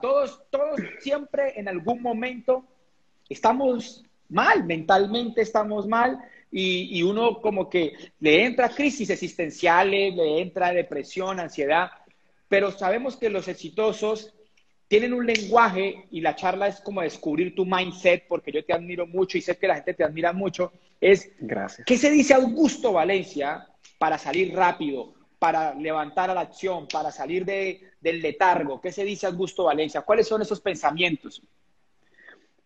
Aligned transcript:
todos, 0.00 0.42
todos 0.50 0.80
siempre 1.00 1.58
en 1.58 1.68
algún 1.68 2.02
momento 2.02 2.64
estamos 3.28 4.04
mal, 4.28 4.64
mentalmente 4.64 5.42
estamos 5.42 5.86
mal 5.86 6.18
y, 6.50 6.98
y, 6.98 7.02
uno 7.02 7.40
como 7.40 7.68
que 7.68 7.94
le 8.20 8.44
entra 8.44 8.68
crisis 8.68 9.10
existenciales, 9.10 10.14
le 10.14 10.40
entra 10.40 10.72
depresión, 10.72 11.40
ansiedad, 11.40 11.90
pero 12.48 12.70
sabemos 12.70 13.16
que 13.16 13.30
los 13.30 13.48
exitosos 13.48 14.32
tienen 14.88 15.12
un 15.12 15.26
lenguaje 15.26 16.06
y 16.10 16.20
la 16.20 16.36
charla 16.36 16.68
es 16.68 16.80
como 16.80 17.02
descubrir 17.02 17.54
tu 17.54 17.66
mindset, 17.66 18.26
porque 18.28 18.52
yo 18.52 18.64
te 18.64 18.72
admiro 18.72 19.06
mucho 19.06 19.36
y 19.36 19.42
sé 19.42 19.56
que 19.56 19.66
la 19.66 19.74
gente 19.76 19.94
te 19.94 20.04
admira 20.04 20.32
mucho, 20.32 20.72
es, 21.00 21.30
Gracias. 21.40 21.84
¿qué 21.86 21.96
se 21.96 22.10
dice 22.10 22.34
Augusto 22.34 22.92
Valencia 22.92 23.66
para 23.98 24.18
salir 24.18 24.54
rápido, 24.54 25.14
para 25.38 25.74
levantar 25.74 26.30
a 26.30 26.34
la 26.34 26.42
acción, 26.42 26.86
para 26.88 27.10
salir 27.10 27.44
de, 27.44 27.80
del 28.06 28.22
letargo? 28.22 28.80
¿Qué 28.80 28.92
se 28.92 29.04
dice 29.04 29.26
Augusto 29.26 29.64
Valencia? 29.64 30.02
¿Cuáles 30.02 30.28
son 30.28 30.40
esos 30.40 30.60
pensamientos? 30.60 31.42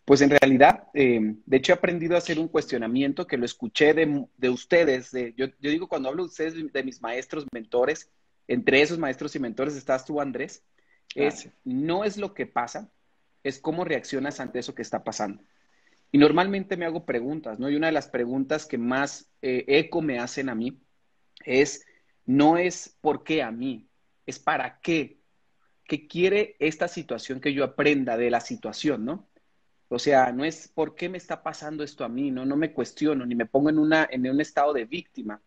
Pues 0.04 0.20
en 0.20 0.30
realidad, 0.30 0.88
eh, 0.92 1.34
de 1.46 1.56
hecho 1.56 1.72
he 1.72 1.76
aprendido 1.76 2.14
a 2.14 2.18
hacer 2.18 2.38
un 2.38 2.48
cuestionamiento 2.48 3.26
que 3.26 3.38
lo 3.38 3.46
escuché 3.46 3.94
de, 3.94 4.26
de 4.36 4.50
ustedes. 4.50 5.10
De, 5.12 5.32
yo, 5.36 5.46
yo, 5.46 5.70
digo, 5.70 5.88
cuando 5.88 6.10
hablo 6.10 6.24
de 6.24 6.28
ustedes, 6.28 6.72
de 6.72 6.82
mis 6.82 7.00
maestros, 7.00 7.46
mentores, 7.52 8.10
entre 8.48 8.82
esos 8.82 8.98
maestros 8.98 9.34
y 9.34 9.38
mentores 9.38 9.76
estás 9.76 10.04
tú, 10.04 10.20
Andrés, 10.20 10.62
es, 11.14 11.48
no 11.64 12.04
es 12.04 12.18
lo 12.18 12.34
que 12.34 12.46
pasa, 12.46 12.90
es 13.42 13.58
cómo 13.58 13.84
reaccionas 13.84 14.40
ante 14.40 14.58
eso 14.58 14.74
que 14.74 14.82
está 14.82 15.02
pasando. 15.04 15.42
Y 16.12 16.18
normalmente 16.18 16.76
me 16.76 16.84
hago 16.84 17.06
preguntas, 17.06 17.58
¿no? 17.58 17.70
Y 17.70 17.76
una 17.76 17.86
de 17.86 17.92
las 17.94 18.08
preguntas 18.08 18.66
que 18.66 18.76
más 18.76 19.30
eh, 19.40 19.64
eco 19.68 20.02
me 20.02 20.18
hacen 20.18 20.50
a 20.50 20.54
mí 20.54 20.78
es, 21.46 21.86
no 22.26 22.58
es 22.58 22.98
por 23.00 23.24
qué 23.24 23.42
a 23.42 23.50
mí, 23.50 23.88
es 24.26 24.38
para 24.38 24.80
qué. 24.80 25.19
¿Qué 25.90 26.06
quiere 26.06 26.54
esta 26.60 26.86
situación 26.86 27.40
que 27.40 27.52
yo 27.52 27.64
aprenda 27.64 28.16
de 28.16 28.30
la 28.30 28.38
situación, 28.38 29.04
¿no? 29.04 29.26
O 29.88 29.98
sea, 29.98 30.30
no 30.30 30.44
es 30.44 30.68
por 30.68 30.94
qué 30.94 31.08
me 31.08 31.18
está 31.18 31.42
pasando 31.42 31.82
esto 31.82 32.04
a 32.04 32.08
mí, 32.08 32.30
no, 32.30 32.46
no 32.46 32.54
me 32.54 32.72
cuestiono 32.72 33.26
ni 33.26 33.34
me 33.34 33.46
pongo 33.46 33.70
en, 33.70 33.78
una, 33.80 34.06
en 34.08 34.24
un 34.30 34.40
estado 34.40 34.72
de 34.72 34.84
víctima. 34.84 35.40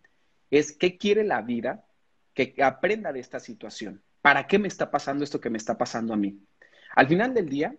Es 0.52 0.74
qué 0.74 0.98
quiere 0.98 1.24
la 1.24 1.42
vida 1.42 1.86
que 2.34 2.56
aprenda 2.62 3.14
de 3.14 3.22
esta 3.22 3.40
situación. 3.40 4.02
¿Para 4.22 4.46
qué 4.46 4.60
me 4.60 4.68
está 4.68 4.92
pasando 4.92 5.24
esto 5.24 5.40
que 5.40 5.50
me 5.50 5.58
está 5.58 5.78
pasando 5.78 6.14
a 6.14 6.18
mí? 6.18 6.38
Al 6.94 7.08
final 7.08 7.34
del 7.34 7.48
día, 7.48 7.74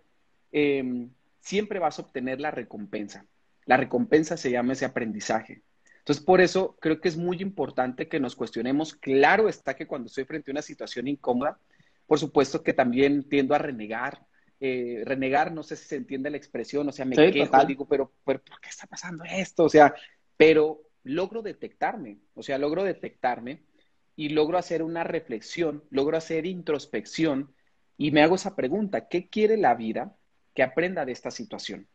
eh, 0.51 1.07
siempre 1.41 1.77
vas 1.77 1.99
a 1.99 2.01
obtener 2.01 2.41
la 2.41 2.49
recompensa. 2.49 3.27
La 3.65 3.77
recompensa 3.77 4.37
se 4.37 4.49
llama 4.49 4.73
ese 4.73 4.85
aprendizaje. 4.85 5.61
Entonces, 5.99 6.25
por 6.25 6.41
eso 6.41 6.77
creo 6.81 6.99
que 6.99 7.09
es 7.09 7.15
muy 7.15 7.43
importante 7.43 8.07
que 8.07 8.19
nos 8.19 8.35
cuestionemos. 8.35 8.95
Claro 8.95 9.49
está 9.49 9.75
que 9.75 9.85
cuando 9.85 10.07
estoy 10.07 10.25
frente 10.25 10.49
a 10.49 10.53
una 10.53 10.63
situación 10.63 11.07
incómoda, 11.07 11.59
por 12.07 12.19
supuesto 12.19 12.63
que 12.63 12.73
también 12.73 13.27
tiendo 13.27 13.55
a 13.55 13.57
renegar, 13.57 14.25
eh, 14.59 15.01
renegar, 15.05 15.51
no 15.51 15.63
sé 15.63 15.75
si 15.75 15.85
se 15.85 15.95
entiende 15.95 16.29
la 16.29 16.37
expresión, 16.37 16.87
o 16.87 16.91
sea, 16.91 17.05
me 17.05 17.15
sí, 17.15 17.31
quejo, 17.31 17.45
total. 17.45 17.67
digo, 17.67 17.87
pero, 17.87 18.13
pero, 18.25 18.41
¿por 18.43 18.59
qué 18.61 18.69
está 18.69 18.87
pasando 18.87 19.23
esto? 19.25 19.65
O 19.65 19.69
sea, 19.69 19.93
pero 20.37 20.81
logro 21.03 21.41
detectarme, 21.41 22.19
o 22.33 22.43
sea, 22.43 22.57
logro 22.57 22.83
detectarme 22.83 23.63
y 24.15 24.29
logro 24.29 24.57
hacer 24.57 24.81
una 24.81 25.03
reflexión, 25.03 25.83
logro 25.89 26.17
hacer 26.17 26.45
introspección 26.45 27.53
y 27.97 28.11
me 28.11 28.21
hago 28.21 28.35
esa 28.35 28.55
pregunta, 28.55 29.07
¿qué 29.07 29.29
quiere 29.29 29.57
la 29.57 29.75
vida 29.75 30.15
que 30.53 30.63
aprenda 30.63 31.05
de 31.05 31.11
esta 31.11 31.31
situación? 31.31 31.87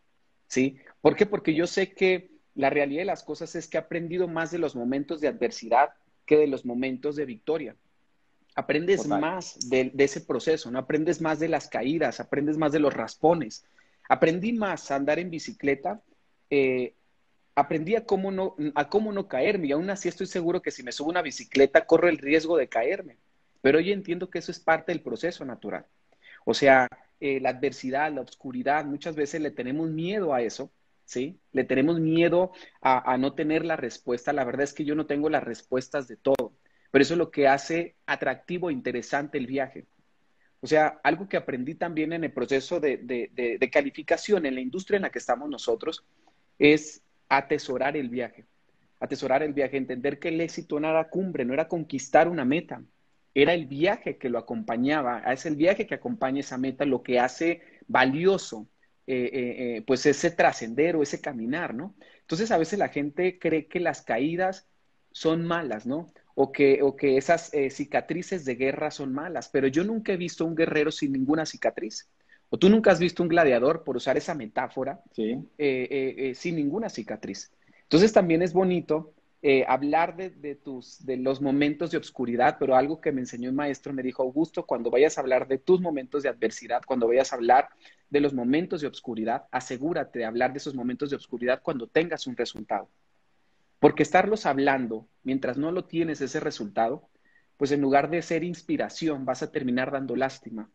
¿Sí? 0.47 0.79
¿Por 1.01 1.17
qué? 1.17 1.27
Porque 1.27 1.55
yo 1.55 1.67
sé 1.67 1.93
que 1.93 2.31
la 2.55 2.71
realidad 2.71 3.03
de 3.03 3.07
las 3.07 3.23
cosas 3.23 3.55
es 3.55 3.69
que 3.69 3.79
he 3.79 3.81
aprendido 3.81 4.29
más 4.29 4.51
de 4.51 4.59
los 4.59 4.75
momentos 4.75 5.21
de 5.21 5.29
adversidad 5.29 5.91
que 6.27 6.37
de 6.37 6.47
los 6.47 6.65
momentos 6.65 7.17
de 7.17 7.25
victoria 7.25 7.77
aprendes 8.55 9.03
Total. 9.03 9.21
más 9.21 9.59
de, 9.69 9.91
de, 9.93 10.05
ese 10.05 10.21
proceso, 10.21 10.71
¿no? 10.71 10.79
Aprendes 10.79 11.21
más 11.21 11.39
de 11.39 11.49
las 11.49 11.69
caídas, 11.69 12.21
aprendes 12.21 12.57
más 12.57 12.73
de 12.73 12.81
los 12.81 12.93
raspones. 12.93 13.65
Aprendí 14.09 14.53
más 14.53 14.91
a 14.91 14.97
andar 14.97 15.19
en 15.19 15.31
bicicleta, 15.31 16.03
eh, 16.51 16.95
aprendí 17.55 17.95
a 17.95 18.05
cómo, 18.05 18.31
no, 18.33 18.57
a 18.75 18.89
cómo 18.89 19.13
no 19.13 19.29
caerme 19.29 19.69
y 19.69 19.73
aún 19.73 19.89
así 19.91 20.09
estoy 20.09 20.27
seguro 20.27 20.63
que 20.63 20.71
si 20.71 20.83
me 20.83 20.93
subo 20.93 21.11
una 21.11 21.23
bicicleta 21.23 21.87
corro 21.87 22.09
el 22.09 22.19
riesgo 22.19 22.57
de 22.57 22.69
caerme, 22.69 23.19
pero 23.61 23.79
hoy 23.79 23.93
entiendo 23.93 24.31
que 24.31 24.39
eso 24.41 24.51
es 24.51 24.59
parte 24.59 24.93
del 24.93 25.03
proceso 25.03 25.45
natural. 25.45 25.87
O 26.45 26.55
sea, 26.55 26.89
eh, 27.21 27.39
la 27.41 27.51
adversidad, 27.51 28.13
la 28.13 28.23
oscuridad, 28.23 28.85
muchas 28.85 29.15
veces 29.15 29.41
le 29.41 29.51
tenemos 29.51 29.91
miedo 29.91 30.35
a 30.35 30.43
eso, 30.43 30.73
¿sí? 31.05 31.39
Le 31.53 31.65
tenemos 31.65 32.01
miedo 32.01 32.53
a, 32.81 33.13
a 33.13 33.19
no 33.19 33.35
tener 33.35 33.65
la 33.65 33.77
respuesta. 33.77 34.33
La 34.33 34.45
verdad 34.45 34.63
es 34.63 34.73
que 34.73 34.85
yo 34.85 34.95
no 34.95 35.07
tengo 35.07 35.29
las 35.29 35.45
respuestas 35.45 36.09
de 36.09 36.17
todo 36.17 36.50
pero 36.91 37.03
eso 37.03 37.15
es 37.15 37.19
lo 37.19 37.31
que 37.31 37.49
hace 37.49 37.97
atractivo 38.07 38.71
e 38.71 38.73
interesante 38.73 39.39
el 39.39 39.47
viaje. 39.47 39.87
O 40.61 40.67
sea, 40.67 41.01
algo 41.03 41.29
que 41.29 41.37
aprendí 41.37 41.75
también 41.75 42.13
en 42.13 42.25
el 42.25 42.33
proceso 42.33 42.81
de, 42.81 43.71
calificación 43.73 44.45
en 44.45 44.55
la 44.55 44.61
industria 44.61 44.97
en 44.97 45.03
la 45.03 45.11
que 45.11 45.19
estamos 45.19 45.49
nosotros 45.49 46.05
es 46.59 47.03
atesorar 47.29 47.97
el 47.97 48.11
viaje. 48.11 48.45
Atesorar 48.99 49.43
el 49.43 49.55
viaje, 49.55 49.79
entender 49.79 50.19
que 50.19 50.29
el 50.29 50.41
éxito 50.41 50.79
no 50.79 50.91
era 50.91 51.09
cumbre, 51.09 51.45
no 51.45 51.55
era 51.55 51.69
conquistar 51.69 52.29
una 52.29 52.45
meta, 52.45 52.83
era 53.35 53.55
el 53.55 53.67
viaje 53.67 54.19
que 54.19 54.29
lo 54.29 54.39
acompañaba, 54.39 55.21
es 55.33 55.47
el 55.47 55.57
viaje 55.57 55.87
que 55.87 55.95
acompaña 55.95 56.41
esa 56.41 56.59
meta 56.59 56.85
lo 56.85 57.03
que 57.03 57.19
hace 57.19 57.63
valioso 57.87 58.69
eh, 59.07 59.31
eh, 59.33 59.77
eh, 59.77 59.83
pues 59.87 60.07
ese 60.07 60.31
trascender 60.31 60.95
o 60.95 61.03
ese 61.03 61.21
caminar, 61.21 61.75
¿no? 61.75 61.97
Entonces 62.21 62.51
a 62.53 62.59
veces 62.59 62.79
la 62.79 62.91
gente 62.91 63.41
cree 63.41 63.67
que 63.67 63.81
las 63.81 64.03
caídas 64.03 64.69
son 65.11 65.45
malas, 65.45 65.85
¿no? 65.85 66.13
O 66.43 66.53
que, 66.53 66.81
o 66.83 66.97
que 66.97 67.19
esas 67.19 67.53
eh, 67.53 67.69
cicatrices 67.69 68.47
de 68.47 68.55
guerra 68.55 68.91
son 68.91 69.13
malas, 69.13 69.51
pero 69.51 69.67
yo 69.67 69.85
nunca 69.85 70.15
he 70.15 70.17
visto 70.17 70.47
un 70.47 70.55
guerrero 70.55 70.91
sin 70.91 71.13
ninguna 71.13 71.45
cicatriz. 71.45 72.09
O 72.49 72.57
tú 72.57 72.71
nunca 72.71 72.91
has 72.91 72.99
visto 72.99 73.23
un 73.23 73.29
gladiador, 73.29 73.85
por 73.85 73.95
usar 73.95 74.17
esa 74.17 74.35
metáfora, 74.35 75.03
sí. 75.13 75.39
eh, 75.59 76.15
eh, 76.17 76.35
sin 76.35 76.57
ninguna 76.57 76.89
cicatriz. 76.89 77.53
Entonces 77.83 78.15
también 78.15 78.41
es 78.41 78.55
bonito 78.55 79.13
hablar 79.69 80.17
de, 80.17 80.31
de, 80.31 80.55
tus, 80.55 81.05
de 81.05 81.19
los 81.19 81.43
momentos 81.43 81.91
de 81.91 81.99
obscuridad, 81.99 82.57
pero 82.59 82.75
algo 82.75 83.03
que 83.03 83.13
me 83.13 83.21
enseñó 83.21 83.51
un 83.51 83.57
maestro 83.57 83.93
me 83.93 84.03
dijo, 84.03 84.23
Augusto, 84.23 84.65
cuando 84.65 84.91
vayas 84.91 85.19
a 85.19 85.21
hablar 85.21 85.47
de 85.47 85.59
tus 85.59 85.81
momentos 85.83 86.23
de 86.23 86.31
adversidad, 86.31 86.81
cuando 86.87 87.07
vayas 87.07 87.33
a 87.33 87.37
hablar 87.37 87.69
de 88.09 88.21
los 88.21 88.33
momentos 88.33 88.81
de 88.81 88.87
obscuridad, 88.87 89.45
asegúrate 89.51 90.21
de 90.21 90.25
hablar 90.25 90.53
de 90.53 90.59
esos 90.59 90.75
momentos 90.75 91.11
de 91.11 91.17
obscuridad 91.17 91.61
cuando 91.63 91.87
tengas 91.87 92.27
un 92.27 92.37
resultado. 92.37 92.89
Porque 93.81 94.03
estarlos 94.03 94.47
hablando 94.47 95.09
mientras 95.25 95.57
no 95.57 95.73
lo 95.73 95.87
tienes 95.87 96.21
ese 96.21 96.39
resultado, 96.39 97.09
pues 97.57 97.73
en 97.73 97.81
lugar 97.81 98.11
de 98.11 98.23
ser 98.23 98.45
inspiración 98.45 99.25
vas 99.25 99.43
a 99.43 99.51
terminar 99.51 99.91
dando 99.91 100.15
lástima. 100.15 100.71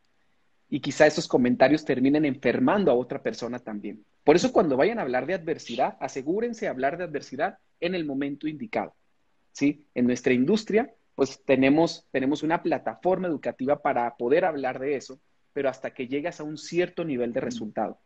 Y 0.67 0.81
quizá 0.81 1.05
esos 1.05 1.27
comentarios 1.27 1.85
terminen 1.85 2.25
enfermando 2.25 2.91
a 2.91 2.95
otra 2.95 3.21
persona 3.21 3.59
también. 3.59 4.03
Por 4.23 4.35
eso 4.35 4.51
cuando 4.51 4.75
vayan 4.75 4.97
a 4.97 5.03
hablar 5.03 5.27
de 5.27 5.35
adversidad, 5.35 5.97
asegúrense 5.99 6.65
de 6.65 6.69
hablar 6.69 6.97
de 6.97 7.03
adversidad 7.03 7.59
en 7.79 7.93
el 7.93 8.05
momento 8.05 8.47
indicado. 8.47 8.95
¿Sí? 9.51 9.87
En 9.93 10.07
nuestra 10.07 10.33
industria, 10.33 10.91
pues 11.13 11.43
tenemos, 11.45 12.07
tenemos 12.11 12.43
una 12.43 12.61
plataforma 12.61 13.27
educativa 13.27 13.81
para 13.81 14.17
poder 14.17 14.45
hablar 14.45 14.79
de 14.79 14.95
eso, 14.95 15.21
pero 15.53 15.69
hasta 15.69 15.93
que 15.93 16.07
llegas 16.07 16.39
a 16.39 16.43
un 16.43 16.57
cierto 16.57 17.05
nivel 17.05 17.31
de 17.33 17.39
resultado. 17.39 18.01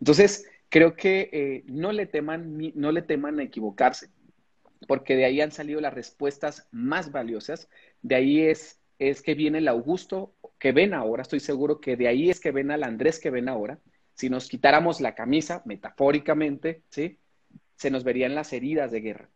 Entonces, 0.00 0.44
creo 0.68 0.94
que 0.94 1.30
eh, 1.32 1.64
no, 1.66 1.92
le 1.92 2.06
teman, 2.06 2.58
no 2.74 2.92
le 2.92 3.02
teman 3.02 3.38
a 3.38 3.44
equivocarse 3.44 4.10
porque 4.86 5.16
de 5.16 5.24
ahí 5.24 5.40
han 5.40 5.52
salido 5.52 5.80
las 5.80 5.94
respuestas 5.94 6.68
más 6.70 7.12
valiosas. 7.12 7.68
De 8.02 8.14
ahí 8.14 8.40
es, 8.42 8.80
es 8.98 9.22
que 9.22 9.34
viene 9.34 9.58
el 9.58 9.68
Augusto 9.68 10.34
que 10.58 10.72
ven 10.72 10.94
ahora, 10.94 11.22
estoy 11.22 11.40
seguro 11.40 11.80
que 11.80 11.96
de 11.96 12.08
ahí 12.08 12.30
es 12.30 12.40
que 12.40 12.52
ven 12.52 12.70
al 12.70 12.84
Andrés 12.84 13.18
que 13.18 13.30
ven 13.30 13.48
ahora. 13.48 13.78
Si 14.14 14.28
nos 14.30 14.48
quitáramos 14.48 15.00
la 15.00 15.14
camisa, 15.14 15.62
metafóricamente, 15.64 16.82
¿sí? 16.88 17.18
Se 17.76 17.90
nos 17.90 18.04
verían 18.04 18.34
las 18.34 18.52
heridas 18.52 18.92
de 18.92 19.00
guerra. 19.00 19.28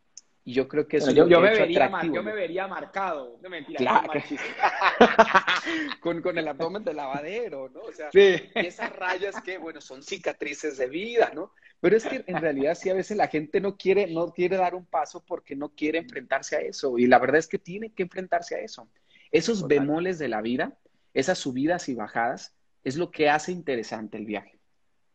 Y 0.47 0.53
yo 0.53 0.69
creo 0.69 0.87
que 0.87 0.97
eso 0.97 1.11
yo, 1.11 1.25
es 1.25 1.29
yo, 1.29 1.41
me 1.41 1.49
vería 1.51 1.89
mar, 1.89 2.09
yo 2.09 2.23
me 2.23 2.31
vería 2.31 2.67
marcado. 2.67 3.37
No 3.41 3.49
mentira, 3.49 3.79
claro. 3.79 4.07
con, 5.99 6.21
con, 6.21 6.37
el 6.37 6.47
abdomen 6.47 6.85
de 6.85 6.93
lavadero, 6.93 7.67
¿no? 7.67 7.81
O 7.81 7.91
sea, 7.91 8.09
sí. 8.13 8.49
y 8.55 8.65
esas 8.65 8.95
rayas 8.95 9.41
que, 9.41 9.57
bueno, 9.57 9.81
son 9.81 10.01
cicatrices 10.01 10.77
de 10.77 10.87
vida, 10.87 11.33
¿no? 11.35 11.51
Pero 11.79 11.95
es 11.95 12.05
que 12.05 12.23
en 12.25 12.41
realidad 12.41 12.75
sí 12.75 12.89
a 12.89 12.95
veces 12.95 13.17
la 13.17 13.27
gente 13.27 13.61
no 13.61 13.77
quiere, 13.77 14.07
no 14.07 14.33
quiere 14.33 14.57
dar 14.57 14.73
un 14.73 14.85
paso 14.85 15.23
porque 15.25 15.55
no 15.55 15.69
quiere 15.69 15.99
enfrentarse 15.99 16.55
a 16.55 16.59
eso. 16.59 16.97
Y 16.97 17.05
la 17.07 17.19
verdad 17.19 17.37
es 17.37 17.47
que 17.47 17.59
tiene 17.59 17.91
que 17.91 18.03
enfrentarse 18.03 18.55
a 18.55 18.59
eso. 18.59 18.89
Esos 19.31 19.61
Total. 19.61 19.79
bemoles 19.79 20.17
de 20.17 20.27
la 20.27 20.41
vida, 20.41 20.77
esas 21.13 21.37
subidas 21.37 21.87
y 21.89 21.93
bajadas, 21.93 22.55
es 22.83 22.97
lo 22.97 23.11
que 23.11 23.29
hace 23.29 23.51
interesante 23.51 24.17
el 24.17 24.25
viaje. 24.25 24.57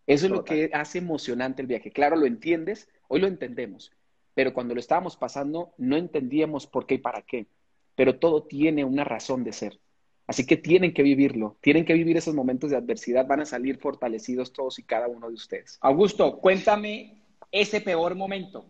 Eso 0.06 0.26
es 0.26 0.32
lo 0.32 0.44
que 0.44 0.70
hace 0.73 0.99
emocionante 0.99 1.62
el 1.62 1.69
viaje. 1.69 1.91
Claro, 1.91 2.17
lo 2.17 2.26
entiendes, 2.26 2.88
hoy 3.08 3.20
lo 3.20 3.29
entendemos, 3.29 3.93
pero 4.35 4.53
cuando 4.53 4.75
lo 4.75 4.81
estábamos 4.81 5.17
pasando 5.17 5.73
no 5.79 5.97
entendíamos 5.97 6.67
por 6.67 6.87
qué 6.87 6.94
y 6.94 6.99
para 6.99 7.23
qué. 7.23 7.47
Pero 7.94 8.19
todo 8.19 8.44
tiene 8.44 8.85
una 8.85 9.05
razón 9.05 9.44
de 9.44 9.53
ser. 9.53 9.81
Así 10.26 10.46
que 10.46 10.56
tienen 10.56 10.94
que 10.94 11.02
vivirlo, 11.02 11.56
tienen 11.60 11.84
que 11.84 11.94
vivir 11.94 12.16
esos 12.16 12.34
momentos 12.34 12.70
de 12.70 12.76
adversidad, 12.76 13.26
van 13.26 13.40
a 13.40 13.46
salir 13.46 13.78
fortalecidos 13.78 14.52
todos 14.52 14.78
y 14.78 14.84
cada 14.84 15.08
uno 15.08 15.28
de 15.28 15.34
ustedes. 15.34 15.78
Augusto, 15.80 16.38
cuéntame 16.38 17.22
ese 17.50 17.80
peor 17.80 18.14
momento. 18.14 18.64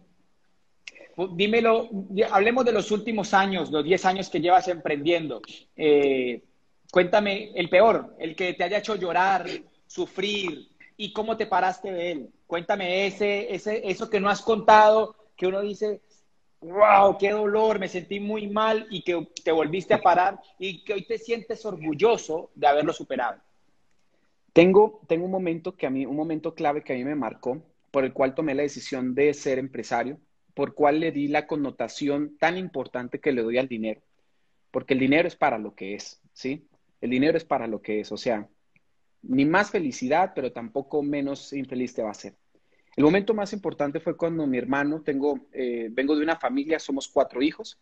Dímelo, 1.35 1.91
hablemos 2.31 2.65
de 2.65 2.73
los 2.73 2.91
últimos 2.91 3.35
años, 3.35 3.71
los 3.71 3.85
10 3.85 4.05
años 4.07 4.31
que 4.31 4.41
llevas 4.41 4.67
emprendiendo. 4.69 5.43
Eh, 5.77 6.43
cuéntame 6.91 7.53
el 7.55 7.69
peor, 7.69 8.17
el 8.19 8.35
que 8.35 8.55
te 8.55 8.65
haya 8.65 8.79
hecho 8.79 8.97
llorar, 8.97 9.47
sufrir 9.87 10.69
y 10.97 11.13
cómo 11.13 11.37
te 11.37 11.47
paraste 11.47 11.93
de 11.93 12.13
él. 12.13 12.31
Cuéntame 12.47 13.07
ese, 13.07 13.55
ese, 13.55 13.83
eso 13.89 14.09
que 14.09 14.21
no 14.21 14.31
has 14.31 14.41
contado, 14.41 15.17
que 15.37 15.47
uno 15.47 15.61
dice, 15.61 16.01
wow, 16.63 17.19
qué 17.19 17.31
dolor, 17.31 17.79
me 17.79 17.89
sentí 17.89 18.21
muy 18.21 18.47
mal 18.47 18.87
y 18.91 19.03
que 19.03 19.29
te 19.45 19.53
volviste 19.53 19.95
a 19.95 20.01
parar 20.01 20.41
y 20.59 20.85
que 20.85 20.95
hoy 20.95 21.07
te 21.07 21.19
sientes 21.19 21.65
orgulloso 21.67 22.51
de 22.55 22.67
haberlo 22.67 22.93
superado. 22.93 23.41
Tengo, 24.53 25.01
tengo 25.09 25.25
un 25.25 25.31
momento 25.31 25.77
que 25.77 25.87
a 25.87 25.91
mí, 25.91 26.07
un 26.07 26.17
momento 26.17 26.55
clave 26.55 26.83
que 26.83 26.93
a 26.93 26.97
mí 26.97 27.05
me 27.05 27.15
marcó, 27.15 27.63
por 27.91 28.05
el 28.05 28.13
cual 28.13 28.35
tomé 28.35 28.55
la 28.55 28.63
decisión 28.63 29.15
de 29.15 29.35
ser 29.35 29.59
empresario, 29.59 30.19
por 30.55 30.75
cual 30.75 31.01
le 31.01 31.11
di 31.11 31.29
la 31.29 31.47
connotación 31.47 32.37
tan 32.39 32.57
importante 32.57 33.19
que 33.19 33.33
le 33.33 33.43
doy 33.43 33.59
al 33.59 33.69
dinero, 33.69 34.01
porque 34.71 34.95
el 34.95 35.01
dinero 35.01 35.27
es 35.27 35.37
para 35.37 35.59
lo 35.59 35.75
que 35.75 35.95
es, 35.95 36.23
¿sí? 36.33 36.69
El 37.01 37.11
dinero 37.11 37.37
es 37.37 37.45
para 37.45 37.67
lo 37.67 37.83
que 37.83 38.01
es, 38.01 38.13
o 38.13 38.17
sea, 38.17 38.49
ni 39.23 39.45
más 39.45 39.71
felicidad, 39.71 40.33
pero 40.35 40.53
tampoco 40.53 41.03
menos 41.03 41.53
infeliz 41.53 41.95
te 41.95 42.03
va 42.03 42.09
a 42.09 42.13
hacer. 42.13 42.35
El 42.97 43.05
momento 43.05 43.33
más 43.33 43.53
importante 43.53 44.01
fue 44.01 44.17
cuando 44.17 44.47
mi 44.47 44.59
hermano, 44.59 45.01
tengo, 45.03 45.41
eh, 45.53 45.89
vengo 45.91 46.15
de 46.15 46.23
una 46.23 46.37
familia, 46.37 46.79
somos 46.79 47.09
cuatro 47.09 47.41
hijos. 47.41 47.79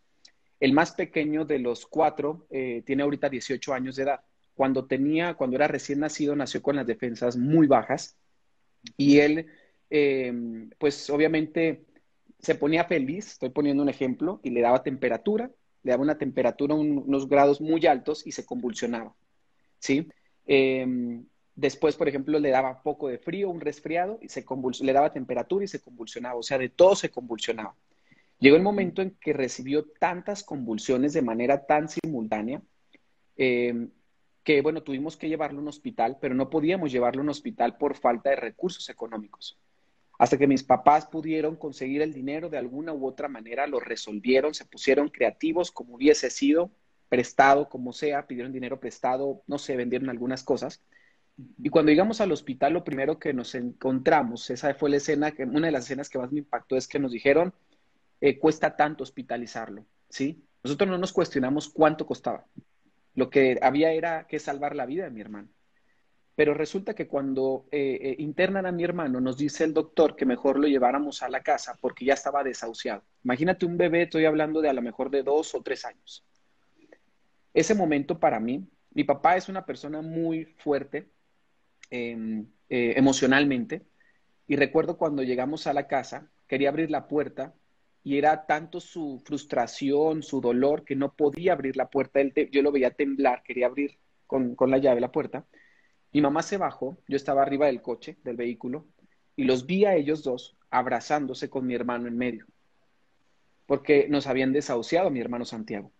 El 0.60 0.72
más 0.72 0.92
pequeño 0.92 1.44
de 1.44 1.58
los 1.58 1.86
cuatro 1.86 2.46
eh, 2.50 2.82
tiene 2.86 3.02
ahorita 3.02 3.28
18 3.28 3.72
años 3.74 3.96
de 3.96 4.04
edad. 4.04 4.20
Cuando 4.54 4.86
tenía, 4.86 5.34
cuando 5.34 5.56
era 5.56 5.66
recién 5.66 6.00
nacido, 6.00 6.36
nació 6.36 6.62
con 6.62 6.76
las 6.76 6.86
defensas 6.86 7.36
muy 7.36 7.66
bajas 7.66 8.16
y 8.96 9.18
él, 9.18 9.46
eh, 9.88 10.32
pues 10.78 11.10
obviamente 11.10 11.84
se 12.38 12.54
ponía 12.54 12.84
feliz, 12.84 13.32
estoy 13.32 13.50
poniendo 13.50 13.82
un 13.82 13.88
ejemplo, 13.88 14.40
y 14.42 14.50
le 14.50 14.60
daba 14.60 14.82
temperatura, 14.82 15.50
le 15.82 15.90
daba 15.90 16.02
una 16.02 16.18
temperatura, 16.18 16.74
unos 16.74 17.28
grados 17.28 17.60
muy 17.60 17.84
altos 17.86 18.26
y 18.26 18.32
se 18.32 18.46
convulsionaba, 18.46 19.14
¿sí? 19.78 20.08
Después, 21.60 21.94
por 21.94 22.08
ejemplo, 22.08 22.38
le 22.38 22.48
daba 22.48 22.82
poco 22.82 23.08
de 23.08 23.18
frío, 23.18 23.50
un 23.50 23.60
resfriado, 23.60 24.18
y 24.22 24.30
se 24.30 24.42
le 24.80 24.92
daba 24.94 25.12
temperatura 25.12 25.62
y 25.62 25.68
se 25.68 25.82
convulsionaba. 25.82 26.36
O 26.36 26.42
sea, 26.42 26.56
de 26.56 26.70
todo 26.70 26.96
se 26.96 27.10
convulsionaba. 27.10 27.74
Llegó 28.38 28.56
el 28.56 28.62
momento 28.62 29.02
en 29.02 29.10
que 29.20 29.34
recibió 29.34 29.84
tantas 29.84 30.42
convulsiones 30.42 31.12
de 31.12 31.20
manera 31.20 31.66
tan 31.66 31.90
simultánea 31.90 32.62
em, 33.36 33.90
que, 34.42 34.62
bueno, 34.62 34.82
tuvimos 34.82 35.18
que 35.18 35.28
llevarlo 35.28 35.58
a 35.58 35.62
un 35.62 35.68
hospital, 35.68 36.16
pero 36.18 36.34
no 36.34 36.48
podíamos 36.48 36.92
llevarlo 36.92 37.20
a 37.20 37.24
un 37.24 37.28
hospital 37.28 37.76
por 37.76 37.94
falta 37.94 38.30
de 38.30 38.36
recursos 38.36 38.88
económicos. 38.88 39.58
Hasta 40.18 40.38
que 40.38 40.46
mis 40.46 40.62
papás 40.62 41.04
pudieron 41.04 41.56
conseguir 41.56 42.00
el 42.00 42.14
dinero 42.14 42.48
de 42.48 42.56
alguna 42.56 42.94
u 42.94 43.06
otra 43.06 43.28
manera, 43.28 43.66
lo 43.66 43.80
resolvieron, 43.80 44.54
se 44.54 44.64
pusieron 44.64 45.10
creativos 45.10 45.70
como 45.70 45.96
hubiese 45.96 46.30
sido, 46.30 46.70
prestado, 47.10 47.68
como 47.68 47.92
sea, 47.92 48.26
pidieron 48.26 48.50
dinero 48.50 48.80
prestado, 48.80 49.42
no 49.46 49.58
sé, 49.58 49.76
vendieron 49.76 50.08
algunas 50.08 50.42
cosas 50.42 50.82
y 51.62 51.68
cuando 51.68 51.90
llegamos 51.90 52.20
al 52.20 52.32
hospital, 52.32 52.72
lo 52.72 52.84
primero 52.84 53.18
que 53.18 53.32
nos 53.32 53.54
encontramos, 53.54 54.50
esa 54.50 54.74
fue 54.74 54.90
la 54.90 54.96
escena, 54.96 55.32
que, 55.32 55.44
una 55.44 55.66
de 55.66 55.72
las 55.72 55.84
escenas 55.84 56.08
que 56.08 56.18
más 56.18 56.32
me 56.32 56.40
impactó 56.40 56.76
es 56.76 56.88
que 56.88 56.98
nos 56.98 57.12
dijeron, 57.12 57.52
eh, 58.20 58.38
cuesta 58.38 58.76
tanto 58.76 59.02
hospitalizarlo, 59.02 59.86
¿sí? 60.08 60.44
Nosotros 60.62 60.90
no 60.90 60.98
nos 60.98 61.12
cuestionamos 61.12 61.68
cuánto 61.68 62.06
costaba. 62.06 62.46
Lo 63.14 63.30
que 63.30 63.58
había 63.62 63.92
era 63.92 64.26
que 64.26 64.38
salvar 64.38 64.76
la 64.76 64.86
vida 64.86 65.04
de 65.04 65.10
mi 65.10 65.20
hermano. 65.20 65.48
Pero 66.34 66.54
resulta 66.54 66.94
que 66.94 67.06
cuando 67.06 67.66
eh, 67.70 67.98
eh, 68.00 68.16
internan 68.18 68.66
a 68.66 68.72
mi 68.72 68.84
hermano, 68.84 69.20
nos 69.20 69.36
dice 69.36 69.64
el 69.64 69.74
doctor 69.74 70.16
que 70.16 70.24
mejor 70.24 70.58
lo 70.58 70.68
lleváramos 70.68 71.22
a 71.22 71.28
la 71.28 71.42
casa 71.42 71.76
porque 71.80 72.04
ya 72.04 72.14
estaba 72.14 72.42
desahuciado. 72.42 73.02
Imagínate 73.24 73.66
un 73.66 73.76
bebé, 73.76 74.02
estoy 74.02 74.24
hablando 74.24 74.60
de 74.60 74.68
a 74.68 74.72
lo 74.72 74.80
mejor 74.80 75.10
de 75.10 75.22
dos 75.22 75.54
o 75.54 75.62
tres 75.62 75.84
años. 75.84 76.24
Ese 77.52 77.74
momento 77.74 78.18
para 78.18 78.40
mí, 78.40 78.66
mi 78.92 79.04
papá 79.04 79.36
es 79.36 79.48
una 79.48 79.66
persona 79.66 80.02
muy 80.02 80.44
fuerte, 80.44 81.10
Em, 81.90 82.46
eh, 82.68 82.94
emocionalmente. 82.96 83.82
Y 84.46 84.54
recuerdo 84.54 84.96
cuando 84.96 85.24
llegamos 85.24 85.66
a 85.66 85.72
la 85.72 85.88
casa, 85.88 86.30
quería 86.46 86.68
abrir 86.68 86.88
la 86.90 87.08
puerta 87.08 87.52
y 88.04 88.16
era 88.16 88.46
tanto 88.46 88.80
su 88.80 89.20
frustración, 89.24 90.22
su 90.22 90.40
dolor, 90.40 90.84
que 90.84 90.94
no 90.94 91.12
podía 91.14 91.52
abrir 91.52 91.76
la 91.76 91.90
puerta. 91.90 92.20
yo 92.52 92.62
lo 92.62 92.70
veía 92.70 92.92
temblar, 92.92 93.42
quería 93.42 93.66
abrir 93.66 93.98
con, 94.28 94.54
con 94.54 94.70
la 94.70 94.78
llave 94.78 95.00
la 95.00 95.10
puerta. 95.10 95.46
Mi 96.12 96.20
mamá 96.20 96.42
se 96.42 96.58
bajó, 96.58 96.96
yo 97.08 97.16
estaba 97.16 97.42
arriba 97.42 97.66
del 97.66 97.82
coche, 97.82 98.16
del 98.22 98.36
vehículo, 98.36 98.86
y 99.34 99.44
los 99.44 99.66
vi 99.66 99.84
a 99.84 99.96
ellos 99.96 100.22
dos 100.22 100.56
abrazándose 100.70 101.50
con 101.50 101.66
mi 101.66 101.74
hermano 101.74 102.06
en 102.06 102.16
medio, 102.16 102.46
porque 103.66 104.06
nos 104.08 104.26
habían 104.28 104.52
desahuciado 104.52 105.10
mi 105.10 105.20
hermano 105.20 105.44
Santiago. 105.44 105.90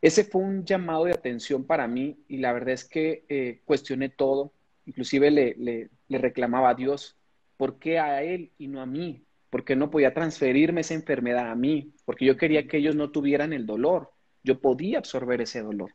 Ese 0.00 0.22
fue 0.24 0.42
un 0.42 0.64
llamado 0.64 1.04
de 1.04 1.12
atención 1.12 1.64
para 1.64 1.88
mí 1.88 2.18
y 2.28 2.36
la 2.38 2.52
verdad 2.52 2.74
es 2.74 2.84
que 2.84 3.24
eh, 3.28 3.60
cuestioné 3.64 4.08
todo, 4.08 4.52
inclusive 4.88 5.30
le, 5.30 5.90
reclamaba 6.08 6.70
a 6.70 6.74
Dios, 6.74 7.16
¿por 7.58 7.78
qué 7.78 7.98
a 7.98 8.22
él 8.22 8.52
y 8.56 8.68
no 8.68 8.80
a 8.80 8.86
mí? 8.86 9.22
Porque 9.50 9.76
no 9.76 9.90
podía 9.90 10.14
transferirme 10.14 10.80
esa 10.80 10.94
enfermedad 10.94 11.50
a 11.50 11.54
mí, 11.54 11.92
porque 12.06 12.24
yo 12.24 12.38
quería 12.38 12.66
que 12.66 12.78
ellos 12.78 12.96
no 12.96 13.10
tuvieran 13.10 13.52
el 13.52 13.66
dolor, 13.66 14.10
yo 14.42 14.60
podía 14.60 14.98
absorber 14.98 15.42
ese 15.42 15.60
dolor. 15.60 15.94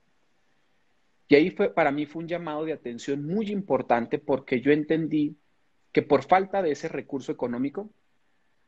Y 1.28 1.36
ahí 1.36 1.50
fue, 1.50 1.74
para 1.74 1.92
mí 1.92 2.06
fue 2.06 2.22
un 2.22 2.28
llamado 2.28 2.66
de 2.66 2.74
atención 2.74 3.26
muy 3.26 3.50
importante 3.52 4.20
porque 4.20 4.62
yo 4.62 4.72
entendí 4.72 5.36
que 5.92 6.04
por 6.04 6.24
falta 6.24 6.62
de 6.62 6.72
ese 6.72 6.88
recurso 6.88 7.32
económico, 7.32 7.90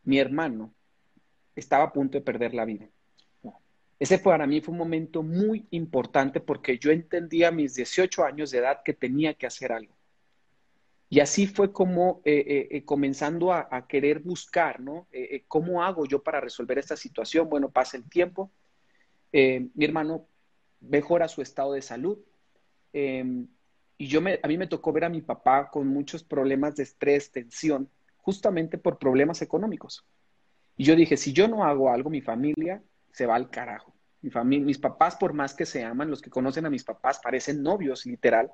mi 0.04 0.18
hermano 0.18 0.74
estaba 1.56 1.84
a 1.86 1.94
punto 1.94 2.18
de 2.18 2.24
perder 2.24 2.56
la 2.56 2.66
vida. 2.66 2.88
Ese 4.00 4.18
para 4.18 4.48
mí 4.48 4.60
fue 4.60 4.72
un 4.72 4.80
momento 4.80 5.22
muy 5.22 5.68
importante 5.70 6.40
porque 6.40 6.80
yo 6.80 6.90
entendí 6.90 7.44
a 7.44 7.52
mis 7.52 7.76
18 7.76 8.26
años 8.26 8.50
de 8.52 8.58
edad 8.58 8.82
que 8.84 8.94
tenía 8.94 9.36
que 9.36 9.46
hacer 9.46 9.72
algo. 9.72 9.96
Y 11.10 11.20
así 11.20 11.46
fue 11.46 11.72
como 11.72 12.22
eh, 12.26 12.44
eh, 12.48 12.68
eh, 12.72 12.86
comenzando 12.86 13.54
a, 13.54 13.88
querer 13.88 14.20
buscar, 14.20 14.80
¿no? 14.80 15.08
¿Cómo 15.48 15.84
hago 15.84 16.06
yo 16.06 16.24
para 16.24 16.42
resolver 16.42 16.80
esta 16.80 16.98
situación? 16.98 17.48
Bueno, 17.48 17.70
pasa 17.70 17.98
el 17.98 18.10
tiempo, 18.10 18.52
mi 19.32 19.86
hermano 19.86 20.28
mejora 20.82 21.28
su 21.28 21.42
estado 21.42 21.74
de 21.74 21.82
salud 21.82 22.20
em, 22.94 23.48
y 23.98 24.08
yo 24.08 24.22
me, 24.22 24.40
a 24.42 24.48
mí 24.48 24.58
me 24.58 24.68
tocó 24.68 24.92
ver 24.94 25.06
a 25.06 25.10
mi 25.10 25.22
papá 25.22 25.70
con 25.70 25.88
muchos 25.88 26.24
problemas 26.24 26.76
de 26.76 26.84
estrés, 26.84 27.32
tensión, 27.32 27.90
justamente 28.18 28.78
por 28.78 28.98
problemas 28.98 29.42
económicos. 29.42 30.06
Y 30.76 30.86
yo 30.86 30.96
dije, 30.96 31.18
si 31.18 31.34
yo 31.34 31.48
no 31.48 31.64
hago 31.64 31.90
algo, 31.90 32.10
mi 32.10 32.22
familia 32.22 32.84
se 33.12 33.26
va 33.26 33.36
al 33.36 33.50
carajo. 33.50 33.94
Mi 34.22 34.30
familia, 34.32 34.66
mis 34.66 34.80
papás, 34.80 35.16
por 35.16 35.34
más 35.34 35.54
que 35.54 35.66
se 35.66 35.84
aman, 35.84 36.10
los 36.10 36.22
que 36.22 36.30
conocen 36.30 36.66
a 36.66 36.70
mis 36.70 36.84
papás 36.84 37.20
parecen 37.24 37.62
novios, 37.64 38.06
literal 38.06 38.52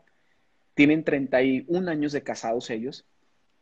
tienen 0.74 1.04
31 1.04 1.90
años 1.90 2.12
de 2.12 2.24
casados 2.24 2.70
ellos, 2.70 3.06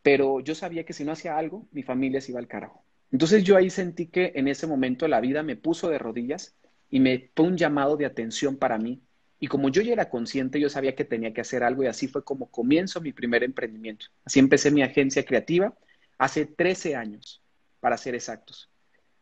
pero 0.01 0.39
yo 0.39 0.55
sabía 0.55 0.85
que 0.85 0.93
si 0.93 1.03
no 1.03 1.11
hacía 1.11 1.37
algo, 1.37 1.67
mi 1.71 1.83
familia 1.83 2.21
se 2.21 2.31
iba 2.31 2.39
al 2.39 2.47
carajo. 2.47 2.83
Entonces 3.11 3.43
yo 3.43 3.57
ahí 3.57 3.69
sentí 3.69 4.07
que 4.07 4.31
en 4.35 4.47
ese 4.47 4.67
momento 4.67 5.07
la 5.07 5.19
vida 5.19 5.43
me 5.43 5.55
puso 5.55 5.89
de 5.89 5.97
rodillas 5.97 6.55
y 6.89 6.99
me 6.99 7.31
fue 7.35 7.47
un 7.47 7.57
llamado 7.57 7.97
de 7.97 8.05
atención 8.05 8.57
para 8.57 8.77
mí. 8.77 9.01
Y 9.39 9.47
como 9.47 9.69
yo 9.69 9.81
ya 9.81 9.93
era 9.93 10.09
consciente, 10.09 10.59
yo 10.59 10.69
sabía 10.69 10.95
que 10.95 11.05
tenía 11.05 11.33
que 11.33 11.41
hacer 11.41 11.63
algo 11.63 11.83
y 11.83 11.87
así 11.87 12.07
fue 12.07 12.23
como 12.23 12.51
comienzo 12.51 13.01
mi 13.01 13.13
primer 13.13 13.43
emprendimiento. 13.43 14.07
Así 14.23 14.39
empecé 14.39 14.69
mi 14.69 14.83
agencia 14.83 15.25
creativa 15.25 15.73
hace 16.17 16.45
13 16.45 16.95
años, 16.95 17.41
para 17.79 17.97
ser 17.97 18.15
exactos. 18.15 18.69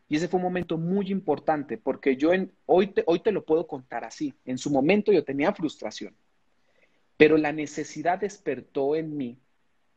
Y 0.09 0.15
ese 0.15 0.27
fue 0.27 0.37
un 0.37 0.43
momento 0.43 0.77
muy 0.77 1.11
importante 1.11 1.77
porque 1.77 2.15
yo 2.17 2.31
hoy 2.65 2.87
te 2.87 3.31
lo 3.31 3.45
puedo 3.45 3.67
contar 3.67 4.03
así. 4.05 4.33
En 4.45 4.57
su 4.57 4.69
momento 4.71 5.11
yo 5.11 5.23
tenía 5.23 5.53
frustración 5.53 6.15
pero 7.17 7.37
la 7.37 7.51
necesidad 7.51 8.19
despertó 8.19 8.95
en 8.95 9.17
mí 9.17 9.39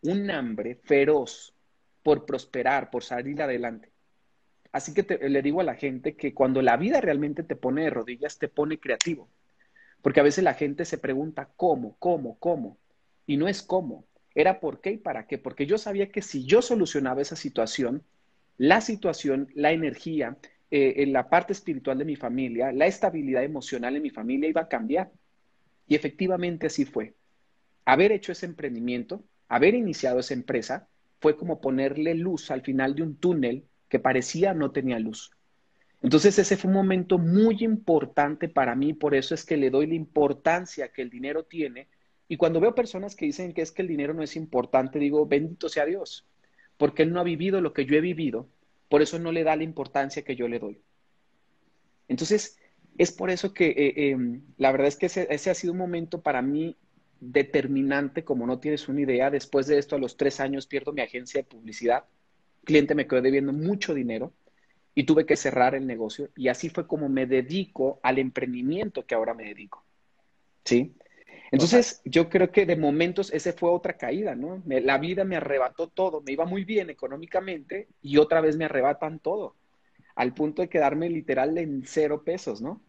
un 0.03 0.31
hambre 0.31 0.77
feroz 0.77 1.55
por 2.03 2.25
prosperar, 2.27 2.91
por 2.91 3.05
salir 3.05 3.41
adelante. 3.43 3.93
Así 4.73 4.95
que 4.95 5.19
le 5.29 5.43
digo 5.43 5.61
a 5.61 5.65
la 5.65 5.75
gente 5.75 6.17
que 6.17 6.33
cuando 6.33 6.63
la 6.63 6.77
vida 6.77 7.01
realmente 7.01 7.43
te 7.43 7.57
pone 7.57 7.85
de 7.85 7.91
rodillas, 7.91 8.39
te 8.39 8.49
pone 8.49 8.79
creativo. 8.79 9.29
Porque 10.01 10.21
a 10.21 10.23
veces 10.23 10.45
la 10.45 10.55
gente 10.55 10.85
se 10.85 10.99
pregunta 10.99 11.51
cómo, 11.57 11.97
cómo, 11.99 12.39
cómo. 12.39 12.79
Y 13.27 13.37
no 13.37 13.49
es 13.49 13.63
cómo, 13.63 14.07
era 14.35 14.61
por 14.61 14.81
qué 14.81 14.93
y 14.93 14.99
para 14.99 15.27
qué. 15.27 15.39
Porque 15.39 15.67
yo 15.67 15.77
sabía 15.77 16.11
que 16.11 16.23
si 16.23 16.45
yo 16.47 16.63
solucionaba 16.63 17.21
esa 17.21 17.37
situación, 17.37 18.05
la 18.57 18.81
situación, 18.81 19.49
la 19.55 19.73
energía, 19.73 20.39
eh, 20.71 21.03
en 21.03 21.13
la 21.13 21.29
parte 21.29 21.53
espiritual 21.53 21.99
de 21.99 22.05
mi 22.05 22.17
familia, 22.17 22.73
la 22.73 22.87
estabilidad 22.87 23.43
emocional 23.43 23.97
en 23.97 24.03
mi 24.03 24.11
familia 24.11 24.49
iba 24.49 24.63
a 24.63 24.69
cambiar. 24.69 25.11
Y 25.91 25.97
efectivamente 25.97 26.69
así 26.69 26.85
fue. 26.85 27.15
Haber 27.85 28.13
hecho 28.13 28.31
ese 28.31 28.47
emprendimiento, 28.47 29.25
haber 29.49 29.75
iniciado 29.75 30.21
esa 30.21 30.35
empresa, 30.35 30.89
fue 31.21 31.37
como 31.37 31.61
ponerle 31.61 32.15
luz 32.15 32.53
al 32.53 32.63
final 32.63 32.95
de 32.95 33.03
un 33.03 33.17
túnel 33.17 33.65
que 33.89 33.99
parecía 33.99 34.55
no 34.55 34.71
tenía 34.71 35.01
luz. 35.01 35.33
Entonces 36.01 36.39
ese 36.39 36.57
fue 36.57 36.69
un 36.69 36.77
momento 36.77 37.19
muy 37.19 37.57
importante 37.65 38.49
para 38.49 38.77
mí, 38.77 38.93
por 38.95 39.17
eso 39.17 39.35
es 39.35 39.45
que 39.45 39.57
le 39.57 39.69
doy 39.69 39.89
la 39.89 39.97
importancia 39.97 40.93
que 40.93 41.03
el 41.03 41.11
dinero 41.11 41.43
tiene. 41.43 41.89
Y 42.29 42.37
cuando 42.37 42.61
veo 42.61 42.73
personas 42.73 43.17
que 43.17 43.27
dicen 43.27 43.53
que 43.53 43.63
es 43.63 43.73
que 43.73 43.83
el 43.83 43.89
dinero 43.89 44.15
no 44.15 44.23
es 44.23 44.37
importante, 44.37 45.01
digo, 45.01 45.27
bendito 45.27 45.69
sea 45.69 45.87
Dios, 45.87 46.25
porque 46.77 47.03
Él 47.03 47.13
no 47.13 47.19
ha 47.19 47.25
vivido 47.25 47.61
lo 47.61 47.73
que 47.73 47.85
yo 47.85 47.97
he 47.97 48.01
vivido, 48.01 48.49
por 48.89 49.03
eso 49.03 49.19
no 49.19 49.33
le 49.33 49.43
da 49.43 49.57
la 49.57 49.65
importancia 49.65 50.23
que 50.23 50.37
yo 50.37 50.47
le 50.47 50.61
doy. 50.61 50.81
Entonces, 52.07 52.60
es 53.01 53.13
por 53.13 53.31
eso 53.31 53.55
que 53.55 53.71
eh, 53.71 54.11
em, 54.11 54.43
la 54.59 54.71
verdad 54.73 54.89
es 54.89 54.97
que 54.97 55.07
ese, 55.07 55.51
ha 55.51 55.55
sido 55.55 55.73
un 55.73 55.79
momento 55.79 56.21
para 56.21 56.43
mí 56.43 56.77
determinante 57.19 58.25
como 58.25 58.47
no 58.47 58.61
tienes 58.61 58.89
una 58.89 59.01
idea. 59.01 59.31
Después 59.31 59.67
de 59.67 59.79
esto, 59.79 59.97
a 59.97 59.99
los 59.99 60.19
tres 60.19 60.39
años, 60.39 60.67
pierdo 60.67 60.93
mi 60.93 61.01
agencia 61.01 61.41
de 61.41 61.49
publicidad. 61.49 62.05
El 62.61 62.67
cliente 62.67 62.95
me 62.95 63.07
quedó 63.07 63.23
debiendo 63.23 63.55
mucho 63.55 63.95
dinero 63.95 64.35
y 64.95 65.05
tuve 65.05 65.25
que 65.25 65.37
cerrar 65.37 65.75
el 65.75 65.87
negocio. 65.87 66.29
Y 66.37 66.49
así 66.49 66.69
fue 66.69 66.87
como 66.87 67.09
me 67.09 67.25
dedico 67.25 68.01
al 68.03 68.19
emprendimiento 68.19 69.07
que 69.07 69.15
ahora 69.15 69.33
me 69.33 69.45
dedico. 69.45 69.83
¿Sí? 70.67 70.95
Entonces, 71.53 72.03
yo 72.05 72.29
creo 72.29 72.53
que 72.53 72.67
de 72.67 72.77
momentos 72.77 73.33
ese 73.33 73.55
fue 73.55 73.71
otra 73.71 73.95
caída, 73.95 74.35
¿no? 74.35 74.63
la 74.67 74.99
vida 74.99 75.25
me 75.25 75.37
arrebató 75.37 75.89
todo, 75.89 76.21
me 76.21 76.33
iba 76.33 76.45
muy 76.45 76.65
bien 76.65 76.91
económicamente 76.91 77.89
y 78.03 78.19
otra 78.19 78.43
vez 78.43 78.57
me 78.59 78.67
arrebatan 78.67 79.19
todo, 79.19 79.57
al 80.15 80.33
punto 80.33 80.63
de 80.63 80.69
quedarme 80.69 81.09
literal 81.09 81.59
en 81.59 81.83
cero 81.87 82.23
pesos, 82.25 82.63
¿no? 82.63 82.81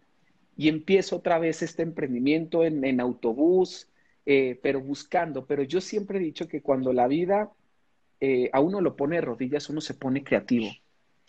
Y 0.62 0.70
empiezo 0.70 1.16
otra 1.16 1.40
vez 1.40 1.64
este 1.64 1.82
emprendimiento 1.82 2.64
en, 2.64 3.02
autobús, 3.02 3.88
eh, 4.28 4.60
pero 4.62 4.80
buscando, 4.80 5.48
pero 5.48 5.64
yo 5.64 5.82
siempre 5.82 6.20
he 6.20 6.22
dicho 6.22 6.48
que 6.48 6.62
cuando 6.62 6.94
la 6.94 7.08
vida 7.08 7.52
eh, 8.20 8.48
a 8.54 8.60
uno 8.60 8.80
lo 8.80 8.96
pone 8.96 9.16
de 9.16 9.22
rodillas, 9.22 9.72
uno 9.72 9.82
se 9.82 9.96
pone 9.96 10.24
creativo. 10.24 10.68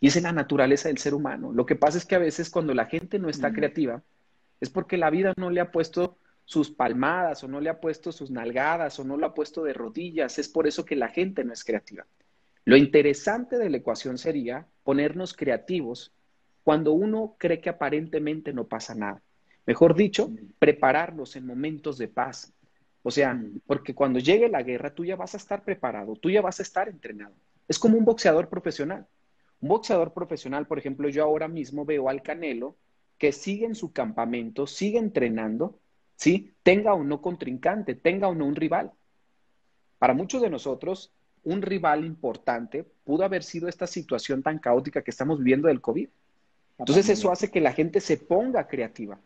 Y 0.00 0.08
es 0.08 0.16
en 0.16 0.24
la 0.24 0.32
naturaleza 0.32 0.88
del 0.88 0.98
ser 0.98 1.14
humano. 1.14 1.50
Lo 1.50 1.64
que 1.64 1.76
pasa 1.76 1.96
es 1.96 2.04
que 2.04 2.14
a 2.14 2.18
veces 2.18 2.50
cuando 2.50 2.74
la 2.74 2.84
gente 2.84 3.18
no 3.18 3.30
está 3.30 3.54
creativa, 3.54 4.02
es 4.60 4.68
porque 4.68 4.98
la 4.98 5.08
vida 5.08 5.32
no 5.38 5.48
le 5.48 5.62
ha 5.62 5.72
puesto 5.72 6.18
sus 6.44 6.70
palmadas 6.70 7.42
o 7.42 7.48
no 7.48 7.62
le 7.62 7.70
ha 7.70 7.80
puesto 7.80 8.12
sus 8.12 8.30
nalgadas 8.30 8.98
o 8.98 9.04
no 9.04 9.16
lo 9.16 9.24
ha 9.24 9.32
puesto 9.32 9.64
de 9.64 9.72
rodillas. 9.72 10.38
Es 10.38 10.50
por 10.50 10.66
eso 10.66 10.84
que 10.84 10.94
la 10.94 11.08
gente 11.08 11.42
no 11.42 11.54
es 11.54 11.64
creativa. 11.64 12.06
Lo 12.66 12.76
interesante 12.76 13.56
de 13.56 13.70
la 13.70 13.78
ecuación 13.78 14.18
sería 14.18 14.66
ponernos 14.84 15.32
creativos 15.32 16.12
cuando 16.62 16.92
uno 16.92 17.36
cree 17.38 17.60
que 17.60 17.70
aparentemente 17.70 18.52
no 18.52 18.64
pasa 18.64 18.94
nada. 18.94 19.22
Mejor 19.66 19.94
dicho, 19.94 20.30
prepararnos 20.58 21.36
en 21.36 21.46
momentos 21.46 21.98
de 21.98 22.08
paz. 22.08 22.52
O 23.02 23.10
sea, 23.10 23.40
porque 23.66 23.94
cuando 23.94 24.18
llegue 24.18 24.48
la 24.48 24.62
guerra 24.62 24.94
tú 24.94 25.04
ya 25.04 25.16
vas 25.16 25.34
a 25.34 25.36
estar 25.36 25.64
preparado, 25.64 26.14
tú 26.16 26.30
ya 26.30 26.40
vas 26.40 26.60
a 26.60 26.62
estar 26.62 26.88
entrenado. 26.88 27.34
Es 27.68 27.78
como 27.78 27.98
un 27.98 28.04
boxeador 28.04 28.48
profesional. 28.48 29.06
Un 29.60 29.68
boxeador 29.68 30.12
profesional, 30.12 30.66
por 30.66 30.78
ejemplo, 30.78 31.08
yo 31.08 31.22
ahora 31.22 31.48
mismo 31.48 31.84
veo 31.84 32.08
al 32.08 32.22
Canelo 32.22 32.76
que 33.18 33.32
sigue 33.32 33.66
en 33.66 33.76
su 33.76 33.92
campamento, 33.92 34.66
sigue 34.66 34.98
entrenando 34.98 35.78
¿sí? 36.22 36.54
Tenga 36.62 36.94
o 36.94 37.02
no 37.02 37.20
contrincante, 37.20 37.96
tenga 37.96 38.28
o 38.28 38.34
no 38.34 38.46
un 38.46 38.54
rival. 38.54 38.92
Para 39.98 40.14
muchos 40.14 40.40
de 40.40 40.50
nosotros, 40.50 41.12
un 41.42 41.62
rival 41.62 42.04
importante 42.04 42.84
pudo 43.02 43.24
haber 43.24 43.42
sido 43.42 43.68
esta 43.68 43.88
situación 43.88 44.40
tan 44.40 44.60
caótica 44.60 45.02
que 45.02 45.10
estamos 45.10 45.38
viviendo 45.38 45.66
del 45.66 45.80
COVID. 45.80 46.08
Entonces 46.82 47.08
eso 47.10 47.30
hace 47.30 47.48
que 47.48 47.60
la 47.60 47.72
gente 47.72 48.00
se 48.00 48.16
ponga 48.16 48.66
creativa. 48.66 49.16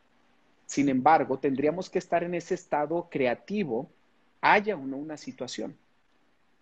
Sin 0.66 0.90
embargo, 0.90 1.38
tendríamos 1.38 1.88
que 1.88 1.98
estar 1.98 2.22
en 2.22 2.34
ese 2.34 2.54
estado 2.54 3.08
creativo, 3.10 3.88
haya 4.42 4.76
o 4.76 4.86
no 4.86 4.98
una 4.98 5.16
situación. 5.16 5.74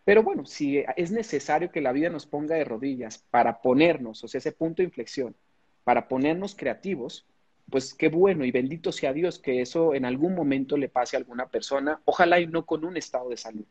Pero 0.04 0.22
bueno, 0.22 0.46
si 0.46 0.84
es 0.96 1.10
necesario 1.10 1.72
que 1.72 1.80
la 1.80 1.90
vida 1.90 2.10
nos 2.10 2.26
ponga 2.26 2.54
de 2.54 2.62
rodillas 2.62 3.18
para 3.32 3.60
ponernos, 3.60 4.22
o 4.22 4.28
sea, 4.28 4.38
ese 4.38 4.52
punto 4.52 4.82
de 4.82 4.84
inflexión, 4.84 5.34
para 5.82 6.06
ponernos 6.06 6.54
creativos, 6.54 7.26
pues 7.68 7.92
qué 7.92 8.08
bueno 8.08 8.44
y 8.44 8.52
bendito 8.52 8.92
sea 8.92 9.12
Dios 9.12 9.40
que 9.40 9.62
eso 9.62 9.94
en 9.94 10.04
algún 10.04 10.36
momento 10.36 10.76
le 10.76 10.88
pase 10.88 11.16
a 11.16 11.18
alguna 11.18 11.48
persona, 11.48 12.00
ojalá 12.04 12.38
y 12.38 12.46
no 12.46 12.66
con 12.66 12.84
un 12.84 12.96
estado 12.96 13.30
de 13.30 13.36
salud, 13.36 13.64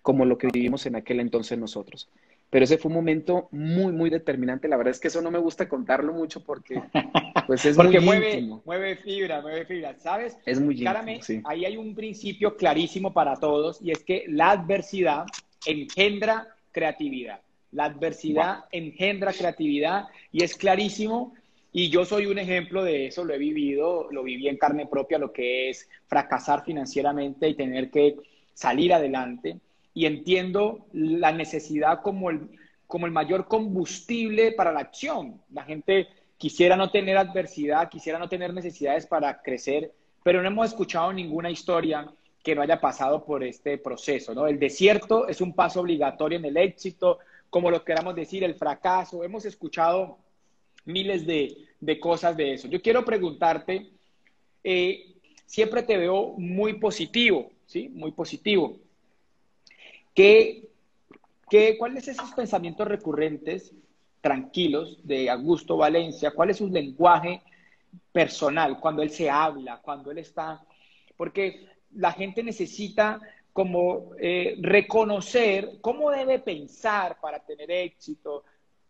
como 0.00 0.24
lo 0.24 0.38
que 0.38 0.48
vivimos 0.50 0.86
en 0.86 0.96
aquel 0.96 1.20
entonces 1.20 1.58
nosotros. 1.58 2.08
Pero 2.50 2.64
ese 2.64 2.78
fue 2.78 2.88
un 2.88 2.94
momento 2.94 3.48
muy, 3.50 3.92
muy 3.92 4.10
determinante. 4.10 4.68
La 4.68 4.76
verdad 4.76 4.92
es 4.92 5.00
que 5.00 5.08
eso 5.08 5.20
no 5.20 5.30
me 5.30 5.38
gusta 5.38 5.68
contarlo 5.68 6.12
mucho 6.12 6.44
porque 6.44 6.80
pues 7.46 7.64
es 7.64 7.76
porque 7.76 8.00
muy 8.00 8.18
mueve, 8.18 8.42
mueve 8.64 8.96
fibra, 8.96 9.42
mueve 9.42 9.64
fibra, 9.64 9.96
¿sabes? 9.98 10.36
Es 10.46 10.60
muy 10.60 10.74
íntimo, 10.80 11.22
sí. 11.22 11.40
Ahí 11.44 11.64
hay 11.64 11.76
un 11.76 11.94
principio 11.94 12.56
clarísimo 12.56 13.12
para 13.12 13.36
todos 13.36 13.82
y 13.82 13.90
es 13.90 14.04
que 14.04 14.24
la 14.28 14.50
adversidad 14.50 15.24
engendra 15.66 16.48
creatividad. 16.70 17.40
La 17.72 17.86
adversidad 17.86 18.66
engendra 18.70 19.32
creatividad 19.32 20.06
y 20.30 20.44
es 20.44 20.56
clarísimo 20.56 21.34
y 21.76 21.90
yo 21.90 22.04
soy 22.04 22.26
un 22.26 22.38
ejemplo 22.38 22.84
de 22.84 23.06
eso, 23.06 23.24
lo 23.24 23.34
he 23.34 23.38
vivido, 23.38 24.06
lo 24.12 24.22
viví 24.22 24.46
en 24.46 24.58
carne 24.58 24.86
propia, 24.86 25.18
lo 25.18 25.32
que 25.32 25.70
es 25.70 25.88
fracasar 26.06 26.64
financieramente 26.64 27.48
y 27.48 27.54
tener 27.54 27.90
que 27.90 28.14
salir 28.52 28.94
adelante. 28.94 29.58
Y 29.94 30.06
entiendo 30.06 30.86
la 30.92 31.32
necesidad 31.32 32.02
como 32.02 32.30
el, 32.30 32.50
como 32.86 33.06
el 33.06 33.12
mayor 33.12 33.46
combustible 33.46 34.52
para 34.52 34.72
la 34.72 34.80
acción. 34.80 35.40
La 35.52 35.64
gente 35.64 36.08
quisiera 36.36 36.76
no 36.76 36.90
tener 36.90 37.16
adversidad, 37.16 37.88
quisiera 37.88 38.18
no 38.18 38.28
tener 38.28 38.52
necesidades 38.52 39.06
para 39.06 39.40
crecer, 39.40 39.94
pero 40.22 40.42
no 40.42 40.48
hemos 40.48 40.66
escuchado 40.68 41.12
ninguna 41.12 41.50
historia 41.50 42.06
que 42.42 42.54
no 42.54 42.62
haya 42.62 42.80
pasado 42.80 43.24
por 43.24 43.42
este 43.42 43.78
proceso. 43.78 44.34
¿no? 44.34 44.46
El 44.46 44.58
desierto 44.58 45.26
es 45.28 45.40
un 45.40 45.54
paso 45.54 45.80
obligatorio 45.80 46.38
en 46.38 46.44
el 46.44 46.56
éxito, 46.56 47.18
como 47.48 47.70
lo 47.70 47.84
queramos 47.84 48.14
decir, 48.14 48.44
el 48.44 48.54
fracaso. 48.54 49.24
Hemos 49.24 49.46
escuchado 49.46 50.18
miles 50.84 51.26
de, 51.26 51.98
cosas 52.00 52.36
de 52.36 52.52
eso. 52.52 52.68
Yo 52.68 52.82
quiero 52.82 53.04
preguntarte, 53.04 53.90
eh, 54.62 55.14
siempre 55.46 55.82
te 55.82 55.96
veo 55.96 56.34
muy 56.36 56.74
positivo, 56.74 57.50
¿sí? 57.64 57.88
Muy 57.88 58.12
positivo. 58.12 58.76
¿Qué, 60.14 60.68
qué, 61.50 61.76
¿Cuáles 61.76 62.08
esos 62.08 62.30
pensamientos 62.32 62.86
recurrentes, 62.86 63.72
tranquilos, 64.20 64.98
de 65.02 65.28
Augusto 65.28 65.76
Valencia? 65.76 66.30
¿Cuál 66.30 66.50
es 66.50 66.58
su 66.58 66.68
lenguaje 66.68 67.42
personal 68.12 68.78
cuando 68.80 69.02
él 69.02 69.10
se 69.10 69.28
habla, 69.28 69.80
cuando 69.82 70.10
él 70.12 70.18
está? 70.18 70.64
Porque 71.16 71.66
la 71.96 72.12
gente 72.12 72.42
necesita 72.42 73.20
como 73.52 74.10
eh, 74.18 74.56
reconocer 74.60 75.78
cómo 75.80 76.10
debe 76.10 76.38
pensar 76.38 77.18
para 77.20 77.40
tener 77.40 77.70
éxito, 77.70 78.44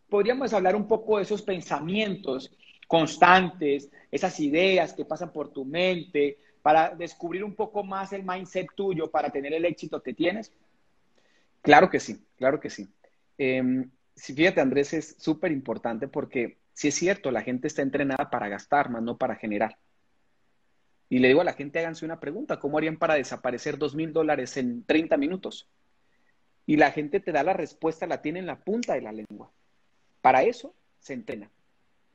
podríamos 0.08 0.52
hablar 0.52 0.76
un 0.76 0.86
poco 0.86 1.16
de 1.16 1.24
esos 1.24 1.42
pensamientos 1.42 2.50
constantes, 2.86 3.90
esas 4.10 4.38
ideas 4.40 4.92
que 4.92 5.04
pasan 5.04 5.32
por 5.32 5.50
tu 5.50 5.64
mente, 5.64 6.38
para 6.62 6.94
descubrir 6.94 7.44
un 7.44 7.54
poco 7.54 7.82
más 7.82 8.14
el 8.14 8.24
mindset 8.24 8.68
tuyo 8.74 9.10
para 9.10 9.28
tener 9.28 9.52
el 9.52 9.66
éxito 9.66 10.02
que 10.02 10.14
tienes? 10.14 10.50
Claro 11.64 11.88
que 11.88 11.98
sí, 11.98 12.22
claro 12.36 12.60
que 12.60 12.68
sí. 12.68 12.94
Eh, 13.38 13.86
fíjate, 14.16 14.60
Andrés, 14.60 14.92
es 14.92 15.16
súper 15.18 15.50
importante 15.50 16.08
porque 16.08 16.58
si 16.74 16.88
es 16.88 16.94
cierto, 16.94 17.30
la 17.30 17.40
gente 17.40 17.68
está 17.68 17.80
entrenada 17.80 18.28
para 18.28 18.50
gastar, 18.50 18.90
más 18.90 19.02
no 19.02 19.16
para 19.16 19.36
generar. 19.36 19.78
Y 21.08 21.20
le 21.20 21.28
digo 21.28 21.40
a 21.40 21.44
la 21.44 21.54
gente, 21.54 21.78
háganse 21.78 22.04
una 22.04 22.20
pregunta, 22.20 22.60
¿cómo 22.60 22.76
harían 22.76 22.98
para 22.98 23.14
desaparecer 23.14 23.78
dos 23.78 23.94
mil 23.94 24.12
dólares 24.12 24.58
en 24.58 24.84
30 24.84 25.16
minutos? 25.16 25.66
Y 26.66 26.76
la 26.76 26.92
gente 26.92 27.18
te 27.18 27.32
da 27.32 27.42
la 27.42 27.54
respuesta, 27.54 28.06
la 28.06 28.20
tiene 28.20 28.40
en 28.40 28.46
la 28.46 28.60
punta 28.60 28.92
de 28.92 29.00
la 29.00 29.12
lengua. 29.12 29.50
Para 30.20 30.42
eso 30.42 30.74
se 30.98 31.14
entrena. 31.14 31.50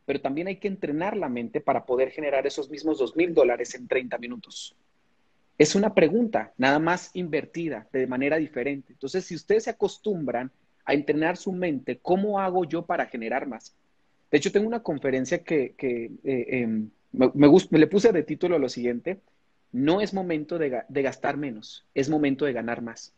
Pero 0.05 0.21
también 0.21 0.45
hay 0.45 0.57
que 0.57 0.67
entrenar 0.67 1.17
la 1.17 1.27
mente 1.27 1.59
para 1.59 1.87
poder 1.87 2.11
generar 2.11 2.45
esos 2.45 2.69
mismos 2.69 2.99
dos 2.99 3.15
mil 3.15 3.33
dólares 3.33 3.73
en 3.73 3.87
30 3.87 4.19
minutos. 4.19 4.75
Es 5.59 5.75
una 5.75 5.93
pregunta, 5.93 6.53
nada 6.57 6.79
más 6.79 7.11
invertida 7.13 7.87
de 7.91 8.07
manera 8.07 8.37
diferente. 8.37 8.93
Entonces, 8.93 9.25
si 9.25 9.35
ustedes 9.35 9.65
se 9.65 9.69
acostumbran 9.69 10.51
a 10.85 10.93
entrenar 10.93 11.37
su 11.37 11.51
mente, 11.51 11.99
¿cómo 12.01 12.39
hago 12.39 12.65
yo 12.65 12.85
para 12.85 13.05
generar 13.07 13.45
más? 13.45 13.75
De 14.31 14.37
hecho, 14.37 14.51
tengo 14.51 14.67
una 14.67 14.81
conferencia 14.81 15.43
que, 15.43 15.75
eh, 15.83 16.17
em, 16.23 16.89
me, 17.11 17.29
me, 17.35 17.79
le 17.79 17.87
puse 17.87 18.11
de 18.11 18.23
título 18.23 18.57
lo 18.57 18.69
siguiente, 18.69 19.19
no 19.71 20.01
es 20.01 20.13
momento 20.13 20.57
de 20.57 21.01
gastar 21.03 21.37
menos, 21.37 21.85
es 21.93 22.09
momento 22.09 22.45
de 22.45 22.53
ganar 22.53 22.81
más. 22.81 23.13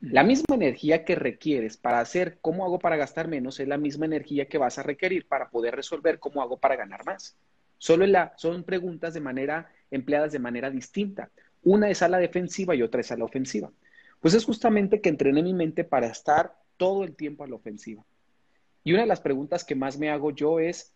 La 0.00 0.24
misma 0.24 0.56
energía 0.56 1.04
que 1.04 1.14
requieres 1.14 1.76
para 1.76 2.00
hacer 2.00 2.38
cómo 2.40 2.64
hago 2.64 2.80
para 2.80 2.96
gastar 2.96 3.28
menos 3.28 3.60
es 3.60 3.68
la 3.68 3.78
misma 3.78 4.06
energía 4.06 4.46
que 4.46 4.58
vas 4.58 4.78
a 4.78 4.82
requerir 4.82 5.28
para 5.28 5.50
poder 5.50 5.76
resolver 5.76 6.18
cómo 6.18 6.42
hago 6.42 6.56
para 6.56 6.74
ganar 6.74 7.04
más. 7.04 7.36
Solo 7.78 8.06
la, 8.06 8.32
son 8.36 8.64
preguntas 8.64 9.14
de 9.14 9.20
manera 9.20 9.70
empleadas 9.92 10.32
de 10.32 10.40
manera 10.40 10.70
distinta. 10.70 11.30
Una 11.62 11.90
es 11.90 12.02
a 12.02 12.08
la 12.08 12.18
defensiva 12.18 12.74
y 12.74 12.82
otra 12.82 13.00
es 13.00 13.12
a 13.12 13.16
la 13.16 13.24
ofensiva. 13.24 13.70
Pues 14.20 14.34
es 14.34 14.44
justamente 14.44 15.00
que 15.00 15.08
entrené 15.08 15.42
mi 15.42 15.54
mente 15.54 15.84
para 15.84 16.06
estar 16.06 16.54
todo 16.76 17.04
el 17.04 17.14
tiempo 17.14 17.44
a 17.44 17.48
la 17.48 17.56
ofensiva. 17.56 18.04
Y 18.84 18.92
una 18.92 19.02
de 19.02 19.08
las 19.08 19.20
preguntas 19.20 19.64
que 19.64 19.74
más 19.74 19.98
me 19.98 20.10
hago 20.10 20.32
yo 20.32 20.58
es, 20.58 20.92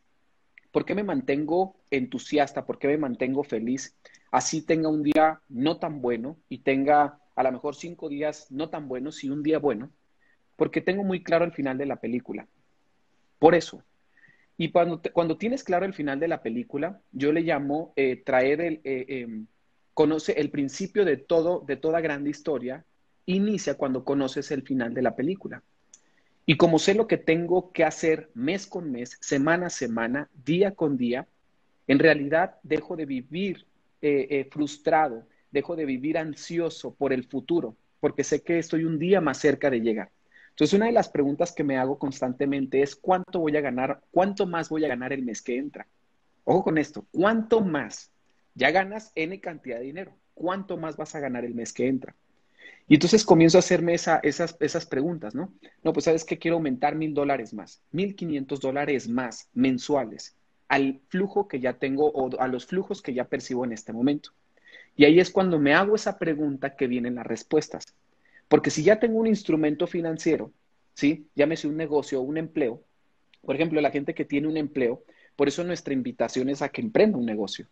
¿por 0.73 0.85
qué 0.85 0.95
me 0.95 1.05
mantengo 1.05 1.77
entusiasta? 1.91 2.67
¿Por 2.67 2.79
qué 2.79 2.89
me 2.89 2.99
mantengo 2.99 3.45
feliz? 3.45 3.97
Así 4.31 4.63
tenga 4.63 4.89
un 4.89 5.03
día 5.03 5.41
no 5.49 5.79
tan 5.79 6.01
bueno 6.01 6.37
y 6.49 6.59
tenga 6.59 7.21
a 7.37 7.43
lo 7.43 7.53
mejor 7.53 7.77
cinco 7.77 8.09
días 8.09 8.51
no 8.51 8.71
tan 8.71 8.89
buenos 8.89 9.23
y 9.23 9.31
un 9.31 9.43
día 9.43 9.59
bueno, 9.59 9.91
porque 10.57 10.81
tengo 10.81 11.05
muy 11.05 11.23
claro 11.23 11.45
el 11.45 11.53
final 11.53 11.79
de 11.79 11.87
la 11.87 11.97
película. 11.97 12.49
Por 13.39 13.55
eso. 13.55 13.83
Y 14.57 14.71
cuando, 14.71 15.03
cuando 15.13 15.37
tienes 15.37 15.63
claro 15.63 15.85
el 15.85 15.93
final 15.93 16.19
de 16.19 16.29
la 16.29 16.43
película, 16.43 17.01
yo 17.13 17.31
le 17.31 17.43
llamo 17.43 17.93
eh, 17.95 18.17
traer 18.17 18.63
el, 18.63 18.81
eh, 18.85 19.05
em, 19.09 19.47
conoce 19.97 20.33
el 20.33 20.51
principio 20.51 21.07
de 21.07 21.17
todo, 21.17 21.65
de 21.67 21.79
toda 21.79 22.03
grande 22.03 22.29
historia, 22.29 22.85
inicia 23.25 23.79
cuando 23.79 24.05
conoces 24.05 24.51
el 24.51 24.61
final 24.61 24.93
de 24.93 25.01
la 25.01 25.17
película. 25.17 25.63
Y 26.45 26.59
como 26.59 26.79
sé 26.79 26.93
lo 26.93 27.07
que 27.07 27.17
tengo 27.17 27.73
que 27.73 27.83
hacer 27.83 28.29
mes 28.35 28.67
con 28.67 28.93
mes, 28.93 29.17
semana 29.23 29.69
a 29.69 29.71
semana, 29.71 30.29
día 30.45 30.73
con 30.73 30.99
día, 30.99 31.27
en 31.87 31.99
realidad 31.99 32.57
dejo 32.63 32.95
de 32.95 33.07
vivir 33.07 33.65
eh, 34.03 34.47
frustrado, 34.53 35.27
dejo 35.51 35.77
de 35.77 35.87
vivir 35.87 36.19
ansioso 36.19 36.95
por 36.95 37.15
el 37.15 37.25
futuro, 37.25 37.75
porque 37.99 38.23
sé 38.23 38.43
que 38.43 38.59
estoy 38.59 38.85
un 38.85 38.99
día 38.99 39.23
más 39.23 39.39
cerca 39.39 39.71
de 39.71 39.81
llegar. 39.81 40.11
Entonces, 40.51 40.75
una 40.75 40.87
de 40.87 40.93
las 40.93 41.09
preguntas 41.09 41.55
que 41.55 41.65
me 41.65 41.79
hago 41.79 41.99
constantemente 41.99 42.83
es 42.83 42.97
cuánto 42.97 43.41
voy 43.41 43.57
a 43.57 43.63
ganar, 43.63 44.03
cuánto 44.11 44.47
más 44.47 44.69
voy 44.69 44.85
a 44.85 44.89
ganar 44.89 45.15
el 45.15 45.23
mes 45.23 45.41
que 45.41 45.57
entra. 45.57 45.87
Ojo 46.45 46.65
con 46.65 46.77
esto, 46.77 47.07
¿cuánto 47.13 47.63
más? 47.63 48.11
Ya 48.57 48.71
ganas 48.73 49.13
N 49.15 49.39
cantidad 49.41 49.79
de 49.79 49.85
dinero. 49.85 50.17
¿Cuánto 50.35 50.77
más 50.77 50.97
vas 50.97 51.15
a 51.15 51.21
ganar 51.21 51.45
el 51.45 51.55
mes 51.55 51.73
que 51.73 51.87
entra? 51.87 52.17
Y 52.89 52.95
entonces 52.95 53.25
comienzo 53.25 53.59
a 53.59 53.61
hacerme 53.61 53.95
esas, 53.95 54.57
esas 54.61 54.87
preguntas, 54.87 55.35
¿no? 55.35 55.53
No, 55.83 55.93
pues 55.93 56.05
sabes 56.05 56.25
que 56.25 56.39
quiero 56.39 56.57
aumentar 56.57 56.95
mil 56.95 57.15
dólares 57.15 57.53
más, 57.53 57.83
mil 57.93 58.17
quinientos 58.17 58.61
dólares 58.61 59.09
más 59.09 59.49
mensuales 59.55 60.37
al 60.69 61.01
flujo 61.09 61.47
que 61.49 61.61
ya 61.61 61.75
tengo 61.75 62.11
o 62.11 62.41
a 62.41 62.49
los 62.49 62.67
flujos 62.67 63.03
que 63.03 63.15
ya 63.15 63.25
percibo 63.25 63.65
en 63.65 63.73
este 63.73 63.93
momento. 63.93 64.31
Y 64.97 65.05
ahí 65.05 65.21
es 65.21 65.31
cuando 65.31 65.59
me 65.59 65.75
hago 65.75 65.95
esa 65.95 66.19
pregunta 66.19 66.77
que 66.77 66.87
vienen 66.87 67.17
las 67.17 67.27
respuestas. 67.27 67.85
Porque 68.49 68.71
si 68.71 68.83
ya 68.83 68.99
tengo 68.99 69.19
un 69.19 69.27
instrumento 69.27 69.87
financiero, 69.87 70.53
¿sí? 70.95 71.29
Llámese 71.35 71.69
un 71.69 71.77
negocio 71.77 72.21
o 72.21 72.23
un 72.23 72.39
empleo. 72.39 72.83
Por 73.43 73.55
ejemplo, 73.55 73.81
la 73.81 73.91
gente 73.91 74.15
que 74.15 74.25
tiene 74.25 74.49
un 74.49 74.57
empleo, 74.57 75.05
por 75.37 75.49
eso 75.49 75.63
nuestra 75.63 75.93
invitación 75.93 76.49
es 76.49 76.63
a 76.63 76.71
que 76.71 76.81
emprenda 76.81 77.19
un 77.19 77.27
negocio. 77.27 77.67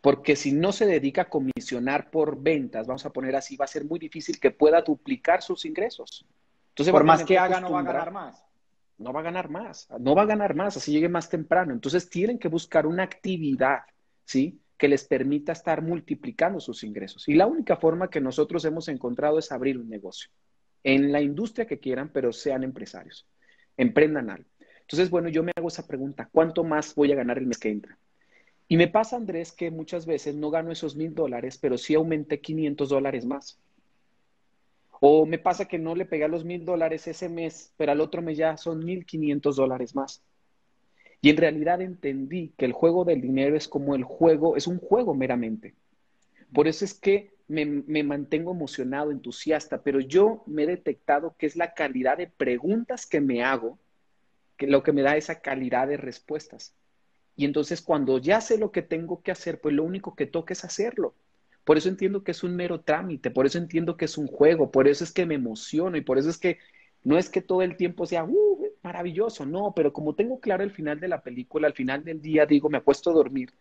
Porque 0.00 0.36
si 0.36 0.52
no 0.52 0.72
se 0.72 0.86
dedica 0.86 1.22
a 1.22 1.28
comisionar 1.28 2.10
por 2.10 2.40
ventas, 2.40 2.86
vamos 2.86 3.04
a 3.04 3.10
poner 3.10 3.34
así, 3.34 3.56
va 3.56 3.64
a 3.64 3.68
ser 3.68 3.84
muy 3.84 3.98
difícil 3.98 4.38
que 4.38 4.50
pueda 4.50 4.82
duplicar 4.82 5.42
sus 5.42 5.64
ingresos. 5.64 6.24
Entonces, 6.70 6.92
por 6.92 7.04
más 7.04 7.24
que 7.24 7.36
haga, 7.36 7.60
no 7.60 7.72
va 7.72 7.80
a 7.80 7.82
ganar 7.82 8.12
más. 8.12 8.44
No 8.98 9.12
va 9.12 9.20
a 9.20 9.22
ganar 9.22 9.48
más, 9.48 9.88
no 10.00 10.16
va 10.16 10.22
a 10.22 10.26
ganar 10.26 10.56
más, 10.56 10.76
así 10.76 10.90
llegue 10.90 11.08
más 11.08 11.28
temprano. 11.28 11.72
Entonces 11.72 12.10
tienen 12.10 12.36
que 12.36 12.48
buscar 12.48 12.84
una 12.84 13.04
actividad, 13.04 13.82
¿sí? 14.24 14.60
Que 14.76 14.88
les 14.88 15.04
permita 15.04 15.52
estar 15.52 15.82
multiplicando 15.82 16.58
sus 16.58 16.82
ingresos. 16.82 17.28
Y 17.28 17.34
la 17.34 17.46
única 17.46 17.76
forma 17.76 18.10
que 18.10 18.20
nosotros 18.20 18.64
hemos 18.64 18.88
encontrado 18.88 19.38
es 19.38 19.52
abrir 19.52 19.78
un 19.78 19.88
negocio 19.88 20.30
en 20.82 21.12
la 21.12 21.20
industria 21.20 21.66
que 21.66 21.78
quieran, 21.78 22.10
pero 22.12 22.32
sean 22.32 22.64
empresarios. 22.64 23.26
Emprendan 23.76 24.30
algo. 24.30 24.48
Entonces, 24.80 25.10
bueno, 25.10 25.28
yo 25.28 25.42
me 25.42 25.52
hago 25.54 25.68
esa 25.68 25.86
pregunta, 25.86 26.28
¿cuánto 26.32 26.64
más 26.64 26.94
voy 26.94 27.12
a 27.12 27.16
ganar 27.16 27.38
el 27.38 27.46
mes 27.46 27.58
que 27.58 27.70
entra? 27.70 27.98
Y 28.68 28.76
me 28.76 28.86
pasa, 28.86 29.16
Andrés, 29.16 29.50
que 29.50 29.70
muchas 29.70 30.04
veces 30.04 30.34
no 30.34 30.50
gano 30.50 30.70
esos 30.70 30.94
mil 30.94 31.14
dólares, 31.14 31.58
pero 31.58 31.78
sí 31.78 31.94
aumenté 31.94 32.40
500 32.40 32.90
dólares 32.90 33.24
más. 33.24 33.58
O 35.00 35.24
me 35.24 35.38
pasa 35.38 35.66
que 35.66 35.78
no 35.78 35.94
le 35.94 36.04
pegué 36.04 36.24
a 36.24 36.28
los 36.28 36.44
mil 36.44 36.64
dólares 36.64 37.06
ese 37.06 37.28
mes, 37.28 37.72
pero 37.76 37.92
al 37.92 38.00
otro 38.00 38.20
mes 38.20 38.36
ya 38.36 38.56
son 38.56 38.84
mil 38.84 39.06
quinientos 39.06 39.56
dólares 39.56 39.94
más. 39.94 40.22
Y 41.22 41.30
en 41.30 41.38
realidad 41.38 41.80
entendí 41.80 42.52
que 42.58 42.66
el 42.66 42.72
juego 42.72 43.04
del 43.04 43.22
dinero 43.22 43.56
es 43.56 43.68
como 43.68 43.94
el 43.94 44.04
juego, 44.04 44.56
es 44.56 44.66
un 44.66 44.78
juego 44.78 45.14
meramente. 45.14 45.74
Por 46.52 46.68
eso 46.68 46.84
es 46.84 46.94
que 46.94 47.30
me, 47.48 47.64
me, 47.64 48.02
mantengo 48.02 48.52
emocionado, 48.52 49.10
entusiasta, 49.10 49.82
pero 49.82 50.00
yo 50.00 50.42
me 50.46 50.64
he 50.64 50.66
detectado 50.66 51.34
que 51.38 51.46
es 51.46 51.56
la 51.56 51.72
calidad 51.74 52.18
de 52.18 52.26
preguntas 52.26 53.06
que 53.06 53.20
me 53.20 53.42
hago 53.42 53.78
que 54.56 54.66
lo 54.66 54.82
que 54.82 54.92
me 54.92 55.02
da 55.02 55.16
esa 55.16 55.40
calidad 55.40 55.88
de 55.88 55.96
respuestas. 55.96 56.74
Y 57.38 57.44
entonces 57.44 57.80
cuando 57.80 58.18
ya 58.18 58.40
sé 58.40 58.58
lo 58.58 58.72
que 58.72 58.82
tengo 58.82 59.22
que 59.22 59.30
hacer, 59.30 59.60
pues 59.60 59.72
lo 59.72 59.84
único 59.84 60.16
que 60.16 60.26
toca 60.26 60.54
es 60.54 60.64
hacerlo. 60.64 61.14
Por 61.62 61.78
eso 61.78 61.88
entiendo 61.88 62.24
que 62.24 62.32
es 62.32 62.42
un 62.42 62.56
mero 62.56 62.80
trámite, 62.80 63.30
por 63.30 63.46
eso 63.46 63.58
entiendo 63.58 63.96
que 63.96 64.06
es 64.06 64.18
un 64.18 64.26
juego, 64.26 64.72
por 64.72 64.88
eso 64.88 65.04
es 65.04 65.12
que 65.12 65.24
me 65.24 65.36
emociono 65.36 65.96
y 65.96 66.00
por 66.00 66.18
eso 66.18 66.30
es 66.30 66.36
que 66.36 66.58
no 67.04 67.16
es 67.16 67.30
que 67.30 67.40
todo 67.40 67.62
el 67.62 67.76
tiempo 67.76 68.06
sea 68.06 68.24
uh, 68.24 68.66
maravilloso, 68.82 69.46
no, 69.46 69.72
pero 69.76 69.92
como 69.92 70.16
tengo 70.16 70.40
claro 70.40 70.64
el 70.64 70.72
final 70.72 70.98
de 70.98 71.06
la 71.06 71.22
película, 71.22 71.68
al 71.68 71.74
final 71.74 72.02
del 72.02 72.20
día 72.20 72.44
digo, 72.44 72.68
me 72.70 72.78
apuesto 72.78 73.10
a 73.10 73.14
dormir, 73.14 73.52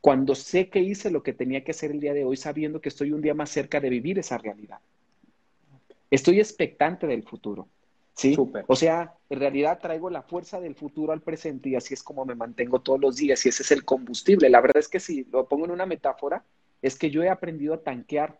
cuando 0.00 0.34
sé 0.34 0.68
que 0.68 0.80
hice 0.80 1.08
lo 1.12 1.22
que 1.22 1.32
tenía 1.32 1.62
que 1.62 1.70
hacer 1.70 1.92
el 1.92 2.00
día 2.00 2.14
de 2.14 2.24
hoy, 2.24 2.36
sabiendo 2.36 2.80
que 2.80 2.88
estoy 2.88 3.12
un 3.12 3.22
día 3.22 3.34
más 3.34 3.50
cerca 3.50 3.78
de 3.78 3.90
vivir 3.90 4.18
esa 4.18 4.38
realidad. 4.38 4.80
Estoy 6.10 6.40
expectante 6.40 7.06
del 7.06 7.22
futuro. 7.22 7.68
¿Sí? 8.14 8.36
O 8.66 8.76
sea, 8.76 9.14
en 9.30 9.40
realidad 9.40 9.78
traigo 9.80 10.10
la 10.10 10.22
fuerza 10.22 10.60
del 10.60 10.74
futuro 10.74 11.12
al 11.12 11.22
presente 11.22 11.70
y 11.70 11.76
así 11.76 11.94
es 11.94 12.02
como 12.02 12.24
me 12.24 12.34
mantengo 12.34 12.80
todos 12.80 13.00
los 13.00 13.16
días 13.16 13.44
y 13.46 13.48
ese 13.48 13.62
es 13.62 13.70
el 13.70 13.84
combustible. 13.84 14.50
La 14.50 14.60
verdad 14.60 14.78
es 14.78 14.88
que 14.88 15.00
si 15.00 15.24
lo 15.24 15.48
pongo 15.48 15.64
en 15.64 15.70
una 15.70 15.86
metáfora, 15.86 16.44
es 16.82 16.98
que 16.98 17.10
yo 17.10 17.22
he 17.22 17.28
aprendido 17.28 17.74
a 17.74 17.82
tanquear 17.82 18.38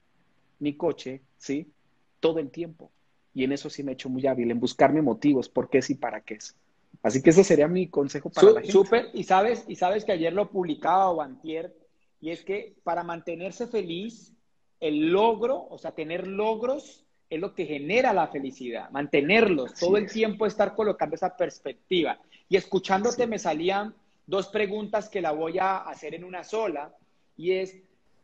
mi 0.59 0.77
coche, 0.77 1.23
¿sí? 1.39 1.73
Todo 2.21 2.39
el 2.39 2.51
tiempo. 2.51 2.91
Y 3.33 3.45
en 3.45 3.53
eso 3.53 3.71
sí 3.71 3.83
me 3.83 3.93
he 3.93 3.95
hecho 3.95 4.09
muy 4.09 4.27
hábil, 4.27 4.51
en 4.51 4.61
buscarme 4.61 5.03
motivos, 5.03 5.49
por 5.49 5.71
qué 5.71 5.79
es 5.79 5.91
y 5.91 5.95
para 5.95 6.21
qué 6.21 6.35
es. 6.35 6.57
Así 7.03 7.23
que 7.23 7.31
ese 7.31 7.45
sería 7.45 7.69
mi 7.69 7.89
consejo 7.89 8.31
para 8.31 8.51
la 8.51 8.61
gente. 8.61 8.73
Súper, 8.73 9.11
y 9.15 9.25
sabes, 9.25 9.65
y 9.69 9.77
sabes 9.77 10.05
que 10.05 10.13
ayer 10.13 10.33
lo 10.33 10.51
publicaba 10.51 11.11
o 11.11 11.23
antier, 11.23 11.75
y 12.21 12.31
es 12.31 12.45
que 12.45 12.77
para 12.83 13.05
mantenerse 13.05 13.67
feliz, 13.67 14.35
el 14.81 15.11
logro, 15.11 15.67
o 15.69 15.79
sea, 15.79 15.93
tener 15.93 16.27
logros, 16.27 17.07
es 17.31 17.41
lo 17.41 17.55
que 17.55 17.65
genera 17.65 18.13
la 18.13 18.27
felicidad, 18.27 18.91
mantenerlos, 18.91 19.75
todo 19.75 19.97
el 19.97 20.11
tiempo 20.11 20.47
estar 20.47 20.75
colocando 20.75 21.15
esa 21.15 21.37
perspectiva. 21.37 22.19
Y 22.49 22.57
escuchándote 22.57 23.29
me 23.29 23.39
salían 23.39 23.95
dos 24.27 24.49
preguntas 24.49 25.09
que 25.09 25.21
la 25.21 25.31
voy 25.31 25.59
a 25.59 25.79
hacer 25.79 26.17
en 26.17 26.25
una 26.25 26.43
sola, 26.43 26.93
y 27.37 27.53
es, 27.53 27.77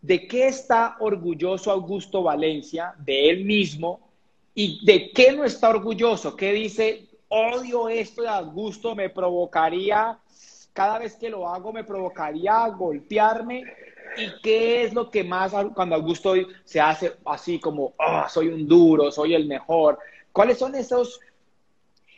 ¿de 0.02 0.26
qué 0.26 0.48
está 0.48 0.96
orgulloso 0.98 1.70
Augusto 1.70 2.24
Valencia? 2.24 2.94
De 2.98 3.30
él 3.30 3.44
mismo, 3.44 4.10
y 4.54 4.84
de 4.84 5.12
qué 5.12 5.32
no 5.32 5.44
está 5.44 5.68
orgulloso, 5.70 6.34
¿qué 6.34 6.52
dice? 6.52 7.06
Odio 7.28 7.88
esto 7.88 8.22
de 8.22 8.28
Augusto, 8.28 8.96
me 8.96 9.08
provocaría, 9.08 10.18
cada 10.72 10.98
vez 10.98 11.14
que 11.14 11.30
lo 11.30 11.48
hago 11.48 11.72
me 11.72 11.84
provocaría 11.84 12.66
golpearme 12.68 13.64
¿Y 14.16 14.40
qué 14.42 14.84
es 14.84 14.94
lo 14.94 15.10
que 15.10 15.24
más 15.24 15.52
cuando 15.74 15.94
Augusto 15.94 16.34
se 16.64 16.80
hace 16.80 17.16
así 17.24 17.58
como, 17.58 17.94
oh, 17.98 18.24
soy 18.28 18.48
un 18.48 18.66
duro, 18.66 19.10
soy 19.10 19.34
el 19.34 19.46
mejor? 19.46 19.98
¿Cuáles 20.32 20.58
son 20.58 20.74
esos? 20.74 21.20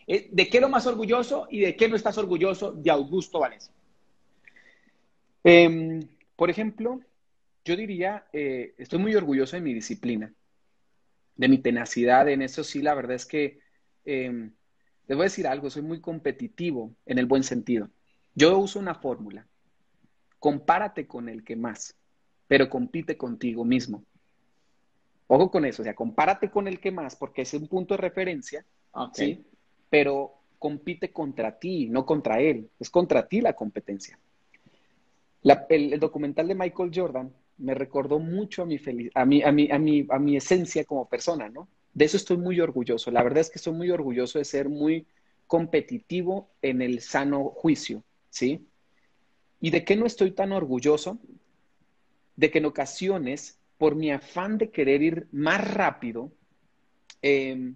Eh, 0.06 0.28
¿De 0.32 0.48
qué 0.48 0.60
lo 0.60 0.68
más 0.68 0.86
orgulloso 0.86 1.46
y 1.50 1.60
de 1.60 1.76
qué 1.76 1.88
no 1.88 1.96
estás 1.96 2.18
orgulloso 2.18 2.72
de 2.72 2.90
Augusto 2.90 3.40
Valencia? 3.40 3.72
Em, 5.44 6.00
por 6.36 6.50
ejemplo, 6.50 7.00
yo 7.64 7.76
diría, 7.76 8.26
eh, 8.32 8.74
estoy 8.78 8.98
muy 8.98 9.14
orgulloso 9.14 9.56
de 9.56 9.62
mi 9.62 9.74
disciplina, 9.74 10.32
de 11.36 11.48
mi 11.48 11.58
tenacidad. 11.58 12.28
En 12.28 12.42
eso 12.42 12.64
sí, 12.64 12.82
la 12.82 12.94
verdad 12.94 13.16
es 13.16 13.26
que 13.26 13.60
em, 14.04 14.52
les 15.06 15.16
voy 15.16 15.24
a 15.24 15.30
decir 15.30 15.46
algo, 15.46 15.70
soy 15.70 15.82
muy 15.82 16.00
competitivo 16.00 16.94
en 17.06 17.18
el 17.18 17.26
buen 17.26 17.42
sentido. 17.44 17.90
Yo 18.34 18.58
uso 18.58 18.78
una 18.78 18.94
fórmula 18.94 19.46
compárate 20.38 21.06
con 21.06 21.28
el 21.28 21.44
que 21.44 21.56
más, 21.56 21.96
pero 22.46 22.68
compite 22.68 23.16
contigo 23.16 23.64
mismo. 23.64 24.04
Ojo 25.26 25.50
con 25.50 25.64
eso, 25.64 25.82
o 25.82 25.84
sea, 25.84 25.94
compárate 25.94 26.50
con 26.50 26.68
el 26.68 26.80
que 26.80 26.90
más, 26.90 27.16
porque 27.16 27.42
es 27.42 27.52
un 27.54 27.68
punto 27.68 27.94
de 27.94 27.98
referencia, 27.98 28.64
¿sí? 29.12 29.44
Pero 29.90 30.38
compite 30.58 31.12
contra 31.12 31.58
ti, 31.58 31.86
no 31.86 32.04
contra 32.04 32.40
él. 32.40 32.70
Es 32.80 32.90
contra 32.90 33.26
ti 33.28 33.40
la 33.40 33.52
competencia. 33.52 34.18
el, 35.68 36.00
documental 36.00 36.48
de 36.48 36.54
Michael 36.54 36.90
Jordan 36.94 37.32
me 37.58 37.74
recordó 37.74 38.18
mucho 38.18 38.62
a 38.62 38.66
mi, 38.66 38.80
a, 39.14 39.24
mi, 39.24 39.42
a, 39.42 39.52
mi, 39.52 39.70
a, 39.70 39.78
mi, 39.78 40.06
a 40.08 40.18
mi 40.18 40.36
esencia 40.36 40.84
como 40.84 41.08
persona, 41.08 41.48
¿no? 41.48 41.68
De 41.92 42.04
eso 42.04 42.16
estoy 42.16 42.36
muy 42.36 42.60
orgulloso. 42.60 43.10
La 43.10 43.22
verdad 43.22 43.40
es 43.40 43.50
que 43.50 43.58
estoy 43.58 43.74
muy 43.74 43.90
orgulloso 43.90 44.38
de 44.38 44.44
ser 44.44 44.68
muy 44.68 45.06
competitivo 45.46 46.48
en 46.62 46.82
el 46.82 47.00
sano 47.00 47.44
juicio, 47.44 48.02
¿sí? 48.30 48.67
¿Y 49.60 49.70
de 49.70 49.84
qué 49.84 49.96
no 49.96 50.06
estoy 50.06 50.30
tan 50.32 50.52
orgulloso? 50.52 51.18
De 52.36 52.50
que 52.50 52.58
en 52.58 52.66
ocasiones, 52.66 53.58
por 53.76 53.96
mi 53.96 54.10
afán 54.10 54.58
de 54.58 54.70
querer 54.70 55.02
ir 55.02 55.28
más 55.32 55.72
rápido, 55.74 56.30
em, 57.22 57.74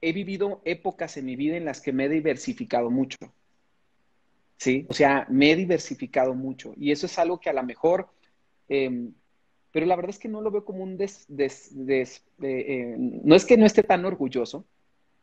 he 0.00 0.12
vivido 0.12 0.62
épocas 0.64 1.16
en 1.16 1.26
mi 1.26 1.36
vida 1.36 1.56
en 1.56 1.64
las 1.64 1.80
que 1.80 1.92
me 1.92 2.06
he 2.06 2.08
diversificado 2.08 2.90
mucho. 2.90 3.18
¿Sí? 4.56 4.86
O 4.88 4.94
sea, 4.94 5.26
me 5.30 5.52
he 5.52 5.56
diversificado 5.56 6.34
mucho. 6.34 6.74
Y 6.76 6.90
eso 6.90 7.06
es 7.06 7.18
algo 7.18 7.40
que 7.40 7.50
a 7.50 7.54
lo 7.54 7.62
mejor, 7.62 8.08
em, 8.68 9.12
pero 9.72 9.86
la 9.86 9.96
verdad 9.96 10.10
es 10.10 10.18
que 10.18 10.28
no 10.28 10.40
lo 10.40 10.50
veo 10.50 10.64
como 10.64 10.82
un 10.82 10.96
des, 10.96 11.26
eh, 12.42 12.96
no 12.98 13.34
es 13.34 13.44
que 13.44 13.56
no 13.56 13.64
esté 13.64 13.82
tan 13.82 14.04
orgulloso, 14.04 14.66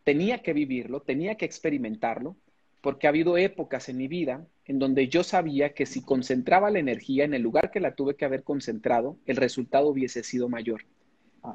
tenía 0.04 0.42
que 0.42 0.54
vivirlo, 0.54 1.02
tenía 1.02 1.36
que 1.36 1.46
experimentarlo, 1.46 2.38
porque 2.82 3.08
ha 3.08 3.10
habido 3.10 3.38
épocas 3.38 3.90
en 3.90 3.98
mi 3.98 4.08
vida 4.08 4.46
en 4.66 4.80
donde 4.80 5.08
yo 5.08 5.24
sabía 5.24 5.74
que 5.74 5.86
si 5.86 6.02
concentraba 6.02 6.70
la 6.70 6.80
energía 6.80 7.24
en 7.24 7.34
el 7.34 7.42
lugar 7.42 7.72
que 7.72 7.80
la 7.80 7.96
tuve 7.96 8.16
que 8.16 8.26
haber 8.26 8.44
concentrado, 8.44 9.18
el 9.26 9.38
resultado 9.38 9.88
hubiese 9.88 10.24
sido 10.24 10.50
mayor. 10.50 10.84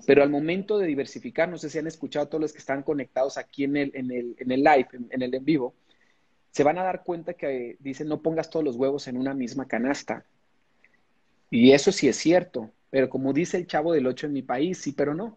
Pero 0.07 0.23
al 0.23 0.31
momento 0.31 0.79
de 0.79 0.87
diversificar, 0.87 1.51
no 1.51 1.59
sé 1.59 1.69
si 1.69 1.79
han 1.79 1.87
escuchado 1.87 2.27
todos 2.27 2.41
los 2.41 2.53
que 2.53 2.61
están 2.61 2.83
conectados 2.83 3.37
aquí 3.37 3.65
en 3.65 3.77
el, 3.77 3.91
en 3.95 4.11
el, 4.11 4.35
en 4.39 4.51
el 4.51 4.65
live, 4.65 4.89
en, 5.11 5.23
el 5.23 5.35
en 5.35 5.45
vivo, 5.45 5.75
se 6.51 6.65
van 6.65 6.79
a 6.79 6.83
dar 6.83 7.03
cuenta 7.05 7.35
que 7.35 7.77
dicen 7.81 8.09
no 8.09 8.23
pongas 8.23 8.49
todos 8.49 8.65
los 8.65 8.77
huevos 8.77 9.07
en 9.09 9.19
una 9.19 9.35
misma 9.35 9.67
canasta. 9.67 10.25
Y 11.51 11.73
eso 11.73 11.93
sí 11.93 12.09
es 12.09 12.17
cierto, 12.17 12.71
pero 12.89 13.11
como 13.11 13.35
dice 13.35 13.59
el 13.59 13.67
chavo 13.67 13.93
del 13.93 14.07
8 14.07 14.29
en 14.29 14.33
mi 14.33 14.43
país, 14.43 14.79
sí, 14.79 14.93
pero 14.93 15.15
no. 15.15 15.37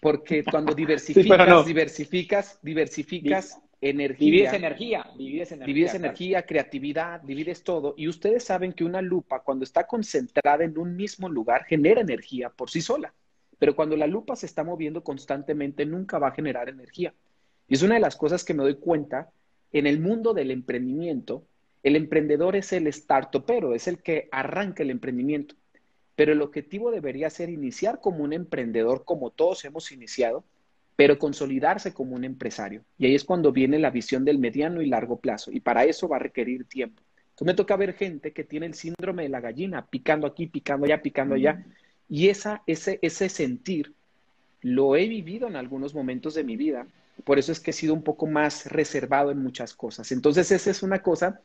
Porque 0.00 0.42
cuando 0.44 0.74
diversificas, 0.74 1.66
diversificas, 1.66 2.58
diversificas 2.62 3.58
energía. 3.90 4.24
Divides 4.26 4.52
energía, 4.52 5.06
divides 5.16 5.52
energía. 5.52 5.66
Divides 5.66 5.94
energía, 5.94 6.42
creatividad, 6.46 7.20
divides 7.20 7.62
todo. 7.62 7.94
Y 7.96 8.08
ustedes 8.08 8.44
saben 8.44 8.72
que 8.72 8.84
una 8.84 9.02
lupa, 9.02 9.40
cuando 9.40 9.64
está 9.64 9.86
concentrada 9.86 10.64
en 10.64 10.78
un 10.78 10.96
mismo 10.96 11.28
lugar, 11.28 11.64
genera 11.64 12.00
energía 12.00 12.48
por 12.48 12.70
sí 12.70 12.80
sola. 12.80 13.12
Pero 13.58 13.76
cuando 13.76 13.96
la 13.96 14.06
lupa 14.06 14.36
se 14.36 14.46
está 14.46 14.64
moviendo 14.64 15.04
constantemente, 15.04 15.84
nunca 15.84 16.18
va 16.18 16.28
a 16.28 16.34
generar 16.34 16.68
energía. 16.68 17.14
Y 17.68 17.74
es 17.74 17.82
una 17.82 17.94
de 17.94 18.00
las 18.00 18.16
cosas 18.16 18.44
que 18.44 18.54
me 18.54 18.62
doy 18.62 18.76
cuenta 18.76 19.30
en 19.72 19.86
el 19.86 20.00
mundo 20.00 20.32
del 20.34 20.50
emprendimiento. 20.50 21.44
El 21.82 21.96
emprendedor 21.96 22.56
es 22.56 22.72
el 22.72 22.90
startupero, 22.92 23.74
es 23.74 23.86
el 23.86 24.02
que 24.02 24.28
arranca 24.32 24.82
el 24.82 24.90
emprendimiento. 24.90 25.54
Pero 26.16 26.32
el 26.32 26.42
objetivo 26.42 26.90
debería 26.90 27.28
ser 27.28 27.50
iniciar 27.50 28.00
como 28.00 28.24
un 28.24 28.32
emprendedor, 28.32 29.04
como 29.04 29.30
todos 29.30 29.64
hemos 29.64 29.92
iniciado, 29.92 30.44
pero 30.96 31.18
consolidarse 31.18 31.92
como 31.92 32.14
un 32.14 32.24
empresario. 32.24 32.84
Y 32.98 33.06
ahí 33.06 33.14
es 33.14 33.24
cuando 33.24 33.52
viene 33.52 33.78
la 33.78 33.90
visión 33.90 34.24
del 34.24 34.38
mediano 34.38 34.80
y 34.80 34.86
largo 34.86 35.18
plazo. 35.18 35.50
Y 35.52 35.60
para 35.60 35.84
eso 35.84 36.08
va 36.08 36.16
a 36.16 36.20
requerir 36.20 36.66
tiempo. 36.66 37.02
Entonces 37.30 37.46
me 37.46 37.54
toca 37.54 37.76
ver 37.76 37.94
gente 37.94 38.32
que 38.32 38.44
tiene 38.44 38.66
el 38.66 38.74
síndrome 38.74 39.24
de 39.24 39.28
la 39.28 39.40
gallina, 39.40 39.86
picando 39.86 40.26
aquí, 40.26 40.46
picando 40.46 40.86
allá, 40.86 41.02
picando 41.02 41.34
allá. 41.34 41.64
Y 42.08 42.28
esa, 42.28 42.62
ese, 42.66 43.00
ese 43.02 43.28
sentir 43.28 43.92
lo 44.60 44.94
he 44.94 45.08
vivido 45.08 45.48
en 45.48 45.56
algunos 45.56 45.94
momentos 45.94 46.34
de 46.34 46.44
mi 46.44 46.56
vida. 46.56 46.86
Por 47.24 47.38
eso 47.38 47.50
es 47.50 47.58
que 47.58 47.70
he 47.70 47.74
sido 47.74 47.92
un 47.92 48.02
poco 48.02 48.26
más 48.26 48.66
reservado 48.66 49.32
en 49.32 49.38
muchas 49.38 49.74
cosas. 49.74 50.12
Entonces 50.12 50.50
esa 50.52 50.70
es 50.70 50.82
una 50.82 51.02
cosa 51.02 51.40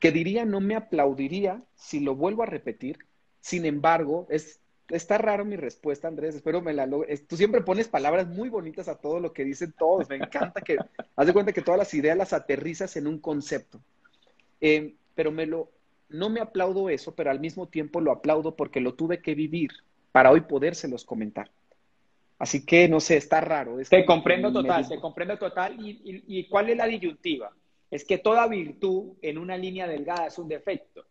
que 0.00 0.12
diría 0.12 0.44
no 0.44 0.60
me 0.60 0.76
aplaudiría 0.76 1.62
si 1.76 2.00
lo 2.00 2.14
vuelvo 2.14 2.42
a 2.42 2.46
repetir. 2.46 2.98
Sin 3.40 3.66
embargo, 3.66 4.26
es 4.30 4.60
está 4.88 5.18
raro 5.18 5.44
mi 5.44 5.56
respuesta, 5.56 6.08
Andrés. 6.08 6.34
Espero 6.34 6.60
me 6.60 6.72
la 6.72 6.86
logres. 6.86 7.26
Tú 7.26 7.36
siempre 7.36 7.60
pones 7.60 7.88
palabras 7.88 8.26
muy 8.26 8.48
bonitas 8.48 8.88
a 8.88 8.96
todo 8.96 9.20
lo 9.20 9.32
que 9.32 9.44
dicen 9.44 9.74
todos. 9.78 10.08
Me 10.08 10.16
encanta 10.16 10.60
que 10.60 10.76
haz 11.16 11.26
de 11.26 11.32
cuenta 11.32 11.52
que 11.52 11.62
todas 11.62 11.78
las 11.78 11.92
ideas 11.94 12.16
las 12.16 12.32
aterrizas 12.32 12.96
en 12.96 13.06
un 13.06 13.18
concepto. 13.18 13.80
Eh, 14.60 14.94
pero 15.14 15.30
me 15.30 15.46
lo, 15.46 15.70
no 16.08 16.30
me 16.30 16.40
aplaudo 16.40 16.88
eso, 16.88 17.14
pero 17.14 17.30
al 17.30 17.40
mismo 17.40 17.68
tiempo 17.68 18.00
lo 18.00 18.12
aplaudo 18.12 18.56
porque 18.56 18.80
lo 18.80 18.94
tuve 18.94 19.20
que 19.20 19.34
vivir 19.34 19.70
para 20.12 20.30
hoy 20.30 20.42
podérselos 20.42 21.04
comentar. 21.04 21.50
Así 22.38 22.64
que 22.64 22.88
no 22.88 23.00
sé, 23.00 23.16
está 23.16 23.40
raro. 23.40 23.76
te 23.88 24.04
comprendo 24.04 24.52
total, 24.52 24.88
te 24.88 25.00
comprendo 25.00 25.36
total. 25.36 25.74
¿Y, 25.80 26.22
y 26.26 26.48
cuál 26.48 26.70
es 26.70 26.76
la 26.76 26.86
disyuntiva? 26.86 27.52
Es 27.90 28.04
que 28.04 28.18
toda 28.18 28.46
virtud 28.46 29.14
en 29.22 29.38
una 29.38 29.56
línea 29.56 29.86
delgada 29.88 30.28
es 30.28 30.38
un 30.38 30.48
defecto. 30.48 31.04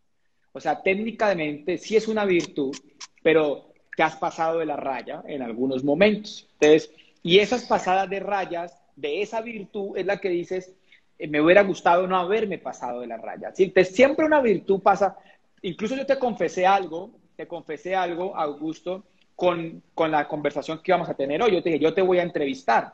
O 0.53 0.59
sea, 0.59 0.81
técnicamente 0.81 1.77
sí 1.77 1.95
es 1.95 2.07
una 2.07 2.25
virtud, 2.25 2.75
pero 3.21 3.66
te 3.97 4.03
has 4.03 4.15
pasado 4.15 4.59
de 4.59 4.67
la 4.67 4.75
raya 4.75 5.23
en 5.25 5.41
algunos 5.41 5.83
momentos. 5.83 6.47
Entonces, 6.59 6.91
y 7.23 7.39
esas 7.39 7.65
pasadas 7.65 8.07
de 8.07 8.19
rayas, 8.19 8.79
de 8.95 9.23
esa 9.23 9.41
virtud, 9.41 9.97
es 9.97 10.05
la 10.05 10.17
que 10.17 10.29
dices, 10.29 10.71
eh, 11.17 11.27
me 11.27 11.41
hubiera 11.41 11.63
gustado 11.63 12.05
no 12.05 12.15
haberme 12.15 12.59
pasado 12.59 13.01
de 13.01 13.07
la 13.07 13.17
raya. 13.17 13.51
siempre 13.55 14.23
una 14.23 14.39
virtud 14.39 14.81
pasa, 14.81 15.17
incluso 15.63 15.95
yo 15.95 16.05
te 16.05 16.19
confesé 16.19 16.67
algo, 16.67 17.09
te 17.35 17.47
confesé 17.47 17.95
algo, 17.95 18.35
Augusto, 18.35 19.03
con, 19.35 19.81
con 19.95 20.11
la 20.11 20.27
conversación 20.27 20.79
que 20.83 20.91
íbamos 20.91 21.09
a 21.09 21.15
tener 21.15 21.41
hoy. 21.41 21.53
Yo 21.53 21.63
te 21.63 21.69
dije, 21.69 21.81
yo 21.81 21.95
te 21.95 22.03
voy 22.03 22.19
a 22.19 22.23
entrevistar. 22.23 22.93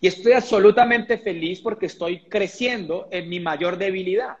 Y 0.00 0.06
estoy 0.06 0.32
absolutamente 0.32 1.18
feliz 1.18 1.60
porque 1.60 1.84
estoy 1.84 2.20
creciendo 2.30 3.08
en 3.10 3.28
mi 3.28 3.40
mayor 3.40 3.76
debilidad. 3.76 4.38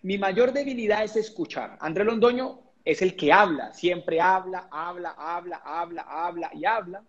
Mi 0.00 0.16
mayor 0.16 0.54
debilidad 0.54 1.04
es 1.04 1.16
escuchar. 1.16 1.76
André 1.78 2.04
Londoño 2.04 2.71
es 2.84 3.02
el 3.02 3.16
que 3.16 3.32
habla, 3.32 3.72
siempre 3.72 4.20
habla, 4.20 4.68
habla, 4.70 5.14
habla, 5.16 5.62
habla, 5.64 6.02
habla 6.02 6.50
y 6.54 6.64
habla. 6.64 7.02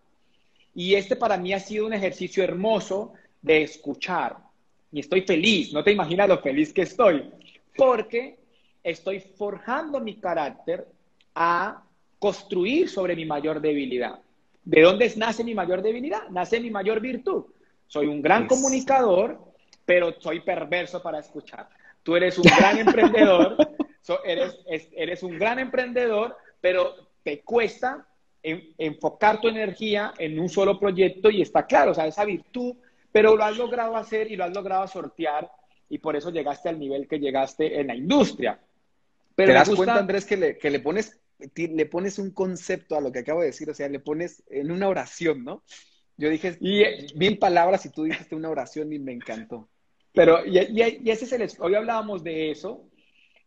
Y 0.74 0.94
este 0.94 1.16
para 1.16 1.36
mí 1.36 1.52
ha 1.52 1.60
sido 1.60 1.86
un 1.86 1.92
ejercicio 1.92 2.42
hermoso 2.42 3.12
de 3.42 3.62
escuchar. 3.62 4.36
Y 4.92 5.00
estoy 5.00 5.22
feliz, 5.22 5.72
no 5.72 5.82
te 5.82 5.92
imaginas 5.92 6.28
lo 6.28 6.38
feliz 6.38 6.72
que 6.72 6.82
estoy, 6.82 7.30
porque 7.76 8.38
estoy 8.82 9.20
forjando 9.20 10.00
mi 10.00 10.16
carácter 10.16 10.86
a 11.34 11.82
construir 12.18 12.88
sobre 12.88 13.16
mi 13.16 13.24
mayor 13.24 13.60
debilidad. 13.60 14.20
¿De 14.64 14.80
dónde 14.82 15.12
nace 15.16 15.44
mi 15.44 15.54
mayor 15.54 15.82
debilidad? 15.82 16.28
Nace 16.30 16.60
mi 16.60 16.70
mayor 16.70 17.00
virtud. 17.00 17.44
Soy 17.86 18.06
un 18.06 18.22
gran 18.22 18.46
comunicador, 18.46 19.38
pero 19.84 20.18
soy 20.20 20.40
perverso 20.40 21.02
para 21.02 21.18
escuchar. 21.18 21.68
Tú 22.02 22.16
eres 22.16 22.38
un 22.38 22.44
gran 22.44 22.78
emprendedor, 22.86 23.56
eres, 24.24 24.58
eres 24.66 25.22
un 25.22 25.38
gran 25.38 25.58
emprendedor, 25.58 26.36
pero 26.60 26.94
te 27.22 27.40
cuesta 27.42 28.06
enfocar 28.42 29.40
tu 29.40 29.48
energía 29.48 30.12
en 30.18 30.38
un 30.38 30.50
solo 30.50 30.78
proyecto 30.78 31.30
y 31.30 31.40
está 31.40 31.66
claro, 31.66 31.92
o 31.92 31.94
sea, 31.94 32.06
esa 32.06 32.26
virtud, 32.26 32.76
pero 33.10 33.36
lo 33.36 33.44
has 33.44 33.56
logrado 33.56 33.96
hacer 33.96 34.30
y 34.30 34.36
lo 34.36 34.44
has 34.44 34.54
logrado 34.54 34.86
sortear 34.86 35.50
y 35.88 35.98
por 35.98 36.14
eso 36.14 36.30
llegaste 36.30 36.68
al 36.68 36.78
nivel 36.78 37.08
que 37.08 37.18
llegaste 37.18 37.80
en 37.80 37.86
la 37.86 37.96
industria. 37.96 38.60
Pero 39.34 39.48
¿Te 39.48 39.54
das 39.54 39.70
cuenta, 39.70 39.96
Andrés, 39.96 40.26
que 40.26 40.36
le, 40.36 40.58
que 40.58 40.70
le 40.70 40.80
pones 40.80 41.18
le 41.54 41.86
pones 41.86 42.18
un 42.18 42.30
concepto 42.30 42.96
a 42.96 43.00
lo 43.00 43.10
que 43.10 43.20
acabo 43.20 43.40
de 43.40 43.46
decir, 43.46 43.68
o 43.68 43.74
sea, 43.74 43.88
le 43.88 43.98
pones 43.98 44.42
en 44.48 44.70
una 44.70 44.88
oración, 44.88 45.44
¿no? 45.44 45.62
Yo 46.16 46.28
dije 46.28 46.56
y, 46.60 46.84
mil 47.16 47.38
palabras 47.38 47.84
y 47.86 47.90
tú 47.90 48.04
dijiste 48.04 48.36
una 48.36 48.50
oración 48.50 48.92
y 48.92 48.98
me 48.98 49.12
encantó. 49.12 49.68
Pero, 50.12 50.46
y, 50.46 50.58
ese 51.10 51.24
es 51.24 51.32
el, 51.32 51.48
hoy 51.58 51.74
hablábamos 51.74 52.22
de 52.22 52.50
eso 52.52 52.88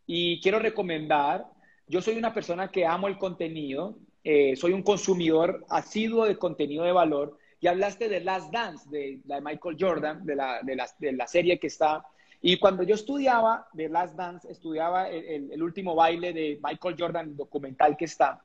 y 0.07 0.39
quiero 0.41 0.57
recomendar, 0.57 1.45
yo 1.87 2.01
soy 2.01 2.15
una 2.17 2.33
persona 2.33 2.69
que 2.69 2.85
amo 2.85 3.07
el 3.07 3.17
contenido, 3.17 3.99
eh, 4.23 4.55
soy 4.55 4.71
un 4.71 4.81
consumidor 4.81 5.65
asiduo 5.69 6.25
de 6.25 6.37
contenido 6.37 6.85
de 6.85 6.93
valor 6.93 7.37
y 7.59 7.67
hablaste 7.67 8.09
de 8.09 8.21
Last 8.21 8.51
Dance, 8.51 8.89
de, 8.89 9.19
de 9.23 9.41
Michael 9.41 9.77
Jordan, 9.79 10.25
de 10.25 10.35
la, 10.35 10.61
de, 10.63 11.11
la, 11.11 11.27
serie 11.27 11.59
que 11.59 11.67
está. 11.67 12.05
Y 12.41 12.57
cuando 12.57 12.83
yo 12.83 12.95
estudiaba 12.95 13.67
de 13.73 13.89
Last 13.89 14.15
Dance, 14.15 14.49
estudiaba 14.51 15.09
el, 15.09 15.51
el, 15.51 15.63
último 15.63 15.95
baile 15.95 16.33
de 16.33 16.59
Michael 16.63 16.95
Jordan, 16.97 17.35
documental 17.35 17.97
que 17.97 18.05
está, 18.05 18.41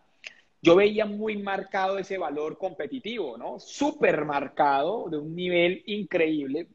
yo 0.64 0.76
veía 0.76 1.04
muy 1.04 1.36
marcado 1.42 1.98
ese 1.98 2.18
valor 2.18 2.56
competitivo, 2.56 3.36
¿no? 3.36 3.58
Súper 3.58 4.24
marcado, 4.24 5.08
de 5.10 5.18
un 5.18 5.34
nivel 5.34 5.82
increíble. 5.86 6.68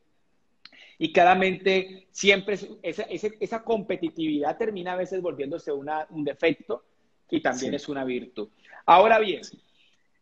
Y 1.00 1.12
claramente 1.14 2.08
siempre 2.12 2.58
esa, 2.82 3.04
esa, 3.04 3.64
competitividad 3.64 4.58
termina 4.58 4.94
a 4.94 4.98
veces 4.98 5.22
volviéndose 5.22 5.72
una, 5.72 6.08
un 6.10 6.24
defecto 6.24 6.86
y 7.30 7.42
también 7.42 7.76
es 7.76 7.88
una 7.88 8.04
virtud. 8.04 8.50
Ahora 8.86 9.20
bien, 9.20 9.42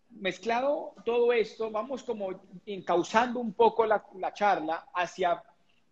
mezclado 0.10 0.94
todo 1.06 1.32
esto, 1.32 1.72
vamos 1.72 2.04
como 2.04 2.42
encauzando 2.66 3.40
un 3.40 3.54
poco 3.54 3.86
la, 3.86 4.04
la 4.20 4.34
charla 4.34 4.88
hacia, 4.94 5.42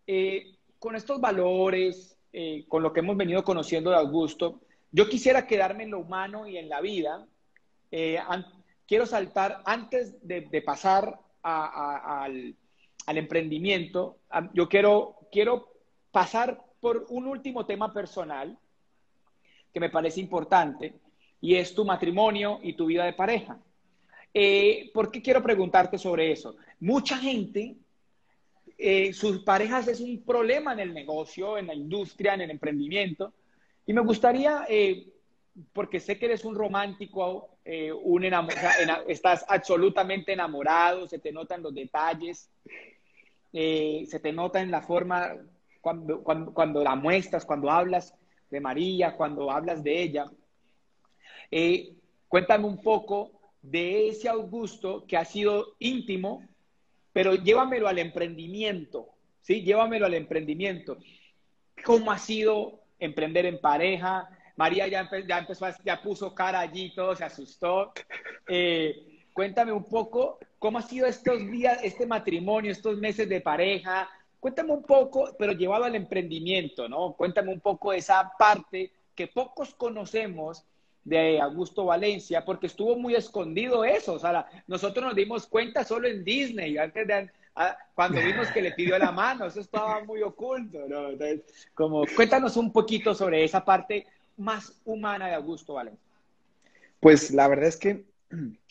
eh, 0.05 0.57
con 0.79 0.95
estos 0.95 1.21
valores, 1.21 2.17
eh, 2.31 2.65
con 2.67 2.83
lo 2.83 2.91
que 2.91 2.99
hemos 2.99 3.15
venido 3.15 3.43
conociendo 3.43 3.91
de 3.91 3.97
Augusto, 3.97 4.61
yo 4.91 5.07
quisiera 5.07 5.47
quedarme 5.47 5.83
en 5.83 5.91
lo 5.91 5.99
humano 5.99 6.47
y 6.47 6.57
en 6.57 6.69
la 6.69 6.81
vida. 6.81 7.25
Eh, 7.91 8.19
quiero 8.87 9.05
saltar, 9.05 9.61
antes 9.65 10.27
de, 10.27 10.41
de 10.41 10.61
pasar 10.61 11.19
a, 11.41 12.23
al, 12.23 12.55
al 13.05 13.17
emprendimiento, 13.17 14.17
yo 14.53 14.69
quiero, 14.69 15.17
quiero 15.31 15.69
pasar 16.11 16.63
por 16.79 17.05
un 17.09 17.27
último 17.27 17.65
tema 17.65 17.93
personal 17.93 18.57
que 19.73 19.79
me 19.79 19.89
parece 19.89 20.19
importante 20.19 20.93
y 21.41 21.55
es 21.55 21.73
tu 21.73 21.83
matrimonio 21.83 22.59
y 22.61 22.73
tu 22.73 22.85
vida 22.85 23.05
de 23.05 23.13
pareja. 23.13 23.59
Eh, 24.33 24.91
¿Por 24.93 25.11
qué 25.11 25.21
quiero 25.21 25.43
preguntarte 25.43 25.97
sobre 25.97 26.31
eso? 26.31 26.55
Mucha 26.79 27.17
gente, 27.17 27.75
eh, 28.77 29.13
sus 29.13 29.43
parejas 29.43 29.87
es 29.87 29.99
un 29.99 30.23
problema 30.23 30.73
en 30.73 30.79
el 30.79 30.93
negocio, 30.93 31.57
en 31.57 31.67
la 31.67 31.73
industria, 31.73 32.33
en 32.33 32.41
el 32.41 32.51
emprendimiento. 32.51 33.33
Y 33.85 33.93
me 33.93 34.01
gustaría, 34.01 34.65
eh, 34.69 35.07
porque 35.73 35.99
sé 35.99 36.17
que 36.17 36.25
eres 36.25 36.45
un 36.45 36.55
romántico, 36.55 37.49
un 38.03 38.25
estás 39.07 39.45
absolutamente 39.47 40.33
enamorado, 40.33 41.07
se 41.07 41.19
te 41.19 41.31
notan 41.31 41.61
los 41.61 41.73
detalles, 41.73 42.49
eh, 43.53 44.05
se 44.07 44.19
te 44.19 44.33
nota 44.33 44.59
en 44.59 44.71
la 44.71 44.81
forma 44.81 45.35
cuando, 45.79 46.23
cuando, 46.23 46.83
la 46.83 46.95
muestras, 46.95 47.45
cuando 47.45 47.69
hablas 47.69 48.15
de 48.49 48.59
María, 48.59 49.15
cuando 49.15 49.51
hablas 49.51 49.83
de 49.83 50.01
ella. 50.01 50.25
Eh, 51.51 51.93
cuéntame 52.27 52.65
un 52.65 52.81
poco 52.81 53.31
de 53.61 54.09
ese 54.09 54.27
Augusto 54.27 55.05
que 55.07 55.17
ha 55.17 55.23
sido 55.23 55.75
íntimo, 55.79 56.47
pero 57.11 57.35
llévamelo 57.35 57.87
al 57.87 57.99
emprendimiento, 57.99 59.09
¿sí? 59.41 59.61
Llévamelo 59.61 60.07
al 60.07 60.15
emprendimiento. 60.15 60.97
¿Cómo 61.85 62.11
ha 62.11 62.17
sido 62.17 62.81
emprender 62.97 63.45
en 63.45 63.61
pareja? 63.61 64.29
María 64.55 64.87
ya, 64.87 65.09
ya 65.27 65.39
empezó, 65.39 65.67
ya 65.83 66.01
puso 66.01 66.33
cara 66.33 66.59
allí, 66.59 66.93
todo 66.95 67.15
se 67.15 67.23
asustó. 67.23 67.93
Eh, 68.47 69.12
cuéntame 69.33 69.71
un 69.71 69.83
poco 69.83 70.39
¿Cómo 70.63 70.77
ha 70.77 70.81
sido 70.81 71.07
estos 71.07 71.45
días, 71.51 71.77
este 71.83 72.05
matrimonio, 72.05 72.71
estos 72.71 72.97
meses 72.97 73.27
de 73.27 73.41
pareja? 73.41 74.09
Cuéntame 74.39 74.71
un 74.71 74.83
poco, 74.83 75.35
pero 75.37 75.51
llevado 75.51 75.83
al 75.83 75.93
emprendimiento, 75.93 76.87
¿no? 76.87 77.11
Cuéntame 77.17 77.51
un 77.51 77.59
poco 77.59 77.91
esa 77.91 78.31
parte 78.39 78.93
que 79.13 79.27
pocos 79.27 79.75
conocemos 79.75 80.63
de 81.03 81.41
Augusto 81.41 81.83
Valencia, 81.83 82.45
porque 82.45 82.67
estuvo 82.67 82.95
muy 82.95 83.13
escondido 83.13 83.83
eso. 83.83 84.13
O 84.13 84.19
sea, 84.19 84.47
nosotros 84.65 85.03
nos 85.03 85.15
dimos 85.15 85.45
cuenta 85.47 85.83
solo 85.83 86.07
en 86.07 86.23
Disney, 86.23 86.77
antes 86.77 87.07
de, 87.07 87.29
cuando 87.93 88.21
vimos 88.21 88.47
que 88.47 88.61
le 88.61 88.71
pidió 88.71 88.97
la 88.97 89.11
mano, 89.11 89.47
eso 89.47 89.59
estaba 89.59 90.01
muy 90.05 90.21
oculto, 90.21 90.79
¿no? 90.87 91.09
Entonces, 91.09 91.41
como, 91.73 92.05
cuéntanos 92.15 92.55
un 92.55 92.71
poquito 92.71 93.13
sobre 93.13 93.43
esa 93.43 93.65
parte 93.65 94.07
más 94.37 94.79
humana 94.85 95.27
de 95.27 95.33
Augusto 95.33 95.73
Valencia. 95.73 95.99
Pues 97.01 97.31
la 97.31 97.49
verdad 97.49 97.67
es 97.67 97.75
que 97.75 98.12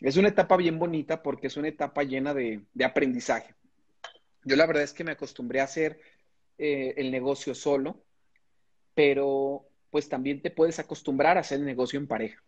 es 0.00 0.16
una 0.16 0.28
etapa 0.28 0.56
bien 0.56 0.78
bonita 0.78 1.22
porque 1.22 1.46
es 1.46 1.56
una 1.56 1.68
etapa 1.68 2.02
llena 2.02 2.34
de, 2.34 2.62
aprendizaje. 2.84 3.54
Yo 4.44 4.56
la 4.56 4.66
verdad 4.66 4.82
es 4.82 4.92
que 4.92 5.04
me 5.04 5.12
acostumbré 5.12 5.60
a 5.60 5.64
hacer 5.64 6.00
eh, 6.58 6.94
el 6.96 7.10
negocio 7.10 7.54
solo, 7.54 8.02
pero 8.94 9.68
pues 9.90 10.08
también 10.08 10.42
te 10.42 10.50
puedes 10.50 10.78
acostumbrar 10.78 11.36
a 11.36 11.40
hacer 11.40 11.58
el 11.58 11.66
negocio 11.66 11.98
en 11.98 12.08
pareja. 12.08 12.42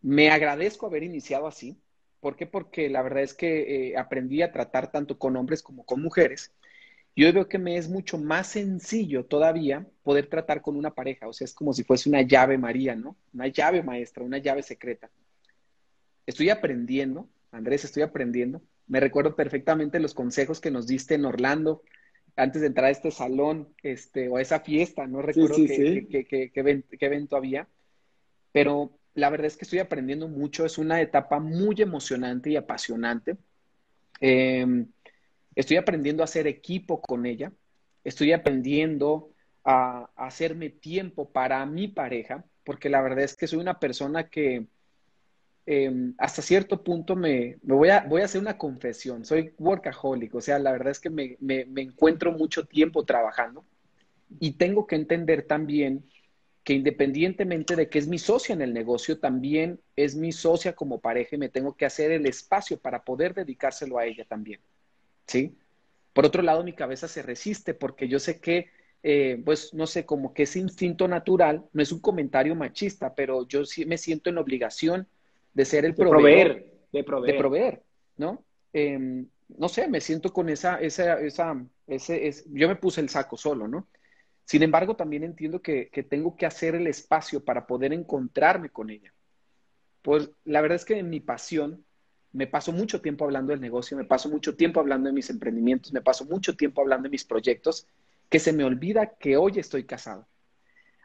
Me 0.00 0.30
agradezco 0.30 0.86
haber 0.86 1.02
iniciado 1.02 1.46
así. 1.46 1.78
¿Por 2.20 2.36
qué? 2.36 2.46
Porque 2.46 2.88
la 2.88 3.02
verdad 3.02 3.22
es 3.22 3.34
que 3.34 3.90
eh, 3.90 3.96
aprendí 3.96 4.42
a 4.42 4.52
tratar 4.52 4.90
tanto 4.90 5.18
con 5.18 5.36
hombres 5.36 5.62
como 5.62 5.84
con 5.84 6.02
mujeres. 6.02 6.52
Yo 7.16 7.30
veo 7.32 7.48
que 7.48 7.58
me 7.58 7.76
es 7.76 7.88
mucho 7.88 8.16
más 8.18 8.46
sencillo 8.48 9.26
todavía 9.26 9.86
poder 10.02 10.28
tratar 10.28 10.62
con 10.62 10.76
una 10.76 10.94
pareja. 10.94 11.28
O 11.28 11.32
sea, 11.32 11.44
es 11.44 11.54
como 11.54 11.72
si 11.72 11.84
fuese 11.84 12.08
una 12.08 12.22
llave 12.22 12.56
María, 12.56 12.94
¿no? 12.94 13.16
Una 13.34 13.48
llave 13.48 13.82
maestra, 13.82 14.24
una 14.24 14.38
llave 14.38 14.62
secreta. 14.62 15.10
Estoy 16.26 16.50
aprendiendo, 16.50 17.28
Andrés, 17.50 17.84
estoy 17.84 18.02
aprendiendo. 18.02 18.62
Me 18.86 19.00
recuerdo 19.00 19.36
perfectamente 19.36 20.00
los 20.00 20.14
consejos 20.14 20.60
que 20.60 20.70
nos 20.70 20.86
diste 20.86 21.14
en 21.14 21.24
Orlando 21.24 21.82
antes 22.36 22.60
de 22.60 22.68
entrar 22.68 22.86
a 22.86 22.90
este 22.90 23.10
salón 23.10 23.68
este, 23.82 24.28
o 24.28 24.36
a 24.36 24.42
esa 24.42 24.60
fiesta. 24.60 25.06
No 25.06 25.22
recuerdo 25.22 25.56
qué, 25.56 26.50
evento 27.00 27.36
había. 27.36 27.68
Pero 28.52 28.98
la 29.14 29.30
verdad 29.30 29.46
es 29.46 29.56
que 29.56 29.64
estoy 29.64 29.78
aprendiendo 29.78 30.28
mucho, 30.28 30.64
es 30.64 30.78
una 30.78 31.00
etapa 31.00 31.40
muy 31.40 31.76
emocionante 31.78 32.50
y 32.50 32.56
apasionante. 32.56 33.36
Em, 34.20 34.86
estoy 35.54 35.76
aprendiendo 35.76 36.22
a 36.22 36.24
hacer 36.24 36.46
equipo 36.46 37.00
con 37.00 37.26
ella, 37.26 37.52
estoy 38.04 38.32
aprendiendo 38.32 39.30
a, 39.64 40.10
hacerme 40.16 40.70
tiempo 40.70 41.30
para 41.30 41.64
mi 41.66 41.88
pareja, 41.88 42.44
porque 42.64 42.88
la 42.88 43.02
verdad 43.02 43.24
es 43.24 43.36
que 43.36 43.46
soy 43.46 43.58
una 43.58 43.78
persona 43.78 44.28
que 44.28 44.66
em, 45.72 46.14
hasta 46.18 46.42
cierto 46.42 46.82
punto 46.82 47.16
me, 47.16 47.58
voy, 47.62 47.90
a, 47.90 48.00
voy 48.08 48.22
a 48.22 48.24
hacer 48.24 48.40
una 48.40 48.58
confesión, 48.58 49.24
soy 49.24 49.54
workaholic, 49.58 50.34
o 50.34 50.40
sea, 50.40 50.58
la 50.58 50.72
verdad 50.72 50.90
es 50.90 51.00
que 51.00 51.10
me, 51.10 51.36
me 51.40 51.82
encuentro 51.82 52.32
mucho 52.32 52.66
tiempo 52.66 53.04
trabajando 53.04 53.64
y 54.38 54.52
tengo 54.52 54.86
que 54.86 54.96
entender 54.96 55.46
también 55.46 56.04
que 56.64 56.74
independientemente 56.74 57.74
de 57.74 57.88
que 57.88 57.98
es 57.98 58.06
mi 58.06 58.18
socia 58.18 58.52
en 58.52 58.62
el 58.62 58.74
negocio, 58.74 59.18
también 59.18 59.80
es 59.96 60.14
mi 60.14 60.32
socia 60.32 60.74
como 60.74 61.00
pareja 61.00 61.36
y 61.36 61.38
me 61.38 61.48
tengo 61.48 61.76
que 61.76 61.86
hacer 61.86 62.10
el 62.10 62.26
espacio 62.26 62.78
para 62.78 63.02
poder 63.02 63.34
dedicárselo 63.34 63.98
a 63.98 64.04
ella 64.04 64.24
también. 64.24 64.60
¿Sí? 65.26 65.56
Por 66.12 66.26
otro 66.26 66.42
lado, 66.42 66.62
mi 66.62 66.74
cabeza 66.74 67.08
se 67.08 67.22
resiste 67.22 67.72
porque 67.72 68.08
yo 68.08 68.18
sé 68.18 68.40
que, 68.40 68.68
eh, 69.02 69.40
pues, 69.44 69.72
no 69.72 69.86
sé, 69.86 70.04
como 70.04 70.34
que 70.34 70.42
ese 70.42 70.58
instinto 70.58 71.08
natural, 71.08 71.64
no 71.72 71.82
es 71.82 71.92
un 71.92 72.00
comentario 72.00 72.54
machista, 72.54 73.14
pero 73.14 73.48
yo 73.48 73.64
sí 73.64 73.86
me 73.86 73.96
siento 73.96 74.28
en 74.28 74.38
obligación 74.38 75.08
de 75.52 75.64
ser 75.64 75.84
el 75.84 75.94
proveedor. 75.94 76.62
de 76.92 77.04
proveer. 77.04 77.34
De 77.34 77.38
proveer, 77.38 77.82
¿no? 78.16 78.44
Em, 78.72 79.26
no 79.58 79.68
sé, 79.68 79.88
me 79.88 80.00
siento 80.00 80.32
con 80.32 80.48
esa, 80.48 80.80
esa, 80.80 81.20
esa, 81.20 81.64
ese, 81.86 82.44
yo 82.50 82.68
me 82.68 82.76
puse 82.76 83.00
el 83.00 83.08
saco 83.08 83.36
solo, 83.36 83.66
¿no? 83.66 83.88
Sin 84.50 84.62
embargo, 84.62 84.96
también 84.96 85.22
entiendo 85.22 85.62
que, 85.62 85.90
tengo 86.08 86.36
que 86.36 86.46
hacer 86.46 86.74
el 86.74 86.88
espacio 86.88 87.44
para 87.44 87.68
poder 87.68 87.92
encontrarme 87.92 88.70
con 88.70 88.90
ella. 88.90 89.14
Pues 90.02 90.28
la 90.44 90.60
verdad 90.60 90.76
es 90.76 90.84
que 90.84 90.98
en 90.98 91.08
mi 91.08 91.20
pasión 91.20 91.84
me 92.32 92.46
paso 92.48 92.72
mucho 92.72 93.00
tiempo 93.00 93.24
hablando 93.24 93.52
del 93.52 93.60
negocio, 93.60 93.96
me 93.96 94.04
paso 94.04 94.28
mucho 94.28 94.56
tiempo 94.56 94.80
hablando 94.80 95.08
de 95.08 95.12
mis 95.12 95.30
emprendimientos, 95.30 95.92
me 95.92 96.00
paso 96.00 96.24
mucho 96.24 96.56
tiempo 96.56 96.80
hablando 96.80 97.04
de 97.04 97.10
mis 97.10 97.24
proyectos, 97.24 97.86
que 98.28 98.40
se 98.40 98.52
me 98.52 98.64
olvida 98.64 99.14
que 99.20 99.36
hoy 99.36 99.52
estoy 99.56 99.84
casado. 99.84 100.26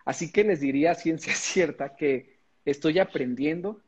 Así 0.06 0.32
que 0.32 0.44
les 0.44 0.60
diría 0.60 0.92
a 0.92 0.96
ciencia 0.96 1.34
cierta 1.36 1.96
que 1.96 2.40
estoy 2.66 2.98
aprendiendo, 2.98 3.82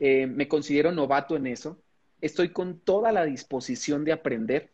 eh, 0.00 0.26
me 0.26 0.48
considero 0.48 0.92
novato 0.92 1.36
en 1.36 1.46
eso, 1.46 1.78
estoy 2.20 2.48
con 2.50 2.80
toda 2.80 3.12
la 3.12 3.24
disposición 3.24 4.04
de 4.04 4.12
aprender, 4.12 4.70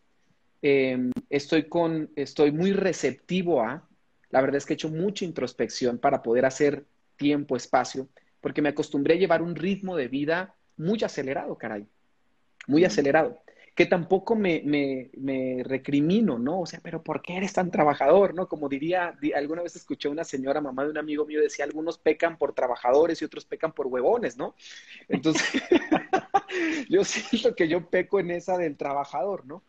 eh, 0.62 1.10
estoy, 1.30 1.64
con, 1.64 2.10
estoy 2.16 2.52
muy 2.52 2.72
receptivo 2.72 3.60
a, 3.62 3.86
la 4.30 4.40
verdad 4.40 4.56
es 4.56 4.66
que 4.66 4.72
he 4.72 4.74
hecho 4.74 4.88
mucha 4.88 5.24
introspección 5.24 5.98
para 5.98 6.22
poder 6.22 6.44
hacer 6.46 6.86
tiempo, 7.16 7.56
espacio, 7.56 8.08
porque 8.40 8.62
me 8.62 8.68
acostumbré 8.68 9.14
a 9.14 9.18
llevar 9.18 9.42
un 9.42 9.56
ritmo 9.56 9.96
de 9.96 10.08
vida 10.08 10.54
muy 10.76 11.02
acelerado, 11.02 11.56
caray, 11.56 11.86
muy 12.66 12.84
acelerado, 12.84 13.40
que 13.76 13.86
tampoco 13.86 14.34
me, 14.34 14.62
me, 14.64 15.62
recrimino, 15.62 16.38
¿no? 16.38 16.62
O 16.62 16.66
sea, 16.66 16.80
pero 16.82 17.02
¿por 17.02 17.20
qué 17.20 17.36
eres 17.36 17.52
tan 17.52 17.70
trabajador, 17.70 18.34
no? 18.34 18.48
Como 18.48 18.70
diría, 18.70 19.16
alguna 19.34 19.62
vez 19.62 19.76
escuché 19.76 20.08
a 20.08 20.12
una 20.12 20.24
señora, 20.24 20.62
mamá 20.62 20.84
de 20.84 20.90
un 20.90 20.98
amigo 20.98 21.26
mío, 21.26 21.42
decía, 21.42 21.66
algunos 21.66 21.98
pecan 21.98 22.38
por 22.38 22.54
trabajadores 22.54 23.20
y 23.20 23.26
otros 23.26 23.44
pecan 23.44 23.72
por 23.72 23.86
huevones, 23.86 24.38
¿no? 24.38 24.54
Entonces, 25.08 25.44
yo 26.88 27.04
siento 27.04 27.54
que 27.54 27.68
yo 27.68 27.88
peco 27.90 28.18
en 28.18 28.30
esa 28.30 28.56
del 28.56 28.78
trabajador, 28.78 29.46
¿no? 29.46 29.62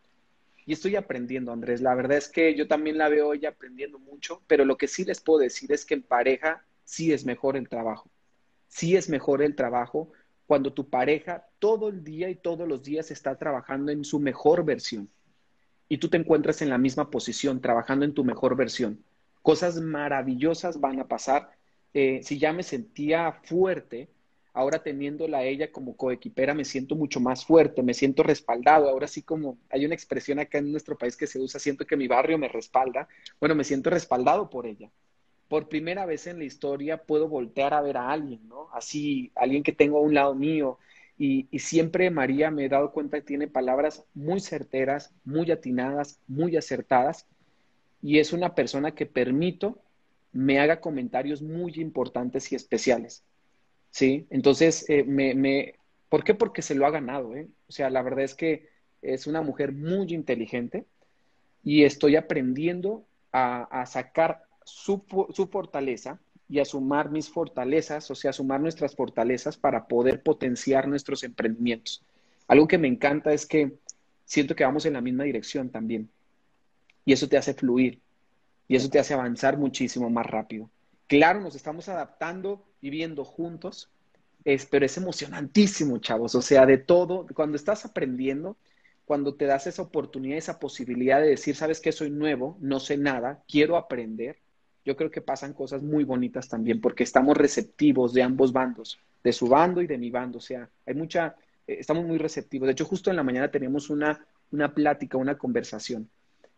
y 0.66 0.74
estoy 0.74 0.98
aprendiendo, 0.98 1.54
Andrés. 1.54 1.80
La 1.80 1.96
verdad 1.96 2.18
es 2.18 2.28
que 2.28 2.54
yo 2.54 2.68
también 2.68 2.98
la 2.98 3.08
veo 3.08 3.30
hoy 3.30 3.46
aprendiendo 3.46 4.00
mucho, 4.00 4.42
pero 4.48 4.66
lo 4.66 4.78
que 4.78 4.90
sí 4.90 5.06
les 5.06 5.22
puedo 5.22 5.40
decir 5.40 5.72
es 5.72 5.86
que 5.86 5.94
en 5.94 6.04
pareja 6.04 6.66
sí 6.84 7.14
es 7.14 7.26
mejor 7.26 7.56
el 7.56 7.70
trabajo. 7.70 8.10
Sí 8.68 8.98
es 8.98 9.08
mejor 9.08 9.42
el 9.42 9.56
trabajo 9.56 10.12
cuando 10.48 10.74
tu 10.74 10.90
pareja 10.90 11.46
todo 11.60 11.90
el 11.90 12.04
día 12.04 12.30
y 12.30 12.36
todos 12.36 12.68
los 12.68 12.82
días 12.82 13.12
está 13.12 13.38
trabajando 13.38 13.92
en 13.92 14.04
su 14.04 14.20
mejor 14.20 14.66
versión 14.66 15.10
y 15.90 15.98
tú 15.98 16.10
te 16.10 16.18
encuentras 16.18 16.62
en 16.62 16.70
la 16.70 16.78
misma 16.78 17.10
posición, 17.10 17.62
trabajando 17.62 18.06
en 18.06 18.14
tu 18.14 18.24
mejor 18.24 18.56
versión. 18.56 19.04
Cosas 19.42 19.80
maravillosas 19.80 20.80
van 20.80 21.00
a 21.00 21.08
pasar. 21.08 21.52
Eh, 21.94 22.22
si 22.24 22.38
ya 22.38 22.52
me 22.52 22.64
sentía 22.64 23.40
fuerte, 23.44 24.10
ahora 24.54 24.84
teniéndola 24.84 25.40
a 25.40 25.44
ella 25.44 25.72
como 25.72 25.96
coequipera 25.96 26.54
me 26.54 26.66
siento 26.66 26.96
mucho 26.96 27.20
más 27.20 27.46
fuerte, 27.46 27.84
me 27.84 27.94
siento 27.94 28.24
respaldado. 28.24 28.90
Ahora 28.90 29.08
sí 29.08 29.22
como 29.22 29.58
hay 29.70 29.86
una 29.86 29.96
expresión 29.96 30.40
acá 30.40 30.58
en 30.58 30.72
nuestro 30.72 30.98
país 30.98 31.16
que 31.16 31.28
se 31.28 31.40
usa, 31.40 31.60
siento 31.60 31.86
que 31.86 31.96
mi 31.96 32.08
barrio 32.08 32.38
me 32.38 32.50
respalda. 32.50 33.08
Bueno, 33.40 33.56
me 33.56 33.64
siento 33.64 33.90
respaldado 33.90 34.50
por 34.50 34.66
ella. 34.66 34.90
Por 35.48 35.70
primera 35.70 36.06
vez 36.06 36.28
en 36.28 36.40
la 36.40 36.46
historia 36.46 37.04
puedo 37.04 37.28
voltear 37.28 37.74
a 37.74 37.82
ver 37.82 37.98
a 37.98 38.12
alguien, 38.12 38.48
¿no? 38.48 38.70
Así, 38.74 39.32
alguien 39.36 39.64
que 39.64 39.72
tengo 39.72 39.98
a 39.98 40.02
un 40.02 40.14
lado 40.14 40.36
mío. 40.36 40.78
Y, 41.18 41.48
siempre 41.60 42.12
María 42.12 42.52
me 42.52 42.66
he 42.66 42.70
dado 42.70 42.92
cuenta 42.92 43.18
que 43.18 43.26
tiene 43.26 43.48
palabras 43.48 44.06
muy 44.14 44.40
certeras, 44.40 45.14
muy 45.24 45.50
atinadas, 45.52 46.20
muy 46.28 46.58
acertadas. 46.58 47.26
Y 48.02 48.20
es 48.20 48.34
una 48.34 48.56
persona 48.56 48.94
que 48.94 49.06
permito 49.06 49.82
me 50.32 50.60
haga 50.60 50.82
comentarios 50.82 51.42
muy 51.42 51.74
importantes 51.78 52.52
y 52.52 52.56
especiales. 52.56 53.24
Sí, 53.90 54.28
entonces, 54.30 54.86
eh, 54.90 55.04
me, 55.04 55.76
¿por 56.10 56.24
qué? 56.24 56.36
Porque 56.36 56.62
se 56.62 56.76
lo 56.76 56.86
ha 56.86 56.92
ganado, 56.92 57.36
¿eh? 57.36 57.48
O 57.68 57.72
sea, 57.72 57.90
la 57.90 58.04
verdad 58.04 58.24
es 58.24 58.36
que 58.36 58.70
es 59.02 59.28
una 59.28 59.42
mujer 59.42 59.72
muy 59.72 60.14
inteligente 60.14 60.86
y 61.64 61.84
estoy 61.84 62.16
aprendiendo 62.16 63.06
a, 63.32 63.86
sacar 63.86 64.47
su, 64.68 65.04
su, 65.34 65.48
fortaleza 65.48 66.20
y 66.50 66.60
a 66.60 66.66
sumar 66.66 67.10
mis 67.10 67.30
fortalezas, 67.30 68.10
o 68.12 68.16
sea, 68.16 68.34
sumar 68.34 68.60
nuestras 68.60 68.96
fortalezas 68.96 69.58
para 69.58 69.88
poder 69.88 70.22
potenciar 70.22 70.88
nuestros 70.88 71.24
emprendimientos. 71.24 72.04
Algo 72.48 72.68
que 72.68 72.78
me 72.78 72.88
encanta 72.88 73.34
es 73.34 73.46
que 73.46 73.78
siento 74.26 74.56
que 74.56 74.64
vamos 74.64 74.86
en 74.86 74.94
la 74.94 75.02
misma 75.02 75.24
dirección 75.24 75.70
también. 75.70 76.10
Y 77.06 77.14
eso 77.14 77.28
te 77.28 77.38
hace 77.38 77.54
fluir 77.54 78.00
y 78.68 78.76
eso 78.76 78.90
te 78.90 79.00
hace 79.00 79.14
avanzar 79.14 79.58
muchísimo 79.58 80.10
más 80.10 80.26
rápido. 80.26 80.70
Claro, 81.08 81.40
nos 81.40 81.56
estamos 81.56 81.88
adaptando 81.88 82.64
viviendo 82.82 83.24
juntos, 83.24 83.90
es, 84.44 84.66
pero 84.66 84.86
es 84.86 84.98
emocionantísimo, 84.98 86.00
chavos. 86.00 86.36
O 86.36 86.42
sea, 86.42 86.66
de 86.66 86.78
todo, 86.78 87.26
cuando 87.34 87.56
estás 87.56 87.86
aprendiendo, 87.86 88.58
cuando 89.06 89.36
te 89.36 89.46
das 89.46 89.68
esa 89.68 89.82
oportunidad, 89.82 90.38
esa 90.38 90.60
posibilidad 90.60 91.22
de 91.22 91.30
decir, 91.30 91.56
sabes 91.56 91.80
que 91.80 91.94
soy 91.94 92.10
nuevo, 92.10 92.58
no 92.60 92.82
sé 92.82 92.98
nada, 92.98 93.42
quiero 93.48 93.78
aprender, 93.78 94.38
yo 94.88 94.96
creo 94.96 95.12
que 95.12 95.20
pasan 95.20 95.52
cosas 95.52 95.84
muy 95.84 96.06
bonitas 96.06 96.48
también, 96.48 96.80
porque 96.80 97.04
estamos 97.04 97.36
receptivos 97.36 98.14
de 98.14 98.24
ambos 98.24 98.54
bandos, 98.54 98.98
de 99.22 99.34
su 99.34 99.50
bando 99.50 99.82
y 99.82 99.88
de 99.88 99.98
mi 99.98 100.10
bando. 100.10 100.38
O 100.38 100.42
sea, 100.42 100.70
hay 100.86 100.94
mucha, 100.94 101.36
eh, 101.68 101.76
estamos 101.80 102.06
muy 102.06 102.18
receptivos. 102.18 102.68
De 102.68 102.72
hecho, 102.72 102.86
justo 102.86 103.10
en 103.10 103.18
la 103.18 103.24
mañana 103.24 103.52
tenemos 103.52 103.90
una, 103.90 104.26
una 104.50 104.74
plática, 104.74 105.18
una 105.18 105.38
conversación. 105.38 106.10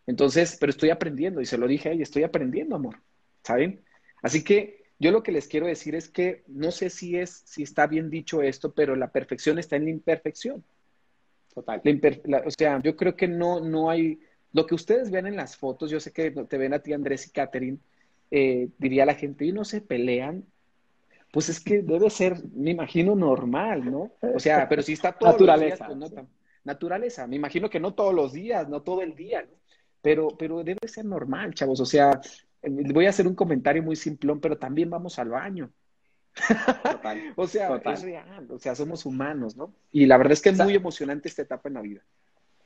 Entonces, 0.05 0.57
pero 0.59 0.69
estoy 0.69 0.91
aprendiendo 0.91 1.41
y 1.41 1.47
se 1.47 1.57
lo 1.57 1.67
dije 1.67 1.89
ahí, 1.89 2.03
estoy 2.03 2.21
aprendiendo, 2.21 2.75
amor. 2.75 2.97
¿Saben? 3.43 3.81
Así 4.21 4.43
que 4.43 4.83
yo 4.99 5.09
lo 5.09 5.23
que 5.23 5.31
les 5.31 5.47
quiero 5.47 5.65
decir 5.65 5.95
es 5.95 6.07
que 6.07 6.43
no 6.45 6.69
sé 6.69 6.91
si 6.91 7.17
es, 7.17 7.41
si 7.45 7.63
está 7.63 7.87
bien 7.87 8.11
dicho 8.11 8.43
esto, 8.43 8.73
pero 8.73 8.95
la 8.95 9.11
perfección 9.11 9.57
está 9.57 9.75
en 9.75 9.85
la 9.85 9.89
imperfección. 9.89 10.63
Total. 11.51 11.81
o 12.45 12.51
sea, 12.51 12.79
yo 12.83 12.95
creo 12.95 13.15
que 13.15 13.27
no, 13.27 13.59
no 13.59 13.89
hay, 13.89 14.19
lo 14.53 14.67
que 14.67 14.75
ustedes 14.75 15.09
ven 15.09 15.25
en 15.25 15.35
las 15.35 15.57
fotos, 15.57 15.89
yo 15.89 15.99
sé 15.99 16.11
que 16.11 16.29
te 16.29 16.57
ven 16.59 16.75
a 16.75 16.79
ti, 16.79 16.93
Andrés 16.93 17.25
y 17.25 17.31
Catherine, 17.31 17.79
eh, 18.31 18.69
diría 18.77 19.05
la 19.05 19.15
gente, 19.15 19.45
y 19.45 19.51
no 19.51 19.65
se 19.65 19.81
pelean, 19.81 20.45
pues 21.31 21.49
es 21.49 21.59
que 21.59 21.81
debe 21.81 22.09
ser, 22.09 22.37
me 22.53 22.71
imagino, 22.71 23.15
normal, 23.15 23.89
¿no? 23.89 24.11
O 24.33 24.39
sea, 24.39 24.67
pero 24.67 24.81
si 24.81 24.93
está 24.93 25.13
todo 25.13 25.31
naturaleza. 25.31 25.87
Pues 25.87 26.11
naturaleza. 26.63 27.27
Me 27.27 27.35
imagino 27.35 27.69
que 27.69 27.79
no 27.79 27.93
todos 27.93 28.13
los 28.13 28.33
días, 28.33 28.67
no 28.67 28.81
todo 28.81 29.01
el 29.01 29.15
día, 29.15 29.41
¿no? 29.43 29.57
Pero, 30.01 30.29
pero 30.37 30.63
debe 30.63 30.87
ser 30.87 31.05
normal, 31.05 31.53
chavos. 31.53 31.79
O 31.79 31.85
sea, 31.85 32.19
eh, 32.61 32.69
voy 32.93 33.05
a 33.05 33.09
hacer 33.09 33.27
un 33.27 33.35
comentario 33.35 33.83
muy 33.83 33.95
simplón, 33.95 34.39
pero 34.39 34.57
también 34.57 34.89
vamos 34.89 35.19
al 35.19 35.29
baño. 35.29 35.71
o 37.35 37.47
sea, 37.47 37.75
es 37.85 38.01
real, 38.03 38.47
o 38.49 38.59
sea, 38.59 38.75
somos 38.75 39.05
humanos, 39.05 39.57
¿no? 39.57 39.73
Y 39.91 40.05
la 40.05 40.17
verdad 40.17 40.33
es 40.33 40.41
que 40.41 40.49
es 40.49 40.57
muy 40.57 40.75
emocionante 40.75 41.27
esta 41.27 41.41
etapa 41.41 41.67
en 41.69 41.75
la 41.75 41.81
vida. 41.81 42.01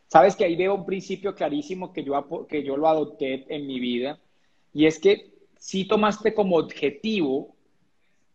Sabes 0.08 0.36
que 0.36 0.46
ahí 0.46 0.56
veo 0.56 0.76
un 0.76 0.86
principio 0.86 1.34
clarísimo 1.34 1.92
que 1.92 2.04
yo, 2.04 2.46
que 2.48 2.64
yo 2.64 2.78
lo 2.78 2.88
adopté 2.88 3.46
en 3.54 3.66
mi 3.66 3.80
vida, 3.80 4.20
y 4.74 4.86
es 4.86 5.00
que 5.00 5.33
si 5.64 5.86
tomaste 5.86 6.34
como 6.34 6.58
objetivo 6.58 7.56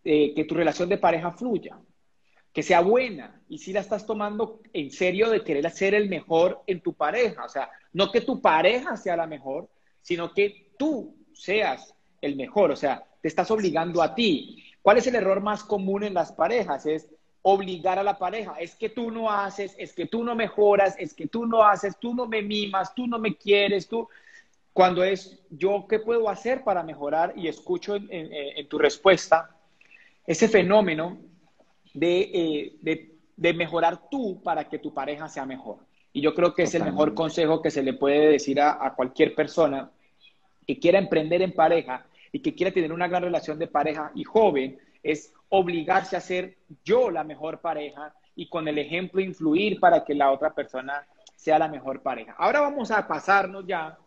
eh, 0.02 0.32
que 0.34 0.44
tu 0.44 0.54
relación 0.54 0.88
de 0.88 0.96
pareja 0.96 1.30
fluya, 1.30 1.78
que 2.54 2.62
sea 2.62 2.80
buena, 2.80 3.42
y 3.50 3.58
si 3.58 3.74
la 3.74 3.80
estás 3.80 4.06
tomando 4.06 4.62
en 4.72 4.90
serio 4.90 5.28
de 5.28 5.44
querer 5.44 5.70
ser 5.70 5.92
el 5.92 6.08
mejor 6.08 6.62
en 6.66 6.80
tu 6.80 6.94
pareja, 6.94 7.44
o 7.44 7.48
sea, 7.50 7.68
no 7.92 8.10
que 8.10 8.22
tu 8.22 8.40
pareja 8.40 8.96
sea 8.96 9.14
la 9.14 9.26
mejor, 9.26 9.68
sino 10.00 10.32
que 10.32 10.72
tú 10.78 11.18
seas 11.34 11.94
el 12.22 12.34
mejor, 12.34 12.70
o 12.70 12.76
sea, 12.76 13.04
te 13.20 13.28
estás 13.28 13.50
obligando 13.50 14.00
a 14.00 14.14
ti. 14.14 14.64
¿Cuál 14.80 14.96
es 14.96 15.06
el 15.06 15.16
error 15.16 15.42
más 15.42 15.62
común 15.62 16.04
en 16.04 16.14
las 16.14 16.32
parejas? 16.32 16.86
Es 16.86 17.10
obligar 17.42 17.98
a 17.98 18.02
la 18.02 18.16
pareja. 18.16 18.54
Es 18.58 18.74
que 18.74 18.88
tú 18.88 19.10
no 19.10 19.30
haces, 19.30 19.74
es 19.76 19.92
que 19.92 20.06
tú 20.06 20.24
no 20.24 20.34
mejoras, 20.34 20.96
es 20.98 21.12
que 21.12 21.26
tú 21.26 21.44
no 21.44 21.62
haces, 21.62 21.98
tú 22.00 22.14
no 22.14 22.24
me 22.24 22.40
mimas, 22.40 22.94
tú 22.94 23.06
no 23.06 23.18
me 23.18 23.36
quieres, 23.36 23.86
tú... 23.86 24.08
Cuando 24.78 25.02
es 25.02 25.42
yo, 25.50 25.86
¿qué 25.88 25.98
puedo 25.98 26.28
hacer 26.28 26.62
para 26.62 26.84
mejorar? 26.84 27.32
Y 27.34 27.48
escucho 27.48 27.96
en, 27.96 28.68
tu 28.68 28.78
respuesta 28.78 29.50
ese 30.24 30.46
fenómeno 30.46 31.18
eh, 32.00 32.76
de, 32.80 33.16
de, 33.36 33.54
mejorar 33.54 34.08
tú 34.08 34.40
para 34.40 34.68
que 34.68 34.78
tu 34.78 34.94
pareja 34.94 35.28
sea 35.28 35.44
mejor. 35.44 35.78
Y 36.12 36.20
yo 36.20 36.32
creo 36.32 36.54
que 36.54 36.62
es 36.62 36.76
el 36.76 36.84
mejor 36.84 37.12
consejo 37.14 37.60
que 37.60 37.72
se 37.72 37.82
le 37.82 37.94
puede 37.94 38.28
decir 38.28 38.60
a, 38.60 38.78
a 38.86 38.94
cualquier 38.94 39.34
persona 39.34 39.90
que 40.64 40.78
quiera 40.78 41.00
emprender 41.00 41.42
en 41.42 41.54
pareja 41.54 42.06
y 42.30 42.38
que 42.38 42.54
quiera 42.54 42.70
tener 42.70 42.92
una 42.92 43.08
gran 43.08 43.24
relación 43.24 43.58
de 43.58 43.66
pareja 43.66 44.12
y 44.14 44.22
joven, 44.22 44.78
es 45.02 45.34
obligarse 45.48 46.16
a 46.16 46.20
ser 46.20 46.56
yo 46.84 47.10
la 47.10 47.24
mejor 47.24 47.60
pareja 47.60 48.14
y 48.36 48.48
con 48.48 48.68
el 48.68 48.78
ejemplo 48.78 49.20
influir 49.20 49.80
para 49.80 50.04
que 50.04 50.14
la 50.14 50.30
otra 50.30 50.54
persona 50.54 51.04
sea 51.34 51.58
la 51.58 51.66
mejor 51.66 52.00
pareja. 52.00 52.36
Ahora 52.38 52.60
vamos 52.60 52.92
a 52.92 53.08
pasarnos 53.08 53.66
ya, 53.66 53.98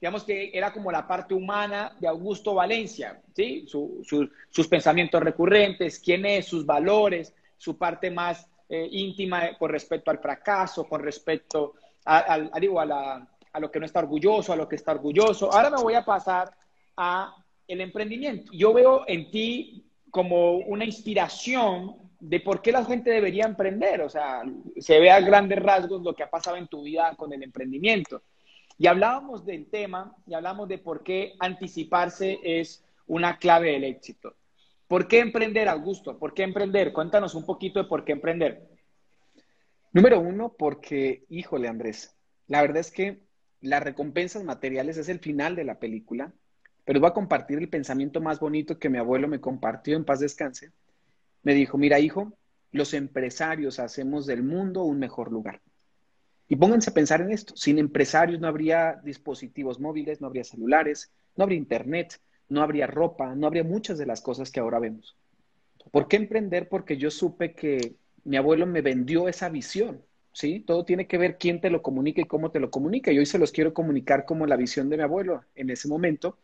digamos 0.00 0.24
que 0.24 0.50
era 0.52 0.72
como 0.72 0.92
la 0.92 1.06
parte 1.06 1.34
humana 1.34 1.96
de 1.98 2.08
Augusto 2.08 2.54
Valencia, 2.54 3.20
¿sí? 3.34 3.66
sus 3.66 4.68
pensamientos 4.68 5.22
recurrentes, 5.22 5.98
quién 5.98 6.26
es, 6.26 6.46
sus 6.46 6.66
valores, 6.66 7.34
su 7.56 7.78
parte 7.78 8.10
más 8.10 8.46
eh, 8.68 8.88
íntima 8.90 9.56
con 9.58 9.70
respecto 9.70 10.10
al 10.10 10.18
fracaso, 10.18 10.84
con 10.84 11.02
respecto 11.02 11.74
a, 12.06 12.38
digo, 12.60 12.80
a, 12.80 13.26
a 13.52 13.60
lo 13.60 13.70
que 13.70 13.80
no 13.80 13.86
está 13.86 14.00
orgulloso, 14.00 14.52
a 14.52 14.56
lo 14.56 14.68
que 14.68 14.76
está 14.76 14.92
orgulloso. 14.92 15.50
Ahora 15.52 15.70
me 15.70 15.82
voy 15.82 15.94
a 15.94 16.04
pasar 16.04 16.54
a 16.96 17.34
el 17.66 17.80
emprendimiento. 17.80 18.52
Yo 18.52 18.72
veo 18.72 19.04
en 19.06 19.30
ti 19.30 19.84
como 20.10 20.56
una 20.58 20.84
inspiración 20.84 21.96
de 22.20 22.40
por 22.40 22.62
qué 22.62 22.72
la 22.72 22.84
gente 22.84 23.10
debería 23.10 23.44
emprender. 23.44 24.00
O 24.02 24.08
sea, 24.08 24.42
se 24.78 24.98
ve 24.98 25.10
a 25.10 25.20
grandes 25.20 25.58
rasgos 25.62 26.02
lo 26.02 26.14
que 26.14 26.22
ha 26.22 26.30
pasado 26.30 26.56
en 26.56 26.68
tu 26.68 26.82
vida 26.82 27.14
con 27.16 27.32
el 27.32 27.42
emprendimiento. 27.42 28.22
Y 28.78 28.86
hablábamos 28.86 29.44
del 29.44 29.66
tema 29.70 30.16
y 30.26 30.34
hablamos 30.34 30.68
de 30.68 30.78
por 30.78 31.02
qué 31.02 31.34
anticiparse 31.38 32.40
es 32.42 32.84
una 33.06 33.38
clave 33.38 33.72
del 33.72 33.84
éxito. 33.84 34.34
¿Por 34.88 35.08
qué 35.08 35.20
emprender, 35.20 35.68
Augusto? 35.68 36.18
¿Por 36.18 36.34
qué 36.34 36.42
emprender? 36.42 36.92
Cuéntanos 36.92 37.34
un 37.34 37.46
poquito 37.46 37.82
de 37.82 37.88
por 37.88 38.04
qué 38.04 38.12
emprender. 38.12 38.68
Número 39.92 40.20
uno, 40.20 40.54
porque, 40.58 41.24
híjole, 41.28 41.68
Andrés, 41.68 42.16
la 42.48 42.62
verdad 42.62 42.78
es 42.78 42.90
que 42.90 43.20
las 43.60 43.82
recompensas 43.82 44.44
materiales 44.44 44.96
es 44.96 45.08
el 45.08 45.20
final 45.20 45.56
de 45.56 45.64
la 45.64 45.78
película 45.78 46.32
pero 46.84 47.00
voy 47.00 47.08
a 47.08 47.14
compartir 47.14 47.58
el 47.58 47.68
pensamiento 47.68 48.20
más 48.20 48.38
bonito 48.38 48.78
que 48.78 48.90
mi 48.90 48.98
abuelo 48.98 49.26
me 49.26 49.40
compartió 49.40 49.96
en 49.96 50.04
paz 50.04 50.20
descanse. 50.20 50.72
Me 51.42 51.54
dijo, 51.54 51.78
mira 51.78 51.98
hijo, 51.98 52.36
los 52.72 52.94
empresarios 52.94 53.78
hacemos 53.78 54.26
del 54.26 54.42
mundo 54.42 54.84
un 54.84 54.98
mejor 54.98 55.32
lugar. 55.32 55.62
Y 56.48 56.56
pónganse 56.56 56.90
a 56.90 56.94
pensar 56.94 57.20
en 57.20 57.30
esto, 57.30 57.56
sin 57.56 57.78
empresarios 57.78 58.40
no 58.40 58.48
habría 58.48 59.00
dispositivos 59.02 59.80
móviles, 59.80 60.20
no 60.20 60.26
habría 60.26 60.44
celulares, 60.44 61.10
no 61.36 61.44
habría 61.44 61.58
internet, 61.58 62.20
no 62.48 62.62
habría 62.62 62.86
ropa, 62.86 63.34
no 63.34 63.46
habría 63.46 63.64
muchas 63.64 63.98
de 63.98 64.06
las 64.06 64.20
cosas 64.20 64.50
que 64.50 64.60
ahora 64.60 64.78
vemos. 64.78 65.16
¿Por 65.90 66.08
qué 66.08 66.16
emprender? 66.16 66.68
Porque 66.68 66.96
yo 66.96 67.10
supe 67.10 67.54
que 67.54 67.94
mi 68.24 68.36
abuelo 68.36 68.66
me 68.66 68.82
vendió 68.82 69.28
esa 69.28 69.48
visión, 69.48 70.02
¿sí? 70.32 70.60
Todo 70.60 70.84
tiene 70.84 71.06
que 71.06 71.18
ver 71.18 71.38
quién 71.38 71.60
te 71.60 71.70
lo 71.70 71.82
comunica 71.82 72.20
y 72.20 72.26
cómo 72.26 72.50
te 72.50 72.60
lo 72.60 72.70
comunica. 72.70 73.10
Y 73.10 73.18
hoy 73.18 73.26
se 73.26 73.38
los 73.38 73.52
quiero 73.52 73.72
comunicar 73.72 74.24
como 74.24 74.46
la 74.46 74.56
visión 74.56 74.88
de 74.88 74.96
mi 74.98 75.02
abuelo 75.02 75.44
en 75.54 75.70
ese 75.70 75.88
momento 75.88 76.38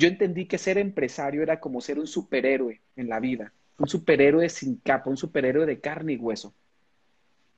yo 0.00 0.08
entendí 0.08 0.46
que 0.46 0.56
ser 0.56 0.78
empresario 0.78 1.42
era 1.42 1.60
como 1.60 1.82
ser 1.82 1.98
un 1.98 2.06
superhéroe 2.06 2.80
en 2.96 3.08
la 3.10 3.20
vida, 3.20 3.52
un 3.78 3.86
superhéroe 3.86 4.48
sin 4.48 4.76
capa, 4.76 5.10
un 5.10 5.18
superhéroe 5.18 5.66
de 5.66 5.78
carne 5.78 6.14
y 6.14 6.16
hueso. 6.16 6.54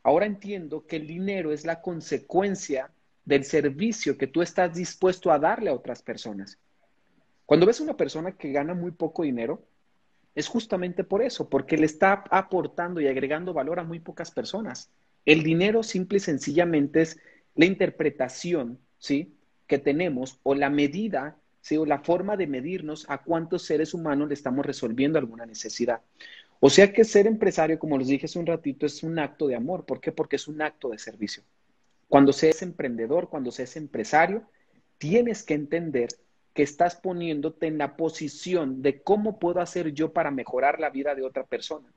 Ahora 0.02 0.26
entiendo 0.26 0.86
que 0.86 0.96
el 0.96 1.06
dinero 1.06 1.52
es 1.52 1.64
la 1.64 1.80
consecuencia 1.80 2.90
del 3.24 3.44
servicio 3.44 4.18
que 4.18 4.26
tú 4.26 4.42
estás 4.42 4.74
dispuesto 4.74 5.30
a 5.30 5.38
darle 5.38 5.70
a 5.70 5.74
otras 5.74 6.02
personas. 6.02 6.58
Cuando 7.46 7.66
ves 7.66 7.80
a 7.80 7.84
una 7.84 7.96
persona 7.96 8.32
que 8.32 8.52
gana 8.52 8.74
muy 8.74 8.90
poco 8.90 9.22
dinero, 9.22 9.62
es 10.34 10.48
justamente 10.48 11.04
por 11.04 11.22
eso, 11.22 11.48
porque 11.48 11.76
le 11.76 11.86
está 11.86 12.24
aportando 12.30 13.00
y 13.00 13.06
agregando 13.06 13.52
valor 13.52 13.78
a 13.78 13.84
muy 13.84 14.00
pocas 14.00 14.30
personas. 14.30 14.90
El 15.24 15.42
dinero 15.42 15.82
simple 15.82 16.16
y 16.16 16.20
sencillamente 16.20 17.02
es 17.02 17.20
la 17.54 17.66
interpretación, 17.66 18.78
¿sí? 18.98 19.36
que 19.66 19.78
tenemos 19.78 20.40
o 20.42 20.54
la 20.54 20.70
medida 20.70 21.36
¿sí? 21.60 21.76
o 21.76 21.86
la 21.86 21.98
forma 21.98 22.36
de 22.36 22.46
medirnos 22.46 23.06
a 23.08 23.18
cuántos 23.18 23.64
seres 23.64 23.94
humanos 23.94 24.28
le 24.28 24.34
estamos 24.34 24.64
resolviendo 24.64 25.18
alguna 25.18 25.46
necesidad. 25.46 26.00
O 26.64 26.70
sea 26.70 26.92
que 26.92 27.02
ser 27.02 27.26
empresario, 27.26 27.76
como 27.76 27.98
les 27.98 28.06
dije 28.06 28.26
hace 28.26 28.38
un 28.38 28.46
ratito, 28.46 28.86
es 28.86 29.02
un 29.02 29.18
acto 29.18 29.48
de 29.48 29.56
amor. 29.56 29.84
¿Por 29.84 30.00
qué? 30.00 30.12
Porque 30.12 30.36
es 30.36 30.46
un 30.46 30.62
acto 30.62 30.90
de 30.90 30.98
servicio. 30.98 31.42
Cuando 32.06 32.32
seas 32.32 32.62
emprendedor, 32.62 33.28
cuando 33.28 33.50
seas 33.50 33.74
empresario, 33.74 34.44
tienes 34.96 35.42
que 35.42 35.54
entender 35.54 36.10
que 36.54 36.62
estás 36.62 36.94
poniéndote 36.94 37.66
en 37.66 37.78
la 37.78 37.96
posición 37.96 38.80
de 38.80 39.02
cómo 39.02 39.40
puedo 39.40 39.60
hacer 39.60 39.92
yo 39.92 40.12
para 40.12 40.30
mejorar 40.30 40.78
la 40.78 40.90
vida 40.90 41.16
de 41.16 41.24
otra 41.24 41.44
persona. 41.44 41.92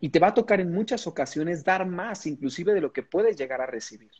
Y 0.00 0.08
te 0.08 0.18
va 0.18 0.28
a 0.28 0.34
tocar 0.34 0.62
en 0.62 0.72
muchas 0.72 1.06
ocasiones 1.06 1.62
dar 1.62 1.84
más, 1.84 2.24
inclusive 2.24 2.72
de 2.72 2.80
lo 2.80 2.94
que 2.94 3.02
puedes 3.02 3.36
llegar 3.36 3.60
a 3.60 3.66
recibir. 3.66 4.12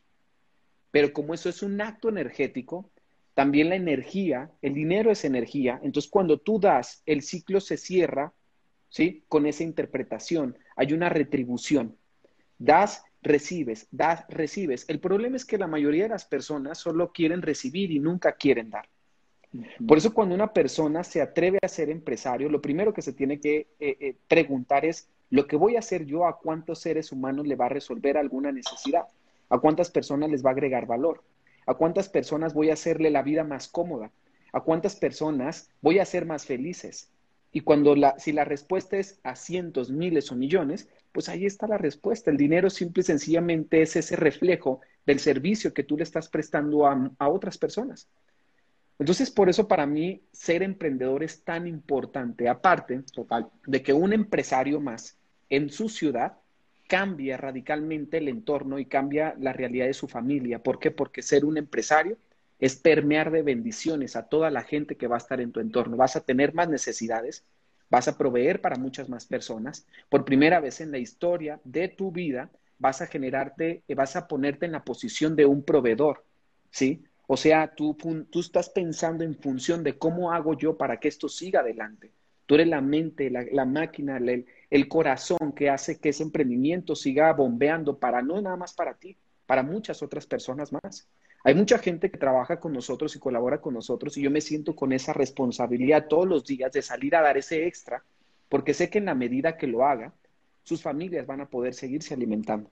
Pero 0.91 1.15
como 1.15 1.33
eso 1.33 1.49
es 1.49 1.63
un 1.63 1.81
acto 1.81 2.11
energético, 2.11 2.91
también 3.33 3.71
la 3.71 3.77
energía, 3.77 4.51
el 4.61 4.75
dinero 4.75 5.11
es 5.11 5.25
energía, 5.25 5.81
entonces 5.83 6.11
cuando 6.11 6.39
tú 6.39 6.61
das, 6.61 7.03
el 7.07 7.23
ciclo 7.23 7.63
se 7.63 7.79
cierra, 7.79 8.35
¿sí? 8.91 9.25
Con 9.29 9.47
esa 9.47 9.63
interpretación, 9.63 10.59
hay 10.77 10.93
una 10.93 11.09
retribución. 11.09 11.97
Das, 12.59 13.03
recibes, 13.23 13.89
das, 13.91 14.25
recibes. 14.29 14.85
El 14.89 15.01
problema 15.01 15.37
es 15.37 15.47
que 15.47 15.57
la 15.57 15.67
mayoría 15.67 16.03
de 16.03 16.11
las 16.11 16.27
personas 16.27 16.79
solo 16.79 17.13
quieren 17.13 17.41
recibir 17.41 17.91
y 17.91 17.99
nunca 17.99 18.33
quieren 18.33 18.69
dar. 18.69 18.87
Por 19.87 19.99
eso 19.99 20.15
cuando 20.15 20.35
una 20.35 20.53
persona 20.53 21.03
se 21.03 21.21
atreve 21.21 21.59
a 21.63 21.69
ser 21.69 21.91
empresario, 21.91 22.49
lo 22.49 22.61
primero 22.61 22.95
que 22.95 23.03
se 23.03 23.13
tiene 23.13 23.41
que 23.41 23.67
eh, 23.81 23.97
eh, 23.99 24.17
preguntar 24.29 24.85
es, 24.85 25.09
¿lo 25.31 25.47
que 25.47 25.57
voy 25.57 25.75
a 25.77 25.81
hacer 25.81 26.05
yo 26.07 26.27
a 26.27 26.39
cuántos 26.39 26.79
seres 26.79 27.11
humanos 27.11 27.47
le 27.47 27.57
va 27.57 27.67
a 27.67 27.71
resolver 27.71 28.17
alguna 28.17 28.53
necesidad? 28.53 29.07
¿A 29.49 29.59
cuántas 29.59 29.91
personas 29.91 30.31
les 30.31 30.45
va 30.45 30.51
a 30.51 30.53
agregar 30.53 30.87
valor? 30.87 31.25
¿A 31.67 31.75
cuántas 31.75 32.09
personas 32.09 32.55
voy 32.55 32.71
a 32.71 32.75
hacerle 32.75 33.11
la 33.11 33.23
vida 33.23 33.43
más 33.43 33.67
cómoda? 33.67 34.13
¿A 34.53 34.61
cuántas 34.61 34.95
personas 34.95 35.69
voy 35.81 35.99
a 35.99 36.03
hacer 36.03 36.27
más 36.27 36.47
felices? 36.47 37.11
Y 37.53 37.61
cuando 37.61 37.97
la, 37.97 38.19
si 38.19 38.33
la 38.33 38.45
respuesta 38.45 38.97
es 38.97 39.19
a 39.25 39.35
cientos, 39.35 39.91
miles 39.91 40.31
o 40.31 40.37
millones, 40.37 40.89
pues 41.13 41.29
ahí 41.29 41.47
está 41.47 41.67
la 41.67 41.79
respuesta. 41.79 42.31
El 42.31 42.37
dinero 42.37 42.71
simple 42.71 43.01
y 43.01 43.05
sencillamente 43.05 43.83
es 43.83 43.97
ese 43.97 44.17
reflejo 44.17 44.81
del 45.05 45.19
servicio 45.19 45.75
que 45.75 45.83
tú 45.83 45.97
le 45.97 46.05
estás 46.05 46.29
prestando 46.29 46.87
a, 46.87 47.11
a 47.19 47.29
otras 47.29 47.59
personas. 47.59 48.09
Entonces, 49.01 49.31
por 49.31 49.49
eso 49.49 49.67
para 49.67 49.87
mí 49.87 50.23
ser 50.31 50.63
emprendedor 50.63 51.25
es 51.25 51.43
tan 51.43 51.67
importante, 51.67 52.49
aparte 52.49 53.03
total, 53.13 53.49
de 53.67 53.83
que 53.83 53.95
un 53.95 54.13
empresario 54.13 54.79
más 54.79 55.17
en 55.49 55.71
su 55.71 55.89
ciudad 55.89 56.35
cambia 56.87 57.37
radicalmente 57.37 58.19
el 58.19 58.29
entorno 58.29 58.79
y 58.79 58.85
cambia 58.85 59.35
la 59.39 59.53
realidad 59.53 59.87
de 59.87 59.95
su 59.95 60.07
familia. 60.07 60.63
¿Por 60.63 60.79
qué? 60.79 60.91
Porque 60.91 61.23
ser 61.23 61.45
un 61.45 61.57
empresario 61.57 62.19
es 62.61 62.77
permear 62.77 63.31
de 63.31 63.43
bendiciones 63.43 64.17
a 64.17 64.29
toda 64.29 64.51
la 64.51 64.63
gente 64.63 64.97
que 64.97 65.07
va 65.07 65.17
a 65.17 65.19
estar 65.19 65.41
en 65.41 65.51
tu 65.51 65.61
entorno. 65.61 65.97
Vas 65.97 66.17
a 66.17 66.21
tener 66.21 66.55
más 66.55 66.69
necesidades, 66.69 67.45
vas 67.89 68.07
a 68.07 68.17
proveer 68.19 68.61
para 68.61 68.77
muchas 68.77 69.09
más 69.09 69.27
personas. 69.27 69.87
Por 70.09 70.25
primera 70.25 70.61
vez 70.61 70.81
en 70.81 70.91
la 70.91 70.99
historia 70.99 71.61
de 71.65 71.89
tu 71.89 72.13
vida 72.13 72.51
vas 72.79 73.03
a 73.03 73.07
generarte, 73.07 73.83
vas 73.97 74.15
a 74.17 74.29
ponerte 74.29 74.67
en 74.67 74.73
la 74.73 74.85
posición 74.85 75.37
de 75.37 75.47
un 75.47 75.63
proveedor, 75.63 76.25
¿sí? 76.71 77.05
O 77.27 77.37
sea, 77.37 77.75
tú, 77.75 77.97
tú 78.31 78.41
estás 78.41 78.71
pensando 78.71 79.25
en 79.25 79.37
función 79.37 79.85
de 79.85 79.97
cómo 79.97 80.33
hago 80.33 80.57
yo 80.57 80.77
para 80.77 80.99
que 80.99 81.09
esto 81.09 81.29
siga 81.29 81.61
adelante. 81.61 82.11
Tú 82.47 82.57
eres 82.57 82.67
la 82.67 82.81
mente, 82.81 83.31
la, 83.31 83.65
máquina, 83.65 84.17
el, 84.17 84.45
el 84.71 84.89
corazón 84.89 85.53
que 85.55 85.71
hace 85.71 86.01
que 86.01 86.09
ese 86.09 86.25
emprendimiento 86.25 86.97
siga 86.97 87.33
bombeando 87.33 88.01
para 88.01 88.23
no 88.23 88.41
nada 88.41 88.57
más 88.57 88.73
para 88.75 88.95
ti, 88.95 89.17
para 89.47 89.63
muchas 89.63 90.03
otras 90.03 90.27
personas 90.27 90.73
más. 90.73 91.09
Hay 91.43 91.55
mucha 91.55 91.79
gente 91.79 92.11
que 92.11 92.19
trabaja 92.19 92.61
con 92.61 92.73
nosotros 92.73 93.17
y 93.17 93.19
colabora 93.19 93.61
con 93.61 93.75
nosotros 93.75 94.17
y 94.17 94.23
yo 94.23 94.31
me 94.31 94.41
siento 94.41 94.77
con 94.77 94.93
esa 94.93 95.13
responsabilidad 95.13 96.07
todos 96.07 96.29
los 96.29 96.45
días 96.45 96.73
de 96.73 96.83
salir 96.83 97.17
a 97.17 97.23
dar 97.23 97.39
ese 97.39 97.67
extra, 97.67 98.05
porque 98.49 98.75
sé 98.75 98.91
que 98.91 98.99
en 98.99 99.07
la 99.07 99.15
medida 99.15 99.57
que 99.57 99.67
lo 99.67 99.87
haga, 99.87 100.13
sus 100.65 100.83
familias 100.83 101.27
van 101.27 101.41
a 101.41 101.49
poder 101.49 101.73
seguirse 101.73 102.13
alimentando. 102.13 102.71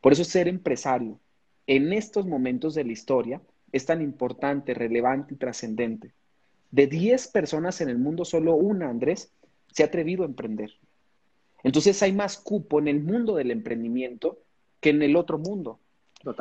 Por 0.00 0.12
eso 0.12 0.24
ser 0.24 0.48
empresario 0.48 1.18
en 1.66 1.92
estos 1.92 2.26
momentos 2.26 2.74
de 2.74 2.84
la 2.84 2.92
historia 2.92 3.42
es 3.72 3.84
tan 3.84 4.00
importante, 4.00 4.72
relevante 4.72 5.34
y 5.34 5.36
trascendente. 5.36 6.12
De 6.70 6.86
10 6.86 7.28
personas 7.28 7.80
en 7.80 7.88
el 7.88 7.98
mundo, 7.98 8.24
solo 8.24 8.54
una, 8.54 8.88
Andrés, 8.88 9.32
se 9.72 9.82
ha 9.82 9.86
atrevido 9.86 10.22
a 10.22 10.26
emprender. 10.26 10.72
Entonces 11.62 12.02
hay 12.02 12.12
más 12.12 12.38
cupo 12.38 12.78
en 12.78 12.88
el 12.88 13.02
mundo 13.02 13.34
del 13.34 13.50
emprendimiento 13.50 14.38
que 14.80 14.90
en 14.90 15.02
el 15.02 15.16
otro 15.16 15.38
mundo. 15.38 15.80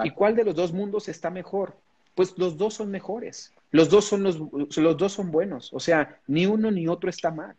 ¿Y 0.04 0.12
cuál 0.12 0.36
de 0.36 0.44
los 0.44 0.56
dos 0.56 0.74
mundos 0.74 1.08
está 1.10 1.30
mejor? 1.30 1.78
Pues 2.16 2.38
los 2.38 2.58
dos 2.58 2.76
son 2.76 2.92
mejores. 2.92 3.54
Los 3.72 3.90
dos 3.90 4.06
son, 4.06 4.24
los, 4.24 4.40
los 4.40 4.98
dos 4.98 5.12
son 5.12 5.32
buenos. 5.32 5.74
O 5.74 5.80
sea, 5.80 6.20
ni 6.28 6.46
uno 6.46 6.72
ni 6.72 6.88
otro 6.88 7.10
está 7.10 7.32
mal. 7.32 7.56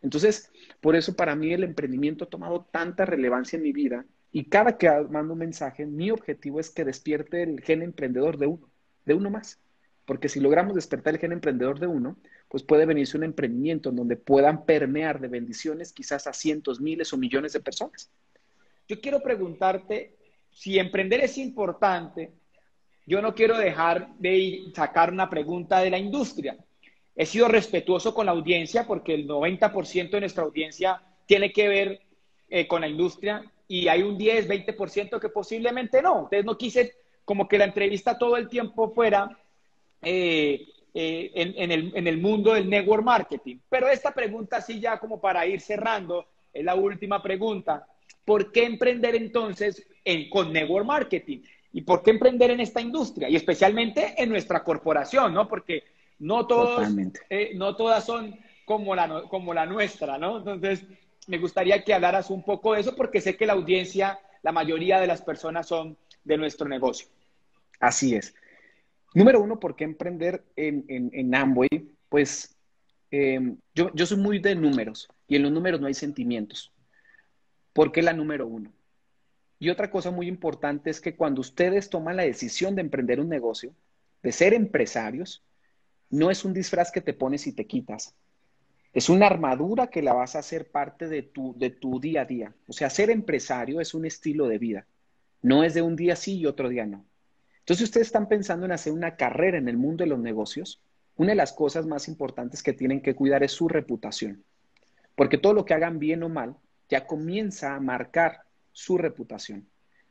Entonces, 0.00 0.50
por 0.80 0.96
eso 0.96 1.14
para 1.14 1.36
mí 1.36 1.52
el 1.52 1.62
emprendimiento 1.62 2.24
ha 2.24 2.30
tomado 2.30 2.66
tanta 2.70 3.04
relevancia 3.04 3.56
en 3.56 3.62
mi 3.62 3.72
vida 3.72 4.04
y 4.32 4.44
cada 4.44 4.78
que 4.78 4.90
mando 5.10 5.34
un 5.34 5.38
mensaje, 5.38 5.84
mi 5.84 6.10
objetivo 6.10 6.58
es 6.58 6.70
que 6.70 6.84
despierte 6.84 7.42
el 7.42 7.60
gen 7.60 7.82
emprendedor 7.82 8.38
de 8.38 8.46
uno, 8.46 8.68
de 9.04 9.14
uno 9.14 9.30
más. 9.30 9.60
Porque 10.06 10.28
si 10.28 10.40
logramos 10.40 10.74
despertar 10.74 11.14
el 11.14 11.20
gen 11.20 11.32
emprendedor 11.32 11.78
de 11.78 11.86
uno, 11.86 12.16
pues 12.48 12.62
puede 12.62 12.86
venirse 12.86 13.16
un 13.16 13.24
emprendimiento 13.24 13.90
en 13.90 13.96
donde 13.96 14.16
puedan 14.16 14.64
permear 14.64 15.20
de 15.20 15.28
bendiciones 15.28 15.92
quizás 15.92 16.26
a 16.26 16.32
cientos, 16.32 16.80
miles 16.80 17.12
o 17.12 17.18
millones 17.18 17.52
de 17.52 17.60
personas. 17.60 18.10
Yo 18.88 19.00
quiero 19.00 19.22
preguntarte 19.22 20.16
si 20.52 20.78
emprender 20.78 21.20
es 21.20 21.38
importante, 21.38 22.32
yo 23.06 23.20
no 23.20 23.34
quiero 23.34 23.58
dejar 23.58 24.08
de 24.18 24.64
sacar 24.74 25.12
una 25.12 25.28
pregunta 25.28 25.80
de 25.80 25.90
la 25.90 25.98
industria. 25.98 26.56
He 27.16 27.26
sido 27.26 27.48
respetuoso 27.48 28.14
con 28.14 28.26
la 28.26 28.32
audiencia 28.32 28.86
porque 28.86 29.14
el 29.14 29.26
90% 29.26 30.10
de 30.10 30.20
nuestra 30.20 30.44
audiencia 30.44 31.02
tiene 31.26 31.52
que 31.52 31.68
ver 31.68 32.00
eh, 32.48 32.66
con 32.66 32.80
la 32.80 32.88
industria 32.88 33.42
y 33.66 33.88
hay 33.88 34.02
un 34.02 34.16
10, 34.16 34.48
20% 34.48 35.18
que 35.18 35.28
posiblemente 35.28 36.00
no. 36.00 36.24
Entonces 36.24 36.44
no 36.44 36.56
quise 36.56 36.94
como 37.24 37.48
que 37.48 37.58
la 37.58 37.64
entrevista 37.64 38.18
todo 38.18 38.36
el 38.36 38.48
tiempo 38.48 38.92
fuera 38.94 39.38
eh, 40.02 40.66
eh, 40.94 41.30
en, 41.34 41.72
el, 41.72 41.92
en 41.94 42.06
el 42.06 42.18
mundo 42.18 42.54
del 42.54 42.68
network 42.68 43.02
marketing. 43.02 43.58
Pero 43.68 43.88
esta 43.88 44.12
pregunta 44.12 44.60
sí 44.60 44.80
ya 44.80 44.98
como 44.98 45.20
para 45.20 45.46
ir 45.46 45.60
cerrando, 45.60 46.26
es 46.52 46.64
la 46.64 46.74
última 46.74 47.22
pregunta. 47.22 47.86
¿Por 48.24 48.52
qué 48.52 48.64
emprender 48.64 49.14
entonces 49.14 49.86
en, 50.04 50.30
con 50.30 50.52
network 50.52 50.86
marketing? 50.86 51.42
¿Y 51.72 51.82
por 51.82 52.02
qué 52.02 52.10
emprender 52.10 52.50
en 52.50 52.60
esta 52.60 52.80
industria? 52.80 53.28
Y 53.28 53.36
especialmente 53.36 54.14
en 54.16 54.28
nuestra 54.28 54.62
corporación, 54.62 55.32
¿no? 55.32 55.48
Porque 55.48 55.84
no, 56.18 56.46
todos, 56.46 56.86
eh, 57.30 57.52
no 57.54 57.74
todas 57.74 58.04
son 58.04 58.38
como 58.64 58.94
la, 58.94 59.22
como 59.28 59.54
la 59.54 59.66
nuestra, 59.66 60.18
¿no? 60.18 60.38
Entonces, 60.38 60.84
me 61.26 61.38
gustaría 61.38 61.82
que 61.82 61.94
hablaras 61.94 62.30
un 62.30 62.44
poco 62.44 62.74
de 62.74 62.80
eso 62.80 62.94
porque 62.94 63.20
sé 63.20 63.36
que 63.36 63.46
la 63.46 63.54
audiencia, 63.54 64.20
la 64.42 64.52
mayoría 64.52 65.00
de 65.00 65.06
las 65.06 65.22
personas 65.22 65.66
son 65.66 65.96
de 66.24 66.36
nuestro 66.36 66.68
negocio. 66.68 67.08
Así 67.80 68.14
es. 68.14 68.34
Número 69.14 69.40
uno, 69.40 69.58
¿por 69.58 69.76
qué 69.76 69.84
emprender 69.84 70.44
en, 70.56 70.84
en, 70.88 71.34
Amway? 71.34 71.68
Pues 72.08 72.56
em, 73.10 73.58
yo, 73.74 73.90
yo 73.94 74.06
soy 74.06 74.18
muy 74.18 74.38
de 74.38 74.54
números 74.54 75.08
y 75.28 75.36
en 75.36 75.42
los 75.42 75.52
números 75.52 75.80
no 75.80 75.86
hay 75.86 75.94
sentimientos. 75.94 76.72
¿Por 77.72 77.92
qué 77.92 78.02
la 78.02 78.12
número 78.12 78.46
uno? 78.46 78.72
Y 79.58 79.70
otra 79.70 79.90
cosa 79.90 80.10
muy 80.10 80.26
importante 80.26 80.90
es 80.90 81.00
que 81.00 81.14
cuando 81.14 81.40
ustedes 81.40 81.88
toman 81.88 82.16
la 82.16 82.24
decisión 82.24 82.74
de 82.74 82.82
emprender 82.82 83.20
un 83.20 83.28
negocio, 83.28 83.74
de 84.22 84.32
ser 84.32 84.54
empresarios, 84.54 85.44
no 86.10 86.30
es 86.30 86.44
un 86.44 86.52
disfraz 86.52 86.90
que 86.90 87.00
te 87.00 87.14
pones 87.14 87.46
y 87.46 87.52
te 87.52 87.66
quitas. 87.66 88.14
Es 88.92 89.08
una 89.08 89.26
armadura 89.26 89.86
que 89.86 90.02
la 90.02 90.12
vas 90.12 90.36
a 90.36 90.40
hacer 90.40 90.70
parte 90.70 91.08
de 91.08 91.22
tu, 91.22 91.54
de 91.56 91.70
tu 91.70 91.98
día 92.00 92.22
a 92.22 92.24
día. 92.26 92.54
O 92.68 92.72
sea, 92.72 92.90
ser 92.90 93.08
empresario 93.08 93.80
es 93.80 93.94
un 93.94 94.04
estilo 94.04 94.48
de 94.48 94.58
vida. 94.58 94.86
No 95.40 95.64
es 95.64 95.74
de 95.74 95.82
un 95.82 95.96
día 95.96 96.16
sí 96.16 96.38
y 96.38 96.46
otro 96.46 96.68
día 96.68 96.84
no. 96.84 97.04
Entonces, 97.60 97.78
si 97.78 97.84
ustedes 97.84 98.08
están 98.08 98.28
pensando 98.28 98.66
en 98.66 98.72
hacer 98.72 98.92
una 98.92 99.16
carrera 99.16 99.56
en 99.56 99.68
el 99.68 99.78
mundo 99.78 100.04
de 100.04 100.10
los 100.10 100.18
negocios, 100.18 100.82
una 101.16 101.30
de 101.30 101.36
las 101.36 101.52
cosas 101.52 101.86
más 101.86 102.08
importantes 102.08 102.62
que 102.62 102.72
tienen 102.72 103.00
que 103.00 103.14
cuidar 103.14 103.42
es 103.42 103.52
su 103.52 103.68
reputación. 103.68 104.44
Porque 105.14 105.38
todo 105.38 105.54
lo 105.54 105.64
que 105.64 105.74
hagan 105.74 105.98
bien 105.98 106.22
o 106.22 106.28
mal 106.28 106.56
ya 106.92 107.06
comienza 107.06 107.74
a 107.74 107.80
marcar 107.80 108.42
su 108.70 108.98
reputación. 108.98 109.66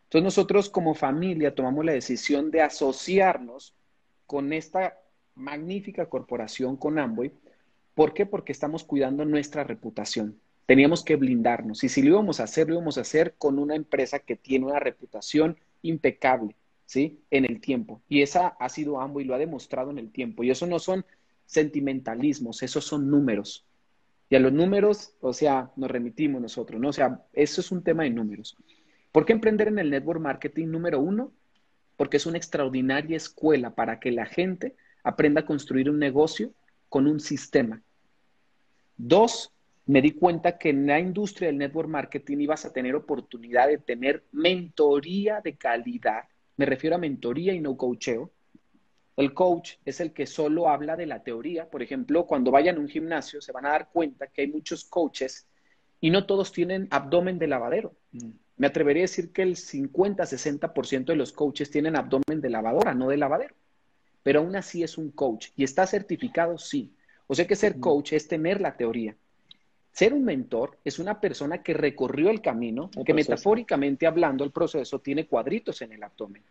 Entonces 0.06 0.24
nosotros 0.24 0.68
como 0.68 0.96
familia 0.96 1.54
tomamos 1.54 1.86
la 1.86 1.92
decisión 1.92 2.50
de 2.50 2.64
asociarnos 2.64 3.76
con 4.26 4.52
esta 4.52 4.98
magnífica 5.36 6.08
corporación, 6.08 6.78
con 6.78 6.98
Amway. 6.98 7.34
¿Por 7.94 8.16
qué? 8.16 8.26
Porque 8.26 8.52
estamos 8.52 8.84
cuidando 8.84 9.26
nuestra 9.26 9.64
reputación. 9.64 10.40
Teníamos 10.66 11.04
que 11.04 11.18
blindarnos 11.18 11.84
y 11.84 11.90
si 11.90 12.02
lo 12.02 12.10
íbamos 12.10 12.40
a 12.40 12.46
hacer, 12.46 12.68
lo 12.68 12.74
íbamos 12.74 12.98
a 12.98 13.02
hacer 13.02 13.36
con 13.38 13.60
una 13.60 13.76
empresa 13.76 14.18
que 14.18 14.36
tiene 14.36 14.66
una 14.66 14.80
reputación 14.80 15.58
impecable, 15.84 16.56
¿sí? 16.88 17.22
En 17.30 17.46
el 17.46 17.62
tiempo. 17.62 18.02
Y 18.10 18.24
esa 18.24 18.48
ha 18.60 18.70
sido 18.70 19.00
Amway 19.00 19.26
lo 19.26 19.36
ha 19.36 19.38
demostrado 19.38 19.92
en 19.92 20.00
el 20.00 20.12
tiempo. 20.12 20.44
Y 20.44 20.50
eso 20.50 20.66
no 20.66 20.80
son 20.80 21.06
sentimentalismos, 21.46 22.64
esos 22.64 22.86
son 22.86 23.08
números. 23.08 23.68
Y 24.32 24.36
a 24.38 24.40
los 24.40 24.54
números, 24.54 25.14
o 25.20 25.34
sea, 25.34 25.72
nos 25.76 25.92
remitimos 25.92 26.42
nosotros, 26.42 26.80
¿no? 26.80 26.88
O 26.88 26.94
sea, 26.94 27.22
eso 27.34 27.60
es 27.60 27.70
un 27.70 27.84
tema 27.84 28.04
de 28.04 28.12
números. 28.12 28.56
¿Por 29.12 29.26
qué 29.26 29.34
emprender 29.34 29.68
en 29.68 29.78
el 29.78 29.90
network 29.90 30.22
marketing 30.22 30.68
número 30.68 31.02
uno? 31.02 31.34
Porque 31.98 32.16
es 32.16 32.26
una 32.26 32.38
extraordinaria 32.38 33.18
escuela 33.18 33.76
para 33.76 34.00
que 34.00 34.10
la 34.10 34.26
gente 34.26 34.78
aprenda 35.04 35.42
a 35.42 35.46
construir 35.46 35.90
un 35.90 36.00
negocio 36.00 36.54
con 36.88 37.08
un 37.08 37.20
sistema. 37.20 37.82
Dos, 38.96 39.52
me 39.86 40.02
di 40.02 40.12
cuenta 40.12 40.58
que 40.58 40.70
en 40.70 40.88
la 40.88 40.98
industria 40.98 41.50
del 41.50 41.58
network 41.58 41.90
marketing 41.90 42.38
ibas 42.38 42.64
a 42.64 42.72
tener 42.72 42.96
oportunidad 42.96 43.68
de 43.68 43.80
tener 43.80 44.24
mentoría 44.32 45.42
de 45.42 45.58
calidad. 45.58 46.24
Me 46.56 46.66
refiero 46.66 46.96
a 46.96 47.00
mentoría 47.00 47.54
y 47.54 47.60
no 47.60 47.76
coacheo 47.76 48.32
el 49.22 49.34
coach 49.34 49.74
es 49.86 50.02
el 50.02 50.12
que 50.12 50.26
solo 50.26 50.68
habla 50.68 50.96
de 50.96 51.06
la 51.06 51.24
teoría. 51.24 51.70
Por 51.70 51.82
ejemplo, 51.82 52.26
cuando 52.26 52.52
vayan 52.52 52.78
a 52.78 52.80
un 52.80 52.90
gimnasio 52.90 53.42
se 53.42 53.52
van 53.52 53.66
a 53.66 53.70
dar 53.72 53.90
cuenta 53.92 54.28
que 54.28 54.42
hay 54.42 54.48
muchos 54.48 54.84
coaches 54.86 55.48
y 56.00 56.10
no 56.10 56.26
todos 56.26 56.52
tienen 56.52 56.88
abdomen 56.90 57.38
de 57.40 57.48
lavadero. 57.48 57.94
Mm. 58.12 58.30
Me 58.58 58.68
atrevería 58.68 59.02
a 59.02 59.10
decir 59.10 59.32
que 59.32 59.44
el 59.44 59.56
50-60% 59.56 61.06
de 61.06 61.16
los 61.16 61.32
coaches 61.32 61.72
tienen 61.72 61.96
abdomen 61.96 62.42
de 62.42 62.50
lavadora, 62.50 62.94
no 62.94 63.10
de 63.10 63.18
lavadero. 63.18 63.56
Pero 64.24 64.42
aún 64.42 64.56
así 64.56 64.84
es 64.84 64.98
un 64.98 65.12
coach 65.12 65.50
y 65.56 65.64
está 65.64 65.88
certificado, 65.88 66.58
sí. 66.58 66.92
O 67.28 67.36
sea 67.36 67.48
que 67.48 67.56
ser 67.56 67.78
mm. 67.78 67.80
coach 67.80 68.14
es 68.14 68.28
tener 68.28 68.60
la 68.60 68.76
teoría. 68.76 69.16
Ser 69.92 70.14
un 70.14 70.24
mentor 70.24 70.78
es 70.84 71.00
una 71.00 71.20
persona 71.20 71.62
que 71.62 71.74
recorrió 71.74 72.30
el 72.30 72.42
camino, 72.42 72.90
que 73.06 73.14
metafóricamente 73.14 74.08
hablando 74.08 74.44
el 74.44 74.52
proceso 74.52 75.00
tiene 75.00 75.28
cuadritos 75.28 75.82
en 75.82 75.92
el 75.92 76.02
abdomen. 76.02 76.44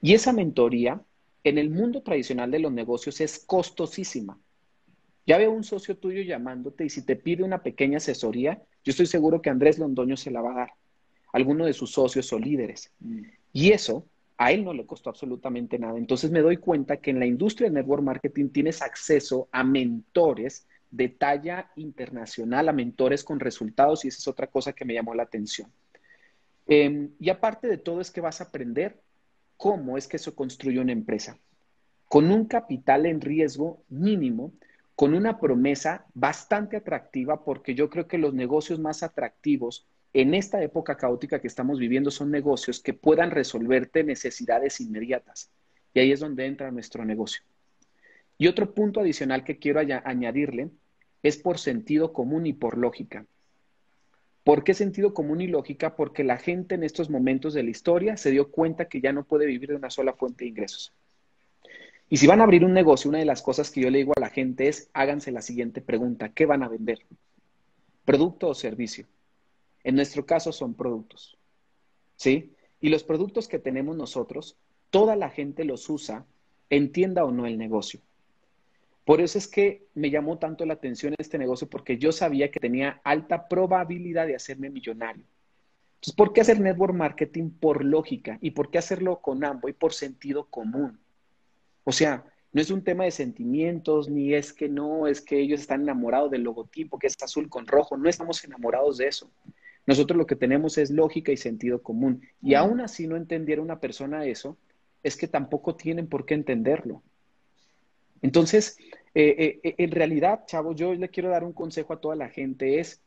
Y 0.00 0.14
esa 0.14 0.32
mentoría 0.32 1.00
en 1.44 1.58
el 1.58 1.70
mundo 1.70 2.02
tradicional 2.02 2.50
de 2.50 2.60
los 2.60 2.72
negocios 2.72 3.20
es 3.20 3.38
costosísima. 3.40 4.38
Ya 5.26 5.38
veo 5.38 5.52
un 5.52 5.64
socio 5.64 5.96
tuyo 5.96 6.22
llamándote 6.22 6.84
y 6.84 6.90
si 6.90 7.04
te 7.04 7.16
pide 7.16 7.44
una 7.44 7.62
pequeña 7.62 7.98
asesoría, 7.98 8.62
yo 8.84 8.90
estoy 8.90 9.06
seguro 9.06 9.40
que 9.40 9.50
Andrés 9.50 9.78
Londoño 9.78 10.16
se 10.16 10.30
la 10.30 10.40
va 10.40 10.52
a 10.52 10.56
dar, 10.56 10.72
alguno 11.32 11.64
de 11.64 11.72
sus 11.72 11.92
socios 11.92 12.32
o 12.32 12.38
líderes. 12.38 12.92
Mm. 13.00 13.22
Y 13.52 13.70
eso 13.70 14.06
a 14.36 14.50
él 14.50 14.64
no 14.64 14.72
le 14.72 14.86
costó 14.86 15.10
absolutamente 15.10 15.78
nada. 15.78 15.96
Entonces 15.98 16.30
me 16.30 16.40
doy 16.40 16.56
cuenta 16.56 16.96
que 16.96 17.10
en 17.10 17.20
la 17.20 17.26
industria 17.26 17.66
del 17.66 17.74
network 17.74 18.02
marketing 18.02 18.48
tienes 18.48 18.82
acceso 18.82 19.48
a 19.52 19.62
mentores 19.62 20.66
de 20.90 21.08
talla 21.08 21.70
internacional, 21.76 22.68
a 22.68 22.72
mentores 22.72 23.24
con 23.24 23.40
resultados 23.40 24.04
y 24.04 24.08
esa 24.08 24.18
es 24.18 24.28
otra 24.28 24.48
cosa 24.48 24.72
que 24.72 24.84
me 24.84 24.94
llamó 24.94 25.14
la 25.14 25.22
atención. 25.22 25.70
Em, 26.66 27.10
y 27.18 27.30
aparte 27.30 27.66
de 27.66 27.78
todo 27.78 28.00
es 28.00 28.10
que 28.10 28.20
vas 28.20 28.40
a 28.40 28.44
aprender 28.44 29.01
cómo 29.62 29.96
es 29.96 30.08
que 30.08 30.18
se 30.18 30.34
construye 30.34 30.80
una 30.80 30.90
empresa. 30.90 31.38
Con 32.08 32.32
un 32.32 32.46
capital 32.46 33.06
en 33.06 33.20
riesgo 33.20 33.84
mínimo, 33.88 34.52
con 34.96 35.14
una 35.14 35.38
promesa 35.38 36.04
bastante 36.14 36.76
atractiva, 36.76 37.44
porque 37.44 37.76
yo 37.76 37.88
creo 37.88 38.08
que 38.08 38.18
los 38.18 38.34
negocios 38.34 38.80
más 38.80 39.04
atractivos 39.04 39.86
en 40.12 40.34
esta 40.34 40.60
época 40.64 40.96
caótica 40.96 41.40
que 41.40 41.46
estamos 41.46 41.78
viviendo 41.78 42.10
son 42.10 42.32
negocios 42.32 42.80
que 42.80 42.92
puedan 42.92 43.30
resolverte 43.30 44.02
necesidades 44.02 44.80
inmediatas. 44.80 45.48
Y 45.94 46.00
ahí 46.00 46.10
es 46.10 46.18
donde 46.18 46.46
entra 46.46 46.72
nuestro 46.72 47.04
negocio. 47.04 47.44
Y 48.38 48.48
otro 48.48 48.74
punto 48.74 48.98
adicional 48.98 49.44
que 49.44 49.60
quiero 49.60 49.78
añadirle 49.78 50.70
es 51.22 51.36
por 51.36 51.60
sentido 51.60 52.12
común 52.12 52.46
y 52.46 52.52
por 52.52 52.76
lógica. 52.76 53.26
¿Por 54.44 54.64
qué 54.64 54.74
sentido 54.74 55.14
común 55.14 55.40
y 55.40 55.46
lógica? 55.46 55.94
Porque 55.94 56.24
la 56.24 56.38
gente 56.38 56.74
en 56.74 56.82
estos 56.82 57.10
momentos 57.10 57.54
de 57.54 57.62
la 57.62 57.70
historia 57.70 58.16
se 58.16 58.30
dio 58.30 58.50
cuenta 58.50 58.86
que 58.86 59.00
ya 59.00 59.12
no 59.12 59.24
puede 59.24 59.46
vivir 59.46 59.70
de 59.70 59.76
una 59.76 59.90
sola 59.90 60.14
fuente 60.14 60.44
de 60.44 60.50
ingresos. 60.50 60.92
Y 62.08 62.16
si 62.16 62.26
van 62.26 62.40
a 62.40 62.44
abrir 62.44 62.64
un 62.64 62.74
negocio, 62.74 63.08
una 63.08 63.20
de 63.20 63.24
las 63.24 63.40
cosas 63.40 63.70
que 63.70 63.80
yo 63.80 63.90
le 63.90 63.98
digo 63.98 64.12
a 64.16 64.20
la 64.20 64.30
gente 64.30 64.68
es, 64.68 64.90
háganse 64.92 65.30
la 65.30 65.42
siguiente 65.42 65.80
pregunta, 65.80 66.30
¿qué 66.30 66.44
van 66.44 66.62
a 66.62 66.68
vender? 66.68 66.98
producto 68.04 68.48
o 68.48 68.54
servicio. 68.54 69.06
En 69.84 69.94
nuestro 69.96 70.26
caso 70.26 70.52
son 70.52 70.74
productos. 70.74 71.38
¿Sí? 72.16 72.52
Y 72.80 72.88
los 72.88 73.04
productos 73.04 73.48
que 73.48 73.58
tenemos 73.58 73.96
nosotros, 73.96 74.56
toda 74.90 75.16
la 75.16 75.30
gente 75.30 75.64
los 75.64 75.88
usa, 75.88 76.26
entienda 76.70 77.24
o 77.24 77.30
no 77.30 77.46
el 77.46 77.58
negocio. 77.58 78.00
Por 79.04 79.20
eso 79.20 79.38
es 79.38 79.48
que 79.48 79.88
me 79.94 80.10
llamó 80.10 80.38
tanto 80.38 80.64
la 80.64 80.74
atención 80.74 81.14
este 81.18 81.38
negocio, 81.38 81.68
porque 81.68 81.98
yo 81.98 82.12
sabía 82.12 82.50
que 82.50 82.60
tenía 82.60 83.00
alta 83.02 83.48
probabilidad 83.48 84.26
de 84.26 84.36
hacerme 84.36 84.70
millonario. 84.70 85.24
Entonces, 85.94 86.14
¿por 86.16 86.32
qué 86.32 86.40
hacer 86.40 86.60
network 86.60 86.94
marketing 86.94 87.50
por 87.50 87.84
lógica? 87.84 88.38
¿Y 88.40 88.52
por 88.52 88.70
qué 88.70 88.78
hacerlo 88.78 89.20
con 89.20 89.44
ambos 89.44 89.70
y 89.70 89.74
por 89.74 89.92
sentido 89.92 90.46
común? 90.46 90.98
O 91.84 91.92
sea, 91.92 92.24
no 92.52 92.60
es 92.60 92.70
un 92.70 92.84
tema 92.84 93.04
de 93.04 93.10
sentimientos, 93.10 94.08
ni 94.08 94.34
es 94.34 94.52
que 94.52 94.68
no, 94.68 95.06
es 95.06 95.20
que 95.20 95.40
ellos 95.40 95.60
están 95.60 95.82
enamorados 95.82 96.30
del 96.30 96.42
logotipo 96.42 96.98
que 96.98 97.06
es 97.06 97.16
azul 97.22 97.48
con 97.48 97.66
rojo. 97.66 97.96
No 97.96 98.08
estamos 98.08 98.44
enamorados 98.44 98.98
de 98.98 99.08
eso. 99.08 99.30
Nosotros 99.86 100.16
lo 100.16 100.26
que 100.26 100.36
tenemos 100.36 100.78
es 100.78 100.90
lógica 100.90 101.32
y 101.32 101.36
sentido 101.36 101.82
común. 101.82 102.22
Y 102.40 102.54
aún 102.54 102.80
así 102.80 103.06
no 103.06 103.16
entendiera 103.16 103.62
una 103.62 103.80
persona 103.80 104.26
eso, 104.26 104.56
es 105.02 105.16
que 105.16 105.26
tampoco 105.26 105.74
tienen 105.74 106.08
por 106.08 106.26
qué 106.26 106.34
entenderlo. 106.34 107.02
Entonces, 108.22 108.78
eh, 109.14 109.34
eh, 109.38 109.60
eh, 109.62 109.74
en 109.78 109.90
realidad, 109.90 110.44
chavo, 110.46 110.74
yo 110.74 110.94
le 110.94 111.10
quiero 111.10 111.28
dar 111.28 111.44
un 111.44 111.52
consejo 111.52 111.92
a 111.92 112.00
toda 112.00 112.16
la 112.16 112.28
gente, 112.28 112.80
es 112.80 113.02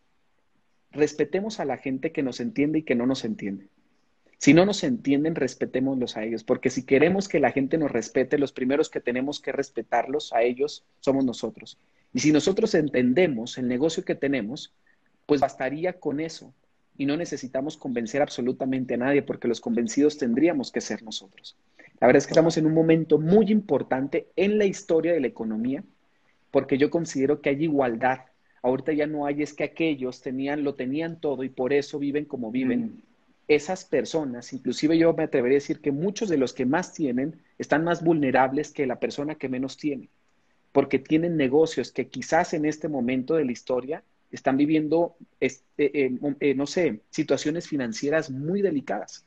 respetemos 0.91 1.59
a 1.59 1.65
la 1.65 1.77
gente 1.77 2.11
que 2.11 2.23
nos 2.23 2.39
entiende 2.39 2.79
y 2.79 2.83
que 2.83 2.95
no 2.95 3.05
nos 3.05 3.25
entiende. 3.25 3.69
Si 4.37 4.53
no 4.53 4.65
nos 4.65 4.83
entienden, 4.83 5.35
respetémoslos 5.35 6.17
a 6.17 6.23
ellos, 6.23 6.43
porque 6.43 6.69
si 6.69 6.85
queremos 6.85 7.27
que 7.27 7.39
la 7.39 7.51
gente 7.51 7.77
nos 7.77 7.91
respete, 7.91 8.37
los 8.37 8.51
primeros 8.51 8.89
que 8.89 8.99
tenemos 8.99 9.39
que 9.39 9.51
respetarlos 9.51 10.33
a 10.33 10.43
ellos 10.43 10.85
somos 10.99 11.25
nosotros. 11.25 11.79
Y 12.13 12.19
si 12.19 12.31
nosotros 12.31 12.73
entendemos 12.75 13.57
el 13.57 13.67
negocio 13.67 14.03
que 14.03 14.15
tenemos, 14.15 14.73
pues 15.25 15.41
bastaría 15.41 15.93
con 15.93 16.19
eso. 16.19 16.53
Y 16.97 17.05
no 17.05 17.17
necesitamos 17.17 17.77
convencer 17.77 18.21
absolutamente 18.21 18.93
a 18.93 18.97
nadie, 18.97 19.21
porque 19.21 19.47
los 19.47 19.61
convencidos 19.61 20.17
tendríamos 20.17 20.71
que 20.71 20.81
ser 20.81 21.03
nosotros. 21.03 21.57
La 21.99 22.07
verdad 22.07 22.17
es 22.17 22.27
que 22.27 22.33
estamos 22.33 22.57
en 22.57 22.65
un 22.65 22.73
momento 22.73 23.19
muy 23.19 23.51
importante 23.51 24.27
en 24.35 24.57
la 24.57 24.65
historia 24.65 25.13
de 25.13 25.21
la 25.21 25.27
economía, 25.27 25.83
porque 26.51 26.77
yo 26.77 26.89
considero 26.89 27.41
que 27.41 27.49
hay 27.49 27.63
igualdad. 27.63 28.19
Ahorita 28.61 28.93
ya 28.93 29.07
no 29.07 29.25
hay, 29.25 29.43
es 29.43 29.53
que 29.53 29.63
aquellos 29.63 30.21
tenían, 30.21 30.63
lo 30.63 30.75
tenían 30.75 31.19
todo 31.19 31.43
y 31.43 31.49
por 31.49 31.73
eso 31.73 31.99
viven 31.99 32.25
como 32.25 32.51
viven. 32.51 32.81
Mm. 32.81 33.01
Esas 33.47 33.85
personas, 33.85 34.51
inclusive 34.53 34.97
yo 34.97 35.13
me 35.13 35.23
atrevería 35.23 35.57
a 35.57 35.61
decir 35.61 35.79
que 35.79 35.91
muchos 35.91 36.29
de 36.29 36.37
los 36.37 36.53
que 36.53 36.65
más 36.65 36.93
tienen 36.93 37.41
están 37.59 37.83
más 37.83 38.03
vulnerables 38.03 38.71
que 38.71 38.87
la 38.87 38.99
persona 38.99 39.35
que 39.35 39.49
menos 39.49 39.77
tiene, 39.77 40.09
porque 40.71 40.97
tienen 40.97 41.37
negocios 41.37 41.91
que 41.91 42.07
quizás 42.07 42.53
en 42.53 42.65
este 42.65 42.87
momento 42.87 43.35
de 43.35 43.45
la 43.45 43.51
historia 43.51 44.03
están 44.31 44.57
viviendo, 44.57 45.15
este, 45.39 46.05
eh, 46.05 46.19
eh, 46.39 46.55
no 46.55 46.65
sé, 46.65 47.01
situaciones 47.09 47.67
financieras 47.67 48.31
muy 48.31 48.61
delicadas. 48.61 49.25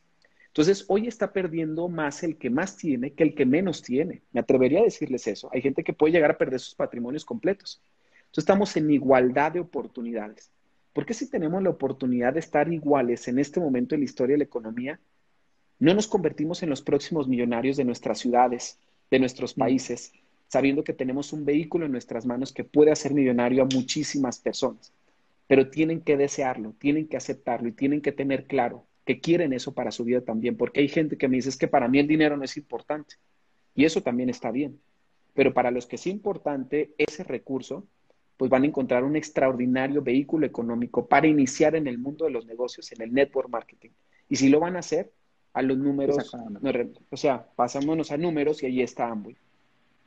Entonces, 0.48 0.84
hoy 0.88 1.06
está 1.06 1.32
perdiendo 1.32 1.88
más 1.88 2.22
el 2.22 2.36
que 2.36 2.50
más 2.50 2.76
tiene 2.76 3.12
que 3.12 3.22
el 3.22 3.34
que 3.34 3.46
menos 3.46 3.82
tiene. 3.82 4.22
Me 4.32 4.40
atrevería 4.40 4.80
a 4.80 4.84
decirles 4.84 5.26
eso. 5.26 5.48
Hay 5.52 5.62
gente 5.62 5.84
que 5.84 5.92
puede 5.92 6.12
llegar 6.12 6.32
a 6.32 6.38
perder 6.38 6.58
sus 6.58 6.74
patrimonios 6.74 7.24
completos. 7.24 7.80
Entonces, 8.16 8.42
estamos 8.42 8.76
en 8.76 8.90
igualdad 8.90 9.52
de 9.52 9.60
oportunidades. 9.60 10.50
¿Por 10.92 11.06
qué 11.06 11.14
si 11.14 11.30
tenemos 11.30 11.62
la 11.62 11.70
oportunidad 11.70 12.32
de 12.32 12.40
estar 12.40 12.72
iguales 12.72 13.28
en 13.28 13.38
este 13.38 13.60
momento 13.60 13.94
en 13.94 14.00
la 14.00 14.06
historia 14.06 14.34
de 14.34 14.38
la 14.38 14.44
economía, 14.44 14.98
no 15.78 15.94
nos 15.94 16.08
convertimos 16.08 16.62
en 16.64 16.70
los 16.70 16.82
próximos 16.82 17.28
millonarios 17.28 17.76
de 17.76 17.84
nuestras 17.84 18.18
ciudades, 18.18 18.80
de 19.10 19.20
nuestros 19.20 19.56
mm. 19.56 19.60
países, 19.60 20.12
sabiendo 20.48 20.82
que 20.82 20.92
tenemos 20.92 21.32
un 21.32 21.44
vehículo 21.44 21.86
en 21.86 21.92
nuestras 21.92 22.26
manos 22.26 22.52
que 22.52 22.64
puede 22.64 22.90
hacer 22.90 23.14
millonario 23.14 23.62
a 23.62 23.68
muchísimas 23.72 24.40
personas? 24.40 24.92
Pero 25.46 25.70
tienen 25.70 26.00
que 26.00 26.16
desearlo, 26.16 26.74
tienen 26.78 27.06
que 27.06 27.16
aceptarlo 27.16 27.68
y 27.68 27.72
tienen 27.72 28.00
que 28.00 28.10
tener 28.10 28.46
claro 28.46 28.84
que 29.08 29.20
quieren 29.20 29.54
eso 29.54 29.72
para 29.72 29.90
su 29.90 30.04
vida 30.04 30.20
también, 30.20 30.54
porque 30.54 30.80
hay 30.80 30.88
gente 30.88 31.16
que 31.16 31.28
me 31.28 31.36
dice 31.36 31.48
es 31.48 31.56
que 31.56 31.66
para 31.66 31.88
mí 31.88 31.98
el 31.98 32.06
dinero 32.06 32.36
no 32.36 32.44
es 32.44 32.58
importante 32.58 33.14
y 33.74 33.86
eso 33.86 34.02
también 34.02 34.28
está 34.28 34.50
bien, 34.50 34.78
pero 35.32 35.54
para 35.54 35.70
los 35.70 35.86
que 35.86 35.96
es 35.96 36.06
importante 36.06 36.92
ese 36.98 37.24
recurso, 37.24 37.86
pues 38.36 38.50
van 38.50 38.64
a 38.64 38.66
encontrar 38.66 39.04
un 39.04 39.16
extraordinario 39.16 40.02
vehículo 40.02 40.44
económico 40.44 41.06
para 41.06 41.26
iniciar 41.26 41.74
en 41.74 41.86
el 41.86 41.96
mundo 41.96 42.26
de 42.26 42.32
los 42.32 42.44
negocios, 42.44 42.92
en 42.92 43.00
el 43.00 43.14
network 43.14 43.48
marketing. 43.48 43.92
Y 44.28 44.36
si 44.36 44.50
lo 44.50 44.60
van 44.60 44.76
a 44.76 44.80
hacer, 44.80 45.10
a 45.54 45.62
los 45.62 45.78
números, 45.78 46.36
o 47.10 47.16
sea, 47.16 47.46
pasámonos 47.56 48.12
a 48.12 48.18
números 48.18 48.62
y 48.62 48.66
ahí 48.66 48.82
está 48.82 49.08
Amway. 49.08 49.38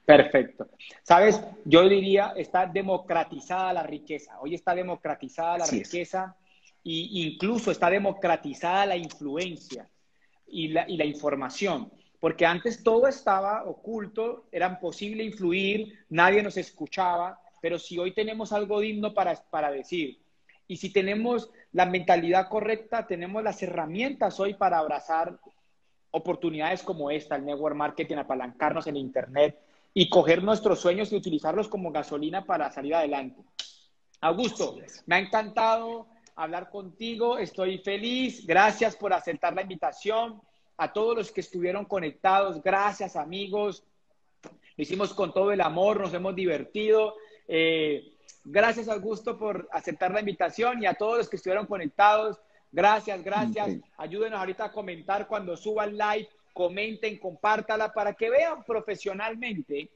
Perfecto. 0.06 0.68
Sabes, 1.02 1.42
yo 1.66 1.90
diría, 1.90 2.34
está 2.36 2.68
democratizada 2.68 3.74
la 3.74 3.82
riqueza. 3.82 4.40
Hoy 4.40 4.54
está 4.54 4.76
democratizada 4.76 5.58
la 5.58 5.66
riqueza 5.66 6.36
y 6.84 7.28
incluso 7.28 7.72
está 7.72 7.90
democratizada 7.90 8.86
la 8.86 8.98
influencia 8.98 9.88
y 10.48 10.70
la, 10.70 10.90
y 10.90 10.98
la 10.98 11.06
información, 11.06 11.92
porque 12.20 12.46
antes 12.46 12.84
todo 12.84 13.08
estaba 13.08 13.64
oculto, 13.64 14.46
era 14.52 14.68
imposible 14.68 15.24
influir, 15.24 16.06
nadie 16.10 16.44
nos 16.44 16.58
escuchaba, 16.58 17.40
pero 17.62 17.80
si 17.80 17.98
hoy 17.98 18.14
tenemos 18.14 18.52
algo 18.52 18.80
digno 18.80 19.14
para, 19.14 19.36
para 19.50 19.72
decir, 19.72 20.20
y 20.68 20.78
si 20.78 20.92
tenemos 20.92 21.50
la 21.74 21.86
mentalidad 21.86 22.48
correcta, 22.48 23.06
tenemos 23.06 23.44
las 23.44 23.62
herramientas 23.62 24.40
hoy 24.40 24.54
para 24.54 24.78
abrazar 24.78 25.40
oportunidades 26.12 26.84
como 26.84 27.12
esta, 27.12 27.36
el 27.36 27.46
network 27.46 27.76
marketing, 27.76 28.18
apalancarnos 28.18 28.88
en 28.88 28.98
Internet 28.98 29.60
y 29.94 30.10
coger 30.10 30.44
nuestros 30.44 30.80
sueños 30.80 31.12
y 31.12 31.16
utilizarlos 31.16 31.68
como 31.68 31.92
gasolina 31.92 32.46
para 32.46 32.72
salir 32.72 32.96
adelante. 32.96 33.42
Augusto, 34.22 34.78
me 35.08 35.16
ha 35.16 35.20
encantado 35.20 36.08
hablar 36.44 36.70
contigo. 36.70 37.38
Estoy 37.38 37.78
feliz. 37.80 38.46
Gracias 38.46 38.96
por 38.96 39.14
aceptar 39.14 39.54
la 39.54 39.62
invitación. 39.62 40.42
A 40.78 40.92
todos 40.92 41.16
los 41.16 41.32
que 41.32 41.42
estuvieron 41.42 41.86
conectados, 41.86 42.62
gracias 42.64 43.16
amigos. 43.16 43.84
Lo 44.44 44.82
hicimos 44.82 45.14
con 45.14 45.32
todo 45.32 45.52
el 45.52 45.62
amor, 45.62 46.00
nos 46.00 46.14
hemos 46.14 46.34
divertido. 46.34 47.16
Eh, 47.48 48.16
gracias 48.44 48.90
Augusto 48.90 49.38
por 49.38 49.70
aceptar 49.72 50.12
la 50.12 50.22
invitación 50.22 50.82
y 50.82 50.88
a 50.88 50.96
todos 50.96 51.20
los 51.20 51.30
que 51.30 51.36
estuvieron 51.36 51.68
conectados. 51.68 52.42
Gracias, 52.72 53.24
gracias. 53.24 53.78
Ayúdenos 53.98 54.40
ahorita 54.40 54.66
a 54.66 54.72
comentar 54.72 55.28
cuando 55.28 55.56
suba 55.56 55.86
el 55.86 55.98
live. 55.98 56.30
Comenten, 56.54 57.20
compártala 57.20 57.94
para 57.94 58.14
que 58.14 58.32
vean 58.32 58.64
profesionalmente 58.64 59.92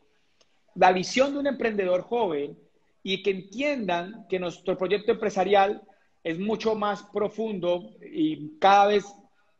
la 0.75 0.91
visión 0.91 1.33
de 1.33 1.39
un 1.39 1.47
emprendedor 1.47 2.01
joven 2.01 2.57
y 3.01 3.23
que 3.23 3.31
entiendan 3.31 4.27
que 4.27 4.39
nuestro 4.39 4.77
proyecto 4.77 5.13
empresarial 5.13 5.81
es 6.25 6.39
mucho 6.39 6.73
más 6.73 7.03
profundo 7.03 7.91
y 8.01 8.57
cada 8.57 8.87
vez, 8.87 9.05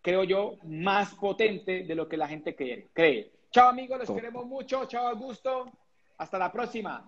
creo 0.02 0.24
yo, 0.24 0.56
más 0.64 1.14
potente 1.14 1.84
de 1.84 1.96
lo 1.96 2.10
que 2.10 2.18
la 2.18 2.28
gente 2.28 2.56
cree. 2.56 2.88
cree. 2.92 3.32
Chao 3.52 3.70
amigos, 3.70 4.00
los 4.00 4.12
queremos 4.12 4.48
mucho. 4.48 4.86
Chao 4.86 5.08
Augusto. 5.08 5.72
Hasta 6.18 6.40
la 6.40 6.52
próxima. 6.52 7.08